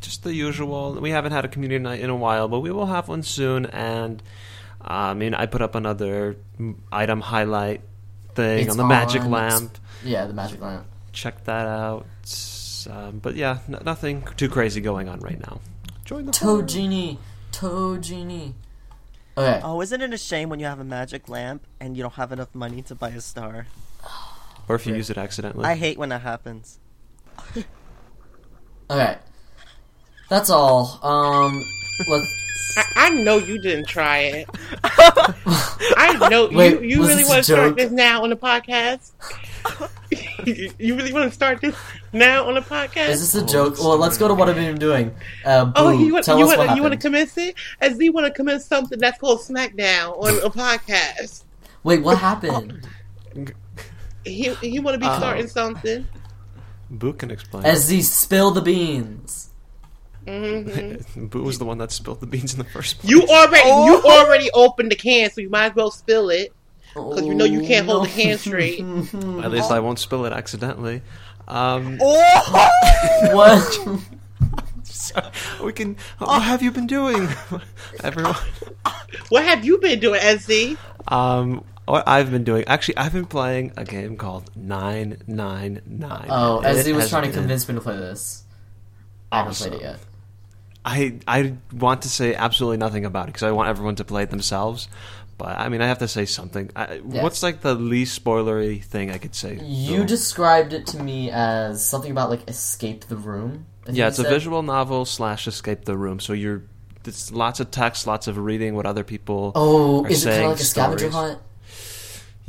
just 0.01 0.24
the 0.24 0.34
usual. 0.34 0.93
We 0.99 1.11
haven't 1.11 1.32
had 1.32 1.45
a 1.45 1.47
community 1.47 1.80
night 1.84 1.99
in 1.99 2.09
a 2.09 2.15
while, 2.15 2.47
but 2.47 2.59
we 2.61 2.72
will 2.72 2.88
have 2.88 3.07
one 3.07 3.22
soon. 3.24 3.65
And 3.67 4.22
uh, 4.82 5.11
I 5.11 5.13
mean, 5.13 5.34
I 5.36 5.45
put 5.45 5.61
up 5.61 5.76
another 5.76 6.38
item 6.91 7.22
highlight 7.22 7.82
thing 8.34 8.61
It's 8.63 8.72
on 8.72 8.78
the 8.78 8.86
magic 8.86 9.24
lamp. 9.26 9.78
yeah, 10.03 10.26
the 10.26 10.34
Magic 10.34 10.59
Lamp. 10.61 10.86
Check 11.11 11.43
that 11.43 11.67
out. 11.67 12.05
Um, 12.89 13.19
but 13.19 13.36
yeah, 13.36 13.59
n- 13.67 13.78
nothing 13.86 14.24
too 14.38 14.49
crazy 14.49 14.82
going 14.82 15.07
on 15.09 15.19
right 15.19 15.39
now. 15.39 15.59
Join 16.05 16.26
the 16.26 16.32
Toad 16.32 16.61
fun. 16.61 16.67
Genie. 16.67 17.19
Toad 17.51 18.01
Genie. 18.01 18.55
Okay. 19.38 19.61
Oh, 19.63 19.82
isn't 19.82 20.01
it 20.01 20.13
a 20.13 20.17
shame 20.17 20.49
when 20.49 20.59
you 20.59 20.65
have 20.65 20.80
a 20.80 20.84
magic 20.84 21.30
lamp 21.30 21.67
and 21.80 21.95
you 21.95 22.01
don't 22.03 22.13
have 22.15 22.32
enough 22.32 22.55
money 22.55 22.82
to 22.84 22.95
buy 22.95 23.09
a 23.09 23.22
star? 23.22 23.67
or 24.68 24.76
if 24.76 24.86
you 24.86 24.93
Yeah. 24.93 24.97
use 24.97 25.09
it 25.09 25.18
accidentally. 25.18 25.66
I 25.66 25.76
hate 25.76 25.97
when 25.97 26.09
that 26.09 26.22
happens. 26.22 26.80
Okay. 28.89 29.18
That's 30.28 30.49
all. 30.49 30.99
Um, 31.01 31.64
let's. 32.09 32.28
I, 32.78 32.84
I 33.07 33.09
know 33.24 33.38
you 33.38 33.62
didn't 33.62 33.88
try 33.88 34.18
it. 34.20 34.49
I 34.84 36.28
know 36.30 36.49
Wait, 36.51 36.82
you. 36.82 36.89
You 36.89 36.99
was 36.99 37.07
really 37.09 37.22
this 37.24 37.30
want 37.30 37.39
a 37.39 37.41
to 37.41 37.43
start 37.53 37.76
this 37.78 37.91
now 37.91 38.24
on 38.24 38.30
the 38.32 38.36
podcast? 38.36 39.12
you 40.45 40.72
you 40.78 40.95
really 40.95 41.14
want 41.14 41.30
to 41.30 41.34
start 41.34 41.62
this 41.62 41.76
now 42.12 42.45
on 42.49 42.55
the 42.55 42.62
podcast? 42.62 43.09
Is 43.09 43.22
this 43.34 43.41
a 43.41 43.45
Oh, 43.45 43.47
joke? 43.47 43.80
Well, 43.80 43.97
let's 43.97 44.18
go 44.18 44.28
to 44.28 44.34
what 44.34 44.49
I've 44.49 44.55
been 44.55 44.78
doing. 44.78 45.16
Uh, 45.45 45.66
Boo, 45.66 45.72
Oh, 45.78 45.89
you 45.91 46.12
want 46.14 46.26
tell 46.26 46.38
you 46.38 46.43
us 46.49 46.57
want 46.57 46.68
what 46.68 46.76
you 46.76 46.82
want 46.82 46.91
to 46.91 46.97
happened. 46.97 47.01
commence 47.01 47.38
it? 47.38 47.55
As 47.80 47.95
we 47.97 48.09
want 48.09 48.26
to 48.28 48.34
commence 48.34 48.66
something 48.66 48.99
that's 48.99 49.18
called 49.20 49.39
SmackDown 49.39 50.18
on 50.22 50.38
a 50.45 50.49
podcast. 50.49 51.43
Wait, 51.84 52.01
what 52.03 52.18
happened? 52.18 52.86
He 54.24 54.53
he 54.55 54.80
want 54.80 54.95
to 54.95 54.99
be 54.99 55.05
Uh, 55.07 55.17
starting 55.17 55.47
something. 55.47 56.07
Boo 56.89 57.13
can 57.13 57.32
explain. 57.32 57.65
As 57.65 57.89
he 57.89 58.01
spill 58.01 58.51
the 58.51 58.61
beans. 58.61 59.49
hmm 60.28 61.26
Boo 61.28 61.41
was 61.43 61.57
the 61.57 61.65
one 61.65 61.78
that 61.80 61.91
spilled 61.91 62.19
the 62.19 62.28
beans 62.28 62.53
in 62.53 62.59
the 62.59 62.65
first 62.65 62.99
place. 62.99 63.09
You 63.11 63.24
already 63.24 63.67
you 63.67 64.01
Oh. 64.03 64.24
already 64.26 64.49
opened 64.53 64.91
the 64.91 64.95
can, 64.95 65.32
so 65.32 65.41
you 65.41 65.49
might 65.49 65.72
as 65.72 65.76
well 65.76 65.89
spill 65.91 66.30
it. 66.30 66.53
Because 66.93 67.26
you 67.26 67.34
know 67.34 67.45
you 67.45 67.61
can't 67.61 67.86
hold 67.88 68.05
the 68.05 68.09
can 68.09 68.38
straight. 68.38 68.80
At 69.43 69.51
least 69.51 69.72
I 69.72 69.80
won't 69.80 69.97
spill 69.97 70.26
it 70.26 70.34
accidentally. 70.34 71.01
Um, 71.47 71.97
what? 71.99 73.80
we 75.63 75.74
can. 75.74 75.95
What 76.19 76.41
have 76.41 76.61
you 76.61 76.72
been 76.72 76.88
doing, 76.88 77.28
everyone? 78.03 78.36
What 79.30 79.43
have 79.45 79.63
you 79.65 79.78
been 79.80 79.99
doing, 79.99 80.19
SZ? 80.22 80.76
Um, 81.07 81.63
what 81.92 82.08
I've 82.08 82.32
been 82.32 82.46
doing. 82.46 82.64
Actually, 82.68 82.98
I've 82.98 83.12
been 83.12 83.26
playing 83.26 83.74
a 83.76 83.84
game 83.84 84.16
called 84.16 84.50
Nine 84.56 85.18
Nine 85.28 85.82
Nine. 85.86 86.28
Oh, 86.30 86.60
as 86.60 86.86
he 86.86 86.94
was 86.94 87.10
trying 87.10 87.30
to 87.30 87.38
convince 87.38 87.68
me 87.68 87.76
to 87.76 87.82
play 87.82 87.98
this. 87.98 88.46
I 89.30 89.39
haven't 89.39 89.56
played 89.56 89.74
it 89.74 89.82
yet. 89.82 90.00
I 90.86 91.20
I 91.28 91.54
want 91.74 92.04
to 92.04 92.10
say 92.10 92.34
absolutely 92.34 92.78
nothing 92.78 93.04
about 93.04 93.24
it 93.24 93.28
because 93.34 93.44
I 93.44 93.52
want 93.52 93.68
everyone 93.68 93.96
to 93.98 94.06
play 94.06 94.24
it 94.24 94.30
themselves. 94.30 94.88
But 95.38 95.60
I 95.60 95.68
mean, 95.68 95.82
I 95.82 95.88
have 95.88 96.00
to 96.00 96.08
say 96.08 96.26
something. 96.26 96.72
I, 96.78 97.02
Yeah. 97.06 97.24
What's 97.24 97.44
like 97.44 97.60
the 97.60 97.76
least 97.76 98.24
spoilery 98.24 98.82
thing 98.82 99.12
I 99.12 99.18
could 99.18 99.36
say? 99.36 99.60
You 99.62 99.98
Bill? 99.98 100.06
described 100.06 100.72
it 100.72 100.88
to 100.88 101.04
me 101.04 101.30
as 101.30 101.86
something 101.86 102.12
about 102.12 102.30
like 102.30 102.48
escape 102.48 103.06
the 103.06 103.18
room. 103.18 103.66
Yeah, 103.89 104.08
it's 104.08 104.20
a 104.20 104.24
said. 104.24 104.32
visual 104.32 104.64
novel 104.64 105.04
slash 105.04 105.46
escape 105.46 105.84
the 105.84 105.98
room. 105.98 106.22
So 106.22 106.32
you're 106.32 106.64
it's 107.04 107.32
lots 107.32 107.60
of 107.60 107.70
text, 107.70 108.08
lots 108.08 108.28
of 108.28 108.38
reading 108.38 108.76
what 108.76 108.86
other 108.86 109.04
people. 109.04 109.52
Oh, 109.56 110.06
is 110.06 110.26
it 110.26 110.30
kind 110.30 110.44
of 110.44 110.52
like 110.52 110.60
a 110.62 110.64
scavenger 110.64 111.10
stories. 111.10 111.14
hunt? 111.16 111.39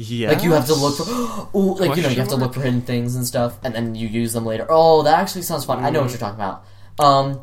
Yeah, 0.08 0.28
Like 0.30 0.42
you 0.42 0.52
have 0.52 0.66
to 0.66 0.74
look 0.74 0.96
for, 0.96 1.04
oh, 1.08 1.76
like 1.78 1.96
you 1.96 2.02
know, 2.02 2.08
you 2.08 2.16
have 2.16 2.28
to 2.28 2.36
look 2.36 2.54
for 2.54 2.60
hidden 2.62 2.82
things 2.82 3.14
and 3.16 3.26
stuff, 3.26 3.58
and 3.64 3.74
then 3.74 3.94
you 3.94 4.08
use 4.08 4.32
them 4.32 4.44
later. 4.46 4.66
Oh, 4.68 5.02
that 5.02 5.18
actually 5.18 5.42
sounds 5.42 5.64
fun. 5.64 5.84
I 5.84 5.90
know 5.90 6.00
what 6.00 6.08
Mm. 6.08 6.12
you're 6.12 6.18
talking 6.18 6.40
about. 6.40 6.64
Um, 6.98 7.42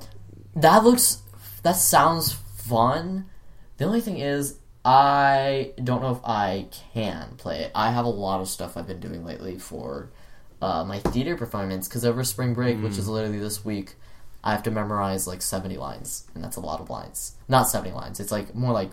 that 0.55 0.83
looks, 0.83 1.21
that 1.63 1.73
sounds 1.77 2.33
fun. 2.33 3.25
The 3.77 3.85
only 3.85 4.01
thing 4.01 4.17
is, 4.19 4.57
I 4.85 5.73
don't 5.83 6.01
know 6.01 6.11
if 6.11 6.19
I 6.23 6.67
can 6.93 7.35
play 7.37 7.59
it. 7.61 7.71
I 7.75 7.91
have 7.91 8.05
a 8.05 8.09
lot 8.09 8.41
of 8.41 8.47
stuff 8.47 8.75
I've 8.77 8.87
been 8.87 8.99
doing 8.99 9.23
lately 9.25 9.57
for 9.59 10.09
uh, 10.61 10.83
my 10.83 10.99
theater 10.99 11.35
performance 11.37 11.87
because 11.87 12.03
over 12.03 12.23
spring 12.23 12.53
break, 12.53 12.81
which 12.81 12.97
is 12.97 13.05
Mm. 13.07 13.11
literally 13.13 13.39
this 13.39 13.63
week, 13.63 13.95
I 14.43 14.51
have 14.51 14.63
to 14.63 14.71
memorize 14.71 15.27
like 15.27 15.41
70 15.41 15.77
lines, 15.77 16.25
and 16.33 16.43
that's 16.43 16.55
a 16.57 16.61
lot 16.61 16.79
of 16.81 16.89
lines. 16.89 17.35
Not 17.47 17.69
70 17.69 17.91
lines. 17.93 18.19
It's 18.19 18.31
like 18.31 18.55
more 18.55 18.71
like 18.73 18.91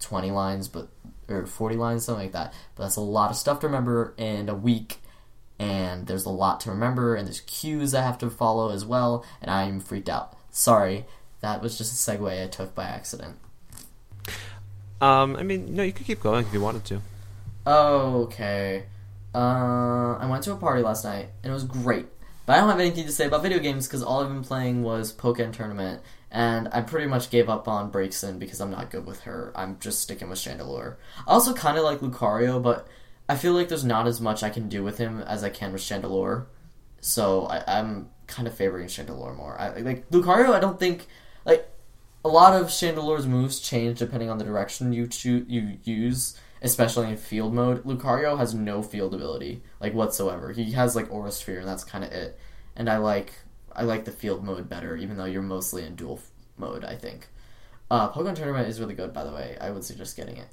20 0.00 0.30
lines, 0.30 0.68
but 0.68 0.88
or 1.28 1.46
40 1.46 1.76
lines, 1.76 2.04
something 2.04 2.24
like 2.24 2.32
that. 2.32 2.52
But 2.74 2.84
that's 2.84 2.96
a 2.96 3.00
lot 3.00 3.30
of 3.30 3.36
stuff 3.36 3.60
to 3.60 3.66
remember 3.66 4.14
in 4.16 4.48
a 4.48 4.54
week, 4.54 4.98
and 5.58 6.06
there's 6.06 6.24
a 6.24 6.30
lot 6.30 6.60
to 6.60 6.70
remember, 6.70 7.14
and 7.14 7.26
there's 7.26 7.40
cues 7.40 7.94
I 7.94 8.02
have 8.02 8.18
to 8.18 8.30
follow 8.30 8.70
as 8.70 8.84
well, 8.84 9.24
and 9.40 9.50
I'm 9.50 9.80
freaked 9.80 10.08
out. 10.08 10.36
Sorry, 10.50 11.04
that 11.40 11.62
was 11.62 11.76
just 11.78 11.92
a 11.92 12.12
segue 12.12 12.42
I 12.42 12.48
took 12.48 12.74
by 12.74 12.84
accident. 12.84 13.36
Um, 15.00 15.36
I 15.36 15.42
mean, 15.42 15.74
no, 15.74 15.82
you 15.82 15.92
could 15.92 16.06
keep 16.06 16.20
going 16.20 16.46
if 16.46 16.52
you 16.52 16.60
wanted 16.60 16.84
to. 16.86 17.00
Okay. 17.66 18.84
Uh, 19.34 20.16
I 20.18 20.26
went 20.30 20.44
to 20.44 20.52
a 20.52 20.56
party 20.56 20.82
last 20.82 21.04
night, 21.04 21.28
and 21.42 21.50
it 21.50 21.54
was 21.54 21.64
great. 21.64 22.06
But 22.46 22.54
I 22.54 22.60
don't 22.60 22.68
have 22.68 22.80
anything 22.80 23.06
to 23.06 23.12
say 23.12 23.26
about 23.26 23.42
video 23.42 23.58
games 23.58 23.86
because 23.86 24.02
all 24.02 24.22
I've 24.22 24.28
been 24.28 24.44
playing 24.44 24.82
was 24.82 25.12
Pokkén 25.12 25.52
Tournament, 25.52 26.02
and 26.34 26.68
I 26.72 26.80
pretty 26.80 27.06
much 27.06 27.30
gave 27.30 27.48
up 27.48 27.68
on 27.68 27.92
Braixen 27.92 28.40
because 28.40 28.60
I'm 28.60 28.72
not 28.72 28.90
good 28.90 29.06
with 29.06 29.20
her. 29.20 29.52
I'm 29.54 29.78
just 29.78 30.00
sticking 30.00 30.28
with 30.28 30.40
Chandelure. 30.40 30.96
I 31.28 31.30
also 31.30 31.54
kind 31.54 31.78
of 31.78 31.84
like 31.84 32.00
Lucario, 32.00 32.60
but 32.60 32.88
I 33.28 33.36
feel 33.36 33.52
like 33.52 33.68
there's 33.68 33.84
not 33.84 34.08
as 34.08 34.20
much 34.20 34.42
I 34.42 34.50
can 34.50 34.68
do 34.68 34.82
with 34.82 34.98
him 34.98 35.20
as 35.20 35.44
I 35.44 35.48
can 35.48 35.72
with 35.72 35.82
Chandelure. 35.82 36.46
So 37.00 37.46
I, 37.46 37.62
I'm 37.78 38.10
kind 38.26 38.48
of 38.48 38.54
favoring 38.54 38.88
Chandelure 38.88 39.36
more. 39.36 39.56
I, 39.60 39.78
like 39.78 40.10
Lucario, 40.10 40.50
I 40.50 40.58
don't 40.58 40.80
think 40.80 41.06
like 41.44 41.70
a 42.24 42.28
lot 42.28 42.60
of 42.60 42.66
Chandelure's 42.66 43.28
moves 43.28 43.60
change 43.60 44.00
depending 44.00 44.28
on 44.28 44.38
the 44.38 44.44
direction 44.44 44.92
you 44.92 45.06
choo- 45.06 45.46
you 45.48 45.78
use, 45.84 46.36
especially 46.62 47.10
in 47.10 47.16
field 47.16 47.54
mode. 47.54 47.84
Lucario 47.84 48.36
has 48.38 48.54
no 48.54 48.82
field 48.82 49.14
ability 49.14 49.62
like 49.78 49.94
whatsoever. 49.94 50.50
He 50.50 50.72
has 50.72 50.96
like 50.96 51.12
Aura 51.12 51.30
Sphere, 51.30 51.60
and 51.60 51.68
that's 51.68 51.84
kind 51.84 52.02
of 52.02 52.10
it. 52.10 52.36
And 52.74 52.90
I 52.90 52.96
like 52.96 53.34
I 53.74 53.82
like 53.82 54.04
the 54.04 54.12
field 54.12 54.44
mode 54.44 54.68
better, 54.68 54.96
even 54.96 55.16
though 55.16 55.24
you're 55.24 55.42
mostly 55.42 55.84
in 55.84 55.94
dual 55.94 56.16
f- 56.16 56.30
mode. 56.56 56.84
I 56.84 56.96
think. 56.96 57.28
Uh, 57.90 58.10
Pokkén 58.10 58.34
Tournament 58.34 58.68
is 58.68 58.80
really 58.80 58.94
good, 58.94 59.12
by 59.12 59.24
the 59.24 59.32
way. 59.32 59.56
I 59.60 59.70
would 59.70 59.84
suggest 59.84 60.16
getting 60.16 60.36
it. 60.38 60.48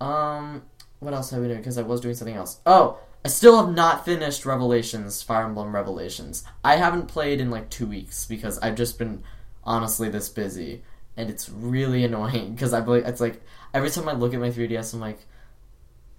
Um, 0.00 0.62
what 1.00 1.14
else 1.14 1.30
have 1.30 1.40
we 1.40 1.48
doing? 1.48 1.58
Because 1.58 1.78
I 1.78 1.82
was 1.82 2.00
doing 2.00 2.14
something 2.14 2.36
else. 2.36 2.60
Oh, 2.66 2.98
I 3.24 3.28
still 3.28 3.64
have 3.64 3.74
not 3.74 4.04
finished 4.04 4.44
Revelations, 4.44 5.22
Fire 5.22 5.44
Emblem 5.44 5.74
Revelations. 5.74 6.44
I 6.62 6.76
haven't 6.76 7.08
played 7.08 7.40
in 7.40 7.50
like 7.50 7.70
two 7.70 7.86
weeks 7.86 8.26
because 8.26 8.58
I've 8.58 8.74
just 8.76 8.98
been 8.98 9.22
honestly 9.62 10.08
this 10.08 10.28
busy, 10.28 10.82
and 11.16 11.30
it's 11.30 11.48
really 11.48 12.04
annoying 12.04 12.54
because 12.54 12.72
I 12.74 12.80
believe 12.80 13.06
it's 13.06 13.20
like 13.20 13.42
every 13.72 13.90
time 13.90 14.08
I 14.08 14.12
look 14.12 14.34
at 14.34 14.40
my 14.40 14.50
3DS, 14.50 14.94
I'm 14.94 15.00
like, 15.00 15.20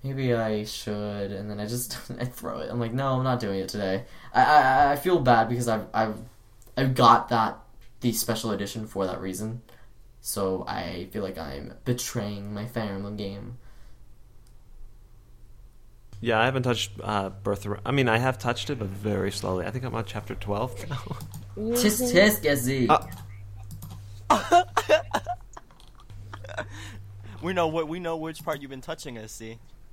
maybe 0.06 0.34
I 0.34 0.64
should, 0.66 1.32
and 1.32 1.50
then 1.50 1.60
I 1.60 1.66
just 1.66 1.98
I 2.20 2.26
throw 2.26 2.60
it. 2.60 2.70
I'm 2.70 2.80
like, 2.80 2.94
no, 2.94 3.18
I'm 3.18 3.24
not 3.24 3.40
doing 3.40 3.60
it 3.60 3.70
today. 3.70 4.06
I 4.34 4.44
I, 4.44 4.92
I 4.92 4.96
feel 4.96 5.20
bad 5.20 5.50
because 5.50 5.68
I've 5.68 5.88
I've 5.94 6.18
I've 6.78 6.96
got 6.96 7.30
that 7.30 7.58
the 8.02 8.12
special 8.14 8.52
edition 8.52 8.88
for 8.88 9.06
that 9.08 9.20
reason. 9.20 9.62
So 10.22 10.66
I 10.68 11.08
feel 11.12 11.24
like 11.24 11.38
I'm 11.38 11.74
betraying 11.86 12.54
my 12.54 12.66
Fire 12.66 12.94
Emblem 12.94 13.16
game. 13.16 13.58
Yeah, 16.22 16.40
I 16.40 16.46
haven't 16.46 16.64
touched 16.64 16.92
uh, 17.04 17.30
Birth. 17.30 17.68
I 17.86 17.92
mean, 17.92 18.08
I 18.10 18.18
have 18.18 18.40
touched 18.40 18.70
it, 18.70 18.80
but 18.80 18.88
very 18.88 19.32
slowly. 19.32 19.66
I 19.66 19.72
think 19.72 19.84
I'm 19.86 19.94
on 19.94 20.06
chapter 20.06 20.36
twelve 20.36 20.88
now. 20.90 21.18
Tisk 21.58 22.12
tisk 22.12 22.42
Gazzy. 22.42 22.88
Uh, 22.90 23.02
We 27.46 27.54
know 27.54 27.68
what 27.68 27.88
we 27.88 28.00
know 28.00 28.18
which 28.18 28.44
part 28.44 28.60
you've 28.60 28.72
been 28.72 28.82
touching 28.82 29.20
us. 29.20 29.40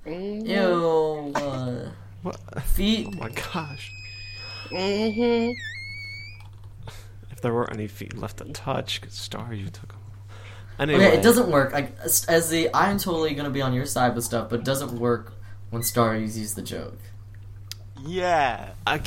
See, 0.05 0.41
Ew. 0.45 1.31
Uh, 1.35 1.89
what? 2.23 2.37
feet. 2.63 3.07
Oh 3.13 3.17
my 3.19 3.29
gosh! 3.29 3.91
Mm-hmm. 4.69 5.51
If 7.31 7.41
there 7.41 7.53
were 7.53 7.69
any 7.71 7.87
feet 7.87 8.17
left 8.17 8.37
to 8.37 8.45
touch, 8.45 9.01
good 9.01 9.11
star, 9.13 9.53
you 9.53 9.65
took 9.69 9.89
them. 9.89 9.97
Anyway, 10.79 11.05
Okay, 11.07 11.17
it 11.17 11.21
doesn't 11.23 11.49
work. 11.49 11.71
Like 11.73 11.95
as 12.03 12.25
as 12.25 12.49
the 12.49 12.69
I'm 12.73 12.97
totally 12.97 13.33
gonna 13.35 13.49
be 13.49 13.61
on 13.61 13.73
your 13.73 13.85
side 13.85 14.15
with 14.15 14.23
stuff, 14.23 14.49
but 14.49 14.59
it 14.59 14.65
doesn't 14.65 14.93
work 14.99 15.33
when 15.69 15.83
Star 15.83 16.15
uses 16.15 16.55
the 16.55 16.61
joke. 16.61 16.97
yeah. 18.05 18.71
I, 18.85 19.01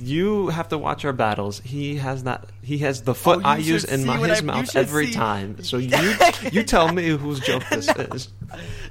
you 0.00 0.48
have 0.48 0.68
to 0.68 0.78
watch 0.78 1.04
our 1.04 1.12
battles. 1.12 1.60
He 1.60 1.96
has 1.96 2.22
not. 2.22 2.48
He 2.62 2.78
has 2.78 3.02
the 3.02 3.14
foot 3.14 3.40
Oh, 3.44 3.48
I 3.48 3.56
use 3.58 3.84
in 3.84 4.06
my, 4.06 4.16
his 4.28 4.38
I- 4.38 4.42
mouth 4.42 4.76
every 4.76 5.06
see- 5.08 5.12
time. 5.14 5.62
So 5.64 5.76
you 5.78 6.14
you 6.52 6.62
tell 6.62 6.92
me 6.92 7.08
whose 7.08 7.40
joke 7.40 7.64
this 7.70 7.88
is. 7.96 8.28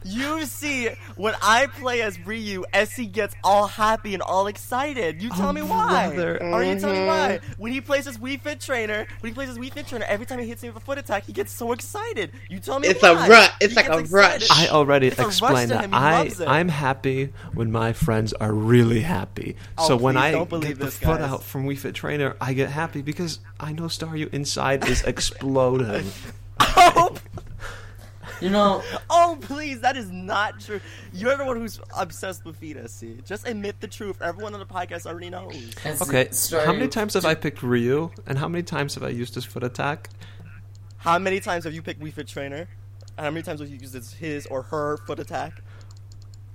You 0.04 0.46
see, 0.46 0.90
when 1.16 1.34
I 1.42 1.66
play 1.68 2.02
as 2.02 2.20
Ryu, 2.26 2.64
Essie 2.74 3.08
gets 3.08 3.36
all 3.44 3.68
happy 3.68 4.14
and 4.14 4.22
all 4.22 4.48
excited. 4.48 5.22
You 5.22 5.30
tell 5.30 5.50
Oh, 5.50 5.54
me 5.54 5.62
why. 5.62 6.08
brother. 6.10 6.44
Or 6.44 6.64
you 6.64 6.80
tell 6.80 6.92
me 6.94 7.06
why. 7.06 7.40
Mm-hmm. 7.42 7.62
When 7.62 7.72
he 7.72 7.82
plays 7.82 8.06
his 8.06 8.18
Wii 8.18 8.40
Fit 8.42 8.60
Trainer, 8.62 9.08
when 9.20 9.32
he 9.32 9.34
plays 9.34 9.50
his 9.50 9.58
Wii 9.58 9.74
Fit 9.74 9.88
Trainer, 9.88 10.06
every 10.08 10.26
time 10.26 10.40
he 10.40 10.48
hits 10.48 10.62
me 10.62 10.70
with 10.70 10.78
a 10.78 10.86
foot 10.86 10.98
attack, 10.98 11.26
he 11.26 11.34
gets 11.34 11.52
so 11.52 11.72
excited. 11.72 12.32
You 12.50 12.60
tell 12.60 12.80
me 12.80 12.88
It's 12.88 13.02
a 13.04 13.14
why. 13.16 13.28
rut. 13.28 13.54
It's 13.60 13.72
He 13.74 13.76
like 13.78 13.88
gets 13.88 14.12
a 14.12 14.14
rush. 14.16 14.48
I 14.52 14.68
already 14.70 15.08
It's 15.08 15.20
explained 15.20 15.72
that. 15.72 15.90
I, 15.92 16.30
I'm 16.46 16.70
happy 16.70 17.34
when 17.54 17.72
my 17.72 17.94
friends 17.94 18.34
are 18.34 18.54
really 18.54 19.02
happy. 19.02 19.56
Oh, 19.78 19.88
so 19.88 19.96
when 19.98 20.16
please 20.16 20.22
I 20.22 20.32
don't 20.32 20.50
believe 20.50 20.70
get 20.70 20.80
the 20.80 20.86
this, 20.86 20.98
foot 20.98 21.20
guys. 21.20 21.32
out 21.32 21.44
from 21.44 21.68
Wii 21.68 21.78
Fit 21.78 21.96
Trainer, 21.96 22.36
I 22.40 22.54
get 22.54 22.70
happy 22.70 23.02
because 23.02 23.40
I 23.60 23.74
know 23.74 23.84
Staryu 23.84 24.34
inside 24.34 24.88
is 24.88 25.04
exploding. 25.08 26.06
Oh, 26.60 27.16
You 28.42 28.50
know, 28.50 28.84
oh, 29.10 29.38
please, 29.42 29.82
that 29.82 29.98
is 29.98 30.12
not 30.12 30.60
true. 30.60 30.80
You're 31.14 31.38
the 31.38 31.46
one 31.46 31.58
who's 31.58 31.80
obsessed 31.98 32.46
with 32.46 32.58
feet, 32.58 32.78
Essie. 32.78 33.20
Just 33.26 33.48
admit 33.48 33.80
the 33.82 33.88
truth. 33.88 34.22
Everyone 34.22 34.54
on 34.54 34.60
the 34.60 34.66
podcast 34.66 35.06
already 35.06 35.30
knows. 35.30 35.56
it's- 35.56 36.02
Okay, 36.02 36.30
how 36.66 36.74
many 36.74 36.88
times 36.88 37.14
have 37.16 37.26
I 37.26 37.36
picked 37.36 37.64
Ryu, 37.64 38.12
and 38.28 38.38
how 38.38 38.48
many 38.48 38.64
times 38.64 38.94
have 38.96 39.04
I 39.04 39.10
used 39.10 39.36
his 39.36 39.46
foot 39.46 39.64
attack? 39.64 40.10
How 40.98 41.18
many 41.20 41.40
times 41.40 41.64
have 41.64 41.74
you 41.74 41.82
picked 41.82 42.02
Wii 42.02 42.14
Fit 42.14 42.28
Trainer? 42.28 42.68
And 43.18 43.26
how 43.26 43.32
many 43.32 43.42
times 43.44 43.60
have 43.62 43.70
you 43.70 43.78
used 43.78 43.94
his, 43.94 44.14
his 44.14 44.46
or 44.48 44.64
her 44.64 44.98
foot 45.08 45.20
attack? 45.20 45.62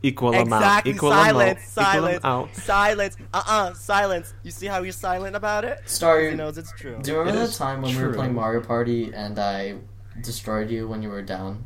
Equal 0.05 0.31
amount. 0.31 0.49
Exactly. 0.49 0.93
Equal 0.93 1.11
silence. 1.11 1.53
amount. 1.53 1.61
Silence. 1.71 2.17
Equal 2.19 2.31
amount. 2.31 2.57
Silence. 2.57 3.17
Uh 3.33 3.43
uh 3.47 3.73
Silence. 3.75 4.35
You 4.43 4.51
see 4.51 4.67
how 4.67 4.83
he's 4.83 4.97
silent 4.97 5.37
about 5.37 5.65
it? 5.65 5.79
Star, 5.87 6.21
He 6.21 6.35
knows 6.35 6.59
it's 6.59 6.73
true. 6.73 6.99
Do 7.03 7.13
you 7.13 7.19
remember 7.19 7.39
It 7.39 7.43
that 7.45 7.49
is 7.51 7.57
time 7.59 7.83
when 7.83 7.97
we 7.97 8.03
were 8.03 8.13
playing 8.15 8.35
Mario 8.35 8.61
Party 8.63 9.13
and 9.15 9.39
I 9.39 9.77
destroyed 10.21 10.71
you 10.71 10.89
when 10.89 11.03
you 11.03 11.09
were 11.09 11.23
down? 11.23 11.65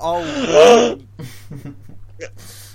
Oh. 0.00 0.98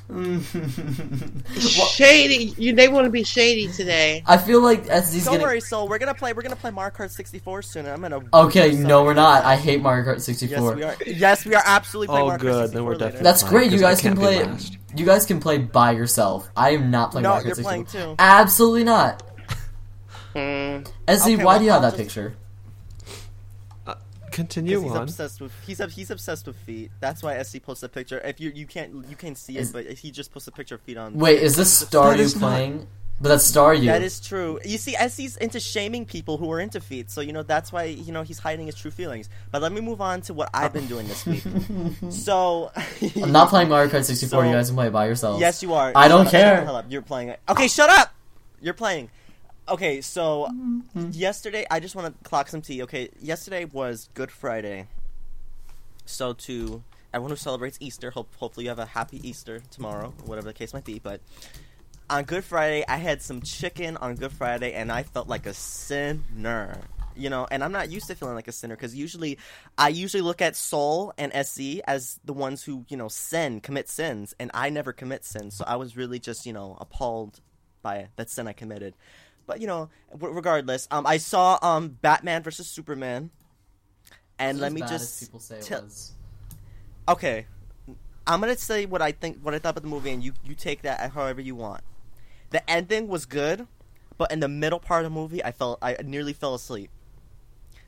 Shady. 1.57 2.53
You. 2.57 2.73
They 2.75 2.87
want 2.87 3.05
to 3.05 3.09
be 3.09 3.23
shady 3.23 3.67
today. 3.67 4.23
I 4.25 4.37
feel 4.37 4.61
like 4.61 4.87
as 4.87 5.11
these 5.11 5.25
Don't 5.25 5.35
gonna. 5.35 5.43
worry, 5.43 5.61
Sol. 5.61 5.87
We're 5.87 5.97
gonna 5.97 6.13
play. 6.13 6.33
We're 6.33 6.41
gonna 6.41 6.55
play 6.55 6.71
Mario 6.71 6.93
Kart 6.93 7.09
64 7.11 7.61
soon. 7.61 7.85
I'm 7.87 8.01
gonna. 8.01 8.19
Okay, 8.33 8.73
no, 8.73 9.03
we're 9.03 9.13
not. 9.13 9.43
I 9.45 9.55
hate 9.55 9.81
Mario 9.81 10.05
Kart 10.05 10.21
64. 10.21 10.57
Yes, 10.57 10.75
we 10.75 10.83
are. 10.83 10.95
Yes, 11.17 11.45
we 11.45 11.55
are 11.55 11.63
absolutely 11.65 12.07
playing 12.07 12.23
Oh, 12.23 12.27
Mario 12.27 12.39
Kart 12.39 12.41
good. 12.43 12.53
64 12.69 12.73
Then 12.73 12.85
we're 12.85 12.93
definitely- 12.95 13.23
That's 13.23 13.43
great. 13.43 13.71
You 13.71 13.79
guys 13.79 14.01
can 14.01 14.15
play. 14.15 14.47
You 14.95 15.05
guys 15.05 15.25
can 15.25 15.39
play 15.39 15.57
by 15.57 15.91
yourself. 15.91 16.49
I 16.55 16.71
am 16.71 16.91
not 16.91 17.11
playing 17.11 17.23
No, 17.23 17.29
Mario 17.29 17.43
Kart 17.43 17.45
you're 17.47 17.55
64. 17.55 17.71
playing 17.71 17.85
too. 18.09 18.15
Absolutely 18.19 18.83
not. 18.83 19.23
Mm. 20.35 20.87
Ezzy, 21.07 21.21
Okay, 21.33 21.35
why 21.37 21.43
well, 21.43 21.59
do 21.59 21.65
you 21.65 21.71
have 21.71 21.83
I'll 21.83 21.91
that 21.91 21.97
just- 21.97 22.15
picture? 22.15 22.35
Continue 24.33 24.81
he's 24.81 24.91
on. 24.91 25.03
obsessed 25.03 25.39
with 25.39 25.51
he's 25.65 25.79
he's 25.93 26.11
obsessed 26.11 26.47
with 26.47 26.55
feet. 26.57 26.91
That's 26.99 27.23
why 27.23 27.41
SZ 27.41 27.61
posts 27.63 27.83
a 27.83 27.89
picture. 27.89 28.19
If 28.19 28.39
you 28.41 28.51
you 28.53 28.65
can't 28.65 29.05
you 29.09 29.15
can't 29.15 29.37
see 29.37 29.57
Is- 29.57 29.69
it, 29.69 29.73
but 29.73 29.85
he 29.97 30.11
just 30.11 30.31
posts 30.33 30.47
a 30.47 30.51
picture 30.51 30.75
of 30.75 30.81
feet 30.81 30.97
on. 30.97 31.13
Wait, 31.17 31.41
is 31.41 31.55
this 31.55 31.79
That 31.81 31.89
Staryu 31.91 32.17
is 32.19 32.35
not- 32.35 32.49
playing? 32.49 32.87
But 33.21 33.29
that's 33.29 33.49
Staryu. 33.49 33.85
That 33.85 34.01
is 34.01 34.19
true. 34.19 34.59
You 34.65 34.77
see, 34.79 34.95
SZ's 34.95 35.37
into 35.37 35.59
shaming 35.59 36.03
people 36.05 36.37
who 36.37 36.51
are 36.51 36.59
into 36.59 36.81
feet, 36.81 37.11
so 37.11 37.21
you 37.21 37.31
know 37.31 37.43
that's 37.43 37.71
why 37.71 37.83
you 37.85 38.11
know 38.11 38.23
he's 38.23 38.39
hiding 38.39 38.65
his 38.65 38.75
true 38.75 38.89
feelings. 38.91 39.29
But 39.51 39.61
let 39.61 39.71
me 39.71 39.81
move 39.81 40.01
on 40.01 40.21
to 40.21 40.33
what 40.33 40.49
I've 40.53 40.73
been 40.73 40.87
doing 40.87 41.07
this 41.07 41.23
week. 41.25 41.43
so, 42.09 42.71
I'm 43.21 43.31
not 43.31 43.49
playing 43.49 43.69
Mario 43.69 43.89
Kart 43.89 44.03
64. 44.05 44.27
So- 44.41 44.47
you 44.47 44.51
guys 44.53 44.67
can 44.69 44.75
play 44.75 44.87
it 44.87 44.93
by 44.93 45.05
yourselves. 45.05 45.39
yes, 45.39 45.61
you 45.61 45.73
are. 45.75 45.91
I 45.95 46.07
don't 46.07 46.25
up, 46.25 46.31
care. 46.31 46.55
shut 46.55 46.59
the 46.61 46.65
hell 46.65 46.75
up. 46.75 46.85
You're 46.89 47.01
playing 47.03 47.29
it. 47.29 47.39
Okay, 47.47 47.67
shut 47.67 47.89
up. 47.89 48.13
You're 48.61 48.73
playing. 48.73 49.09
Okay, 49.67 50.01
so 50.01 50.47
mm-hmm. 50.51 50.79
Mm-hmm. 50.99 51.09
yesterday 51.11 51.65
I 51.71 51.79
just 51.79 51.95
want 51.95 52.07
to 52.07 52.29
clock 52.29 52.49
some 52.49 52.61
tea. 52.61 52.83
Okay, 52.83 53.09
yesterday 53.21 53.65
was 53.65 54.09
Good 54.13 54.29
Friday. 54.29 54.87
So 56.05 56.33
to 56.33 56.83
everyone 57.13 57.31
who 57.31 57.37
celebrates 57.37 57.77
Easter, 57.79 58.11
hope 58.11 58.35
hopefully 58.35 58.65
you 58.65 58.69
have 58.69 58.79
a 58.79 58.85
happy 58.85 59.25
Easter 59.27 59.61
tomorrow, 59.71 60.13
whatever 60.25 60.47
the 60.47 60.53
case 60.53 60.73
might 60.73 60.83
be. 60.83 60.99
But 60.99 61.21
on 62.09 62.25
Good 62.25 62.43
Friday, 62.43 62.83
I 62.89 62.97
had 62.97 63.21
some 63.21 63.41
chicken 63.41 63.95
on 63.97 64.15
Good 64.15 64.33
Friday, 64.33 64.73
and 64.73 64.91
I 64.91 65.03
felt 65.03 65.29
like 65.29 65.45
a 65.45 65.53
sinner. 65.53 66.77
You 67.15 67.29
know, 67.29 67.47
and 67.49 67.63
I'm 67.63 67.71
not 67.71 67.89
used 67.89 68.07
to 68.07 68.15
feeling 68.15 68.35
like 68.35 68.47
a 68.47 68.51
sinner 68.51 68.75
because 68.75 68.95
usually, 68.95 69.37
I 69.77 69.89
usually 69.89 70.21
look 70.21 70.41
at 70.41 70.55
Sol 70.57 71.13
and 71.17 71.31
SZ 71.31 71.79
as 71.85 72.19
the 72.25 72.33
ones 72.33 72.63
who 72.63 72.85
you 72.89 72.97
know 72.97 73.07
sin, 73.07 73.61
commit 73.61 73.87
sins, 73.87 74.33
and 74.39 74.51
I 74.53 74.69
never 74.69 74.91
commit 74.91 75.23
sins. 75.23 75.55
So 75.55 75.63
I 75.65 75.77
was 75.77 75.95
really 75.95 76.19
just 76.19 76.45
you 76.45 76.51
know 76.51 76.75
appalled 76.81 77.39
by 77.81 78.07
that 78.15 78.29
sin 78.29 78.47
I 78.47 78.53
committed. 78.53 78.95
But 79.45 79.59
you 79.61 79.67
know, 79.67 79.89
w- 80.11 80.33
regardless, 80.33 80.87
um, 80.91 81.05
I 81.05 81.17
saw 81.17 81.59
um 81.61 81.89
Batman 82.01 82.43
versus 82.43 82.67
Superman, 82.67 83.29
and 84.39 84.59
let 84.59 84.71
me 84.71 84.81
just 84.81 85.19
people 85.19 85.39
say 85.39 85.57
it 85.57 85.63
tell- 85.63 85.81
was. 85.81 86.13
okay. 87.07 87.47
I'm 88.25 88.39
gonna 88.39 88.57
say 88.57 88.85
what 88.85 89.01
i 89.01 89.11
think 89.11 89.39
what 89.41 89.53
i 89.53 89.59
thought 89.59 89.71
about 89.71 89.83
the 89.83 89.89
movie 89.89 90.09
and 90.11 90.23
you 90.23 90.31
you 90.45 90.55
take 90.55 90.83
that 90.83 91.11
however 91.11 91.41
you 91.41 91.55
want. 91.55 91.81
The 92.51 92.67
ending 92.69 93.07
was 93.09 93.25
good 93.25 93.67
but 94.17 94.31
in 94.31 94.39
the 94.39 94.47
middle 94.47 94.79
part 94.79 95.03
of 95.03 95.11
the 95.11 95.15
movie 95.19 95.43
i 95.43 95.51
felt 95.51 95.77
i 95.81 95.97
nearly 96.05 96.31
fell 96.31 96.55
asleep. 96.55 96.89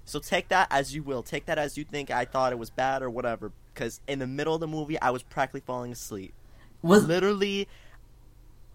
So 0.03 0.19
take 0.19 0.49
that 0.49 0.67
as 0.69 0.93
you 0.93 1.03
will. 1.03 1.23
Take 1.23 1.45
that 1.45 1.57
as 1.57 1.77
you 1.77 1.85
think 1.85 2.11
i 2.11 2.25
thought 2.25 2.51
it 2.51 2.59
was 2.59 2.69
bad 2.69 3.01
or 3.01 3.09
whatever 3.09 3.53
because 3.73 4.01
in 4.09 4.19
the 4.19 4.27
middle 4.27 4.53
of 4.55 4.59
the 4.59 4.67
movie 4.67 4.99
i 5.01 5.09
was 5.09 5.23
practically 5.23 5.61
falling 5.61 5.93
asleep. 5.93 6.33
Was 6.81 7.07
literally 7.07 7.69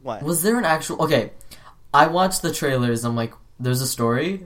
what? 0.03 0.23
Was 0.23 0.43
there 0.43 0.57
an 0.59 0.65
actual? 0.65 1.03
Okay, 1.05 1.33
I 1.93 2.07
watched 2.07 2.43
the 2.43 2.53
trailers. 2.53 3.05
I'm 3.05 3.17
like, 3.17 3.33
there's 3.59 3.81
a 3.81 3.87
story. 3.87 4.45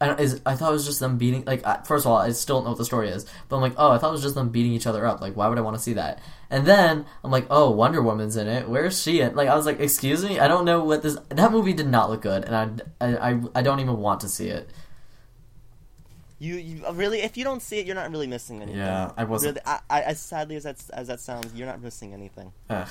And 0.00 0.18
is 0.20 0.40
I 0.46 0.54
thought 0.54 0.70
it 0.70 0.74
was 0.74 0.86
just 0.86 1.00
them 1.00 1.18
beating. 1.18 1.44
Like, 1.44 1.66
I- 1.66 1.82
first 1.82 2.06
of 2.06 2.12
all, 2.12 2.18
I 2.18 2.30
still 2.30 2.58
don't 2.58 2.64
know 2.64 2.70
what 2.70 2.78
the 2.78 2.84
story 2.84 3.08
is. 3.08 3.26
But 3.48 3.56
I'm 3.56 3.62
like, 3.62 3.74
oh, 3.76 3.90
I 3.90 3.98
thought 3.98 4.10
it 4.10 4.12
was 4.12 4.22
just 4.22 4.36
them 4.36 4.50
beating 4.50 4.72
each 4.72 4.86
other 4.86 5.04
up. 5.04 5.20
Like, 5.20 5.34
why 5.36 5.48
would 5.48 5.58
I 5.58 5.60
want 5.60 5.76
to 5.76 5.82
see 5.82 5.94
that? 5.94 6.20
And 6.50 6.64
then 6.66 7.04
I'm 7.24 7.32
like, 7.32 7.46
oh, 7.50 7.70
Wonder 7.72 8.00
Woman's 8.00 8.36
in 8.36 8.46
it. 8.46 8.68
Where's 8.68 9.02
she? 9.02 9.20
At? 9.22 9.34
Like, 9.34 9.48
I 9.48 9.56
was 9.56 9.66
like, 9.66 9.80
excuse 9.80 10.24
me, 10.24 10.38
I 10.38 10.46
don't 10.46 10.64
know 10.64 10.84
what 10.84 11.02
this. 11.02 11.16
That 11.30 11.50
movie 11.50 11.72
did 11.72 11.88
not 11.88 12.10
look 12.10 12.22
good, 12.22 12.44
and 12.44 12.82
I, 13.00 13.06
I, 13.06 13.30
I, 13.32 13.40
I 13.56 13.62
don't 13.62 13.80
even 13.80 13.98
want 13.98 14.20
to 14.20 14.28
see 14.28 14.48
it. 14.48 14.70
you, 16.38 16.54
you 16.54 16.86
uh, 16.86 16.92
really 16.92 17.18
if 17.22 17.36
you 17.36 17.42
don't 17.42 17.60
see 17.60 17.80
it 17.80 17.86
you're 17.86 17.96
not 17.96 18.08
really 18.12 18.28
missing 18.28 18.62
anything 18.62 18.78
Yeah, 18.80 19.10
I 19.16 19.24
wasn't- 19.24 19.56
really, 19.56 19.66
I, 19.66 19.80
I, 19.90 20.02
as 20.02 20.20
sadly 20.20 20.54
as 20.54 20.62
that 20.62 20.76
as 20.92 21.08
that 21.08 21.18
sounds 21.18 21.52
you're 21.52 21.66
not 21.66 21.82
missing 21.82 22.14
anything 22.14 22.52
Ugh. 22.70 22.86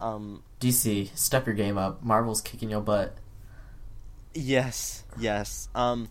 Um 0.00 0.42
DC, 0.60 1.16
step 1.16 1.46
your 1.46 1.54
game 1.54 1.78
up. 1.78 2.02
Marvel's 2.02 2.40
kicking 2.40 2.70
your 2.70 2.80
butt. 2.80 3.16
Yes, 4.34 5.04
yes. 5.18 5.68
Um, 5.74 6.08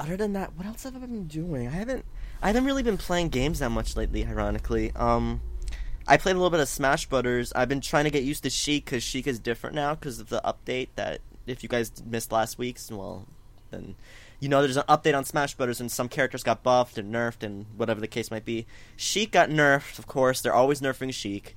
other 0.00 0.16
than 0.16 0.32
that, 0.32 0.56
what 0.56 0.66
else 0.66 0.82
have 0.84 0.96
I 0.96 1.00
been 1.00 1.26
doing? 1.26 1.68
I 1.68 1.70
haven't, 1.70 2.04
I 2.42 2.48
haven't 2.48 2.64
really 2.64 2.82
been 2.82 2.98
playing 2.98 3.28
games 3.28 3.60
that 3.60 3.70
much 3.70 3.96
lately. 3.96 4.26
Ironically, 4.26 4.92
um, 4.92 5.40
I 6.06 6.16
played 6.16 6.32
a 6.32 6.38
little 6.38 6.50
bit 6.50 6.60
of 6.60 6.68
Smash 6.68 7.06
Brothers. 7.06 7.52
I've 7.54 7.68
been 7.68 7.80
trying 7.80 8.04
to 8.04 8.10
get 8.10 8.24
used 8.24 8.42
to 8.44 8.50
Sheik 8.50 8.84
because 8.86 9.02
Sheik 9.02 9.26
is 9.26 9.38
different 9.38 9.76
now 9.76 9.94
because 9.94 10.18
of 10.18 10.28
the 10.28 10.40
update 10.44 10.88
that 10.96 11.20
if 11.46 11.62
you 11.62 11.68
guys 11.68 11.92
missed 12.04 12.32
last 12.32 12.58
week's, 12.58 12.90
well, 12.90 13.26
then 13.70 13.94
you 14.40 14.48
know 14.48 14.62
there's 14.62 14.76
an 14.76 14.84
update 14.88 15.16
on 15.16 15.24
Smash 15.24 15.54
Brothers 15.54 15.80
and 15.80 15.90
some 15.90 16.08
characters 16.08 16.42
got 16.42 16.62
buffed 16.62 16.98
and 16.98 17.12
nerfed 17.12 17.42
and 17.42 17.66
whatever 17.76 18.00
the 18.00 18.08
case 18.08 18.30
might 18.30 18.44
be. 18.44 18.66
Sheik 18.96 19.32
got 19.32 19.50
nerfed, 19.50 19.98
of 19.98 20.06
course. 20.06 20.40
They're 20.40 20.54
always 20.54 20.80
nerfing 20.80 21.12
Sheik. 21.12 21.56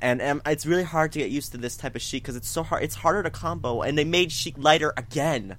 And 0.00 0.22
um, 0.22 0.42
it's 0.46 0.64
really 0.64 0.84
hard 0.84 1.12
to 1.12 1.18
get 1.18 1.30
used 1.30 1.52
to 1.52 1.58
this 1.58 1.76
type 1.76 1.96
of 1.96 2.02
Sheik 2.02 2.22
because 2.22 2.36
it's 2.36 2.48
so 2.48 2.62
hard. 2.62 2.82
It's 2.84 2.94
harder 2.96 3.22
to 3.24 3.30
combo, 3.30 3.82
and 3.82 3.98
they 3.98 4.04
made 4.04 4.30
Sheik 4.30 4.54
lighter 4.56 4.92
again. 4.96 5.56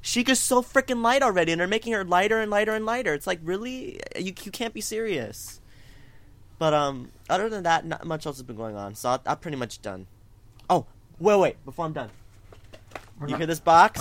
Sheik 0.00 0.28
is 0.28 0.38
so 0.38 0.62
freaking 0.62 1.02
light 1.02 1.22
already, 1.22 1.52
and 1.52 1.60
they're 1.60 1.68
making 1.68 1.92
her 1.92 2.04
lighter 2.04 2.40
and 2.40 2.50
lighter 2.50 2.72
and 2.74 2.86
lighter. 2.86 3.12
It's 3.14 3.26
like 3.26 3.40
really, 3.42 4.00
you 4.16 4.32
you 4.42 4.52
can't 4.52 4.72
be 4.74 4.80
serious. 4.80 5.60
But 6.58 6.74
um, 6.74 7.10
other 7.28 7.48
than 7.48 7.64
that, 7.64 7.84
not 7.84 8.04
much 8.06 8.24
else 8.24 8.36
has 8.36 8.44
been 8.44 8.56
going 8.56 8.76
on. 8.76 8.94
So 8.94 9.08
I, 9.10 9.18
I'm 9.26 9.38
pretty 9.38 9.56
much 9.56 9.82
done. 9.82 10.06
Oh, 10.70 10.86
wait, 11.18 11.38
wait, 11.40 11.64
before 11.64 11.84
I'm 11.84 11.92
done, 11.92 12.10
you 13.20 13.28
not- 13.28 13.38
hear 13.38 13.46
this 13.46 13.60
box? 13.60 14.00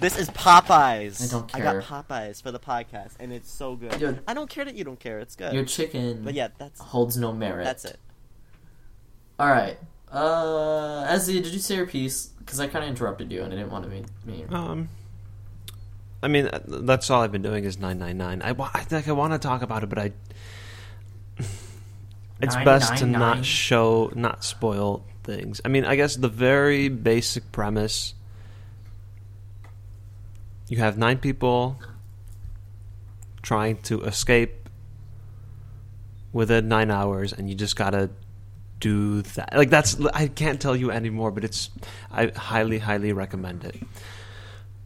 This 0.00 0.18
is 0.18 0.30
Popeyes. 0.30 1.22
I 1.22 1.30
don't 1.30 1.54
I 1.54 1.58
care. 1.60 1.80
got 1.82 2.08
Popeyes 2.08 2.42
for 2.42 2.50
the 2.50 2.58
podcast, 2.58 3.12
and 3.20 3.30
it's 3.34 3.50
so 3.50 3.76
good. 3.76 3.98
Dude. 3.98 4.20
I 4.26 4.32
don't 4.32 4.48
care 4.48 4.64
that 4.64 4.74
you 4.74 4.84
don't 4.84 4.98
care. 4.98 5.18
It's 5.18 5.36
good. 5.36 5.52
Your 5.52 5.66
chicken 5.66 6.22
but 6.24 6.32
yeah, 6.32 6.48
that's 6.56 6.80
holds 6.80 7.18
no 7.18 7.34
merit. 7.34 7.64
that's 7.64 7.84
it. 7.84 7.98
All 9.40 9.48
right. 9.48 9.78
Uh, 10.12 11.06
Ezzy, 11.08 11.42
did 11.42 11.46
you 11.46 11.58
say 11.58 11.76
your 11.76 11.86
piece? 11.86 12.26
Because 12.26 12.60
I 12.60 12.66
kind 12.66 12.84
of 12.84 12.90
interrupted 12.90 13.32
you 13.32 13.42
and 13.42 13.50
I 13.50 13.56
didn't 13.56 13.72
want 13.72 13.84
to 13.84 13.90
be 13.90 14.04
me. 14.26 14.44
Um, 14.50 14.90
I 16.22 16.28
mean, 16.28 16.48
uh, 16.48 16.60
that's 16.66 17.08
all 17.08 17.22
I've 17.22 17.32
been 17.32 17.40
doing 17.40 17.64
is 17.64 17.78
nine 17.78 17.98
nine 17.98 18.18
nine. 18.18 18.42
I, 18.42 18.52
wa- 18.52 18.70
I 18.74 18.80
think 18.82 19.08
I 19.08 19.12
want 19.12 19.32
to 19.32 19.38
talk 19.38 19.62
about 19.62 19.82
it, 19.82 19.88
but 19.88 19.98
I. 19.98 20.12
It's 22.42 22.56
best 22.56 22.96
to 22.98 23.06
999. 23.06 23.20
not 23.20 23.44
show, 23.44 24.10
not 24.14 24.44
spoil 24.44 25.04
things. 25.24 25.60
I 25.62 25.68
mean, 25.68 25.84
I 25.84 25.94
guess 25.94 26.16
the 26.16 26.28
very 26.28 26.88
basic 26.88 27.52
premise. 27.52 28.14
You 30.68 30.78
have 30.78 30.96
nine 30.96 31.18
people 31.18 31.78
trying 33.42 33.76
to 33.82 34.02
escape 34.04 34.70
within 36.32 36.68
nine 36.68 36.90
hours, 36.90 37.34
and 37.34 37.46
you 37.50 37.54
just 37.54 37.76
gotta 37.76 38.08
do 38.80 39.22
that. 39.22 39.56
Like 39.56 39.70
that's 39.70 39.98
I 40.14 40.28
can't 40.28 40.60
tell 40.60 40.74
you 40.74 40.90
anymore, 40.90 41.30
but 41.30 41.44
it's 41.44 41.70
I 42.10 42.28
highly, 42.34 42.78
highly 42.78 43.12
recommend 43.12 43.64
it. 43.64 43.76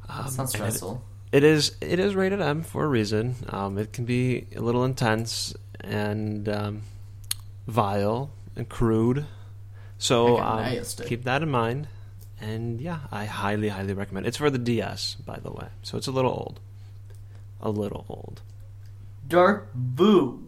Um, 0.09 0.29
Sounds 0.29 0.39
and 0.39 0.65
it- 0.65 0.73
stressful. 0.73 1.03
it 1.33 1.45
is 1.45 1.77
it 1.81 1.99
is 1.99 2.15
rated 2.15 2.41
M 2.41 2.63
for 2.63 2.85
a 2.85 2.89
reason. 2.89 3.37
Um, 3.49 3.79
it 3.79 3.93
can 3.93 4.05
be 4.05 4.47
a 4.55 4.61
little 4.61 4.85
intense 4.85 5.55
and 5.81 6.49
um, 6.49 6.83
vile 7.67 8.31
and 8.57 8.69
crude. 8.69 9.27
So 9.99 10.39
um, 10.39 10.77
keep 11.07 11.25
that 11.25 11.43
in 11.43 11.51
mind. 11.51 11.89
And 12.41 12.81
yeah, 12.81 12.99
I 13.11 13.25
highly 13.25 13.69
highly 13.69 13.95
recommend. 13.95 14.27
it. 14.27 14.29
It's 14.29 14.37
for 14.37 14.51
the 14.51 14.59
DS, 14.59 15.15
by 15.25 15.39
the 15.39 15.51
way, 15.51 15.69
so 15.83 15.97
it's 15.97 16.07
a 16.09 16.13
little 16.13 16.33
old. 16.33 16.61
A 17.63 17.71
little 17.71 18.05
old. 18.09 18.43
Dark 19.27 19.71
Boo. 19.75 20.44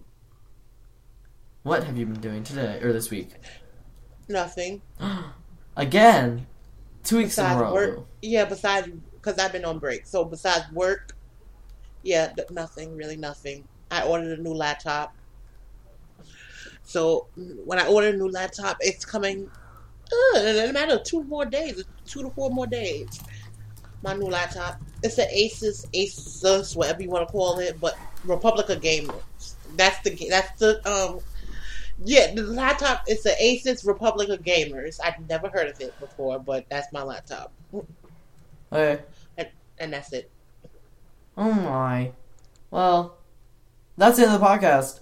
What 1.66 1.82
have 1.82 1.98
you 1.98 2.06
been 2.06 2.20
doing 2.20 2.44
today 2.44 2.78
or 2.80 2.92
this 2.92 3.10
week? 3.10 3.30
Nothing. 4.28 4.82
Again, 5.76 6.46
two 7.02 7.16
weeks 7.16 7.38
in 7.38 7.44
a 7.44 7.60
row. 7.60 7.74
work. 7.74 8.06
Yeah, 8.22 8.44
besides 8.44 8.88
because 9.14 9.36
I've 9.40 9.50
been 9.50 9.64
on 9.64 9.80
break. 9.80 10.06
So 10.06 10.24
besides 10.24 10.70
work, 10.72 11.16
yeah, 12.04 12.32
nothing 12.52 12.94
really, 12.96 13.16
nothing. 13.16 13.64
I 13.90 14.06
ordered 14.06 14.38
a 14.38 14.40
new 14.40 14.54
laptop. 14.54 15.16
So 16.84 17.26
when 17.34 17.80
I 17.80 17.88
order 17.88 18.10
a 18.10 18.16
new 18.16 18.28
laptop, 18.28 18.76
it's 18.78 19.04
coming 19.04 19.50
uh, 20.36 20.38
in 20.38 20.70
a 20.70 20.72
matter 20.72 20.94
of 20.94 21.02
two 21.02 21.24
more 21.24 21.46
days, 21.46 21.82
two 22.06 22.22
to 22.22 22.30
four 22.30 22.48
more 22.50 22.68
days. 22.68 23.20
My 24.04 24.14
new 24.14 24.26
laptop. 24.26 24.80
It's 25.02 25.18
an 25.18 25.26
Asus, 25.36 25.84
Asus, 25.92 26.76
whatever 26.76 27.02
you 27.02 27.10
want 27.10 27.26
to 27.26 27.32
call 27.32 27.58
it, 27.58 27.80
but 27.80 27.98
Republic 28.22 28.68
of 28.68 28.80
Gamers. 28.80 29.56
That's 29.74 29.98
the 30.04 30.28
that's 30.30 30.60
the 30.60 30.88
um. 30.88 31.18
Yeah, 32.04 32.34
the 32.34 32.42
laptop. 32.42 33.04
It's 33.06 33.24
an 33.26 33.34
Asus 33.42 33.86
Republic 33.86 34.28
of 34.28 34.42
Gamers. 34.42 34.98
I've 35.02 35.28
never 35.28 35.48
heard 35.48 35.68
of 35.68 35.80
it 35.80 35.98
before, 35.98 36.38
but 36.38 36.66
that's 36.68 36.92
my 36.92 37.02
laptop, 37.02 37.52
Okay. 38.72 39.02
and, 39.38 39.48
and 39.78 39.92
that's 39.92 40.12
it. 40.12 40.30
Oh 41.36 41.52
my. 41.52 42.12
Well, 42.70 43.16
that's 43.96 44.16
the 44.18 44.24
end 44.24 44.34
of 44.34 44.40
the 44.40 44.46
podcast. 44.46 45.00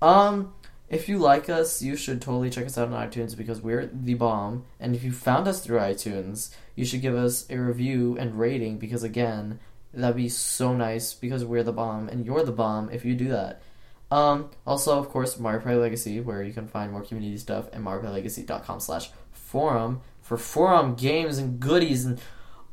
Um, 0.00 0.54
if 0.88 1.08
you 1.08 1.18
like 1.18 1.48
us, 1.48 1.82
you 1.82 1.96
should 1.96 2.22
totally 2.22 2.50
check 2.50 2.66
us 2.66 2.78
out 2.78 2.92
on 2.92 3.08
iTunes 3.08 3.36
because 3.36 3.60
we're 3.60 3.86
the 3.86 4.14
bomb. 4.14 4.64
And 4.78 4.94
if 4.94 5.02
you 5.02 5.10
found 5.12 5.48
us 5.48 5.60
through 5.64 5.78
iTunes, 5.78 6.54
you 6.76 6.84
should 6.84 7.02
give 7.02 7.14
us 7.14 7.46
a 7.50 7.56
review 7.58 8.16
and 8.18 8.38
rating 8.38 8.78
because 8.78 9.02
again, 9.02 9.58
that'd 9.92 10.16
be 10.16 10.28
so 10.28 10.74
nice 10.74 11.12
because 11.14 11.44
we're 11.44 11.62
the 11.64 11.72
bomb 11.72 12.08
and 12.08 12.24
you're 12.24 12.44
the 12.44 12.52
bomb 12.52 12.90
if 12.90 13.04
you 13.04 13.14
do 13.14 13.28
that. 13.28 13.62
Um, 14.10 14.50
also, 14.66 14.98
of 14.98 15.08
course, 15.08 15.38
Mario 15.38 15.60
Party 15.60 15.76
Legacy, 15.76 16.20
where 16.20 16.42
you 16.42 16.52
can 16.52 16.66
find 16.68 16.92
more 16.92 17.02
community 17.02 17.38
stuff 17.38 17.66
at 17.72 17.80
mariopartylegacy.com 17.80 18.80
slash 18.80 19.10
forum 19.32 20.00
for 20.22 20.36
forum 20.36 20.94
games 20.94 21.38
and 21.38 21.58
goodies 21.60 22.04
and 22.04 22.20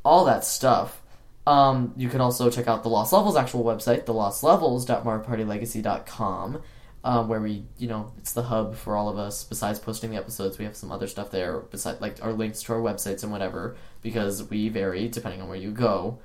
all 0.04 0.26
that 0.26 0.44
stuff. 0.44 1.02
Um, 1.46 1.94
you 1.98 2.10
can 2.10 2.22
also 2.22 2.50
check 2.50 2.68
out 2.68 2.84
the 2.84 2.90
Lost 2.90 3.12
Levels 3.14 3.36
actual 3.36 3.64
website, 3.64 4.06
thelostlevels.mariopartylegacy.com. 4.06 6.62
uh, 7.04 7.24
where 7.26 7.42
we, 7.42 7.66
you 7.78 7.88
know, 7.88 8.14
it's 8.18 8.32
the 8.32 8.44
hub 8.44 8.76
for 8.76 8.96
all 8.96 9.10
of 9.10 9.18
us. 9.18 9.44
Besides 9.44 9.80
posting 9.80 10.12
the 10.12 10.18
episodes, 10.18 10.58
we 10.58 10.66
have 10.66 10.76
some 10.76 10.92
other 10.92 11.08
stuff 11.08 11.32
there. 11.32 11.60
Besides, 11.60 12.00
like 12.00 12.24
our 12.24 12.32
links 12.32 12.64
to 12.64 12.74
our 12.74 12.80
websites 12.80 13.24
and 13.24 13.32
whatever, 13.32 13.76
because 14.02 14.50
we 14.50 14.70
vary 14.70 15.10
depending 15.10 15.42
on 15.42 15.50
where 15.50 15.58
you 15.58 15.72
go. 15.72 16.20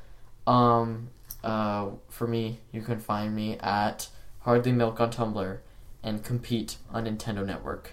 Um, 0.46 1.08
uh, 1.42 1.90
for 2.08 2.28
me, 2.28 2.60
you 2.72 2.82
can 2.82 3.00
find 3.00 3.34
me 3.34 3.58
at 3.58 4.08
Hardly 4.48 4.72
Milk 4.72 4.98
on 4.98 5.10
Tumblr 5.12 5.58
and 6.02 6.24
compete 6.24 6.78
on 6.90 7.04
Nintendo 7.04 7.44
Network. 7.44 7.92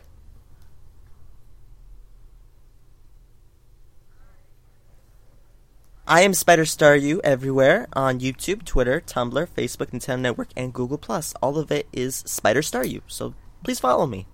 I 6.08 6.22
am 6.22 6.34
Spider 6.34 6.64
Staryu 6.64 7.20
everywhere 7.26 7.90
on 7.92 8.22
YouTube, 8.22 8.64
Twitter, 8.64 9.02
Tumblr, 9.02 9.50
Facebook, 9.50 9.88
Nintendo 9.88 10.22
Network, 10.22 10.48
and 10.56 10.72
Google 10.72 10.98
Plus. 10.98 11.34
All 11.42 11.58
of 11.58 11.74
it 11.74 11.88
is 11.92 12.24
Spider 12.26 12.62
Staryu. 12.62 13.02
So 13.08 13.34
please 13.66 13.82
follow 13.82 14.08
me. 14.08 14.26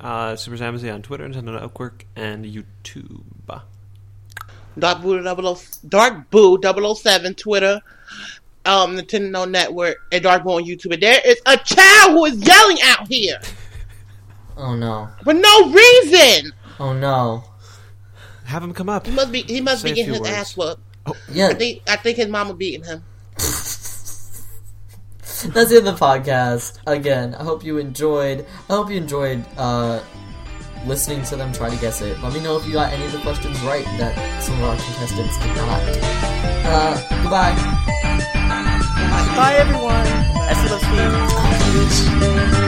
Uh, 0.00 0.36
Super 0.36 0.56
Zambazee 0.56 0.90
on 0.90 1.02
Twitter, 1.02 1.28
Nintendo 1.28 1.60
Network, 1.60 2.06
and 2.16 2.46
YouTube. 2.46 3.24
Dark 4.78 5.02
Boo 5.02 5.22
00, 5.22 5.58
Dark 5.88 6.30
Boo 6.30 6.58
007 6.62 7.34
Twitter, 7.34 7.80
um, 8.66 8.96
Nintendo 8.96 9.48
Network, 9.50 9.96
and 10.12 10.22
Dark 10.22 10.42
Boo 10.44 10.50
on 10.52 10.64
YouTube. 10.64 10.92
And 10.94 11.02
there 11.02 11.20
is 11.24 11.40
a 11.46 11.56
child 11.56 12.12
who 12.12 12.24
is 12.26 12.36
yelling 12.46 12.78
out 12.84 13.06
here 13.08 13.38
Oh 14.56 14.74
no! 14.74 15.08
for 15.24 15.32
no 15.34 15.70
reason. 15.70 16.52
Oh 16.80 16.92
no! 16.92 17.44
Have 18.44 18.62
him 18.62 18.72
come 18.72 18.88
up. 18.88 19.06
He 19.06 19.12
must 19.12 19.30
be 19.32 19.42
he 19.42 19.60
must 19.60 19.82
Say 19.82 19.90
be 19.90 19.96
getting 19.96 20.14
his 20.14 20.22
few 20.22 20.26
ass 20.34 20.56
words. 20.56 20.80
whooped. 21.06 21.20
Yeah, 21.32 21.48
I 21.48 21.54
think 21.54 21.82
I 21.88 21.96
think 21.96 22.16
his 22.16 22.28
mama 22.28 22.54
beating 22.54 22.84
him. 22.84 23.04
that's 25.52 25.70
the 25.70 25.76
end 25.76 25.88
of 25.88 25.98
the 25.98 26.04
podcast. 26.04 26.78
Again, 26.86 27.34
I 27.34 27.42
hope 27.44 27.64
you 27.64 27.78
enjoyed. 27.78 28.46
I 28.70 28.72
hope 28.74 28.90
you 28.90 28.96
enjoyed 28.96 29.44
uh, 29.58 30.00
listening 30.86 31.22
to 31.24 31.36
them 31.36 31.52
try 31.52 31.68
to 31.70 31.76
guess 31.76 32.00
it. 32.00 32.18
Let 32.22 32.32
me 32.32 32.40
know 32.42 32.56
if 32.56 32.66
you 32.66 32.72
got 32.72 32.92
any 32.92 33.04
of 33.04 33.12
the 33.12 33.20
questions 33.20 33.60
right 33.62 33.84
that 33.98 34.42
some 34.42 34.54
of 34.56 34.64
our 34.64 34.76
contestants 34.76 35.36
did 35.38 35.54
not. 35.56 35.82
Uh, 36.68 37.22
goodbye. 37.22 37.92
Bye, 39.36 39.56
everyone. 39.56 40.06
See 40.56 40.68
those 40.68 40.82
feet. 40.84 42.65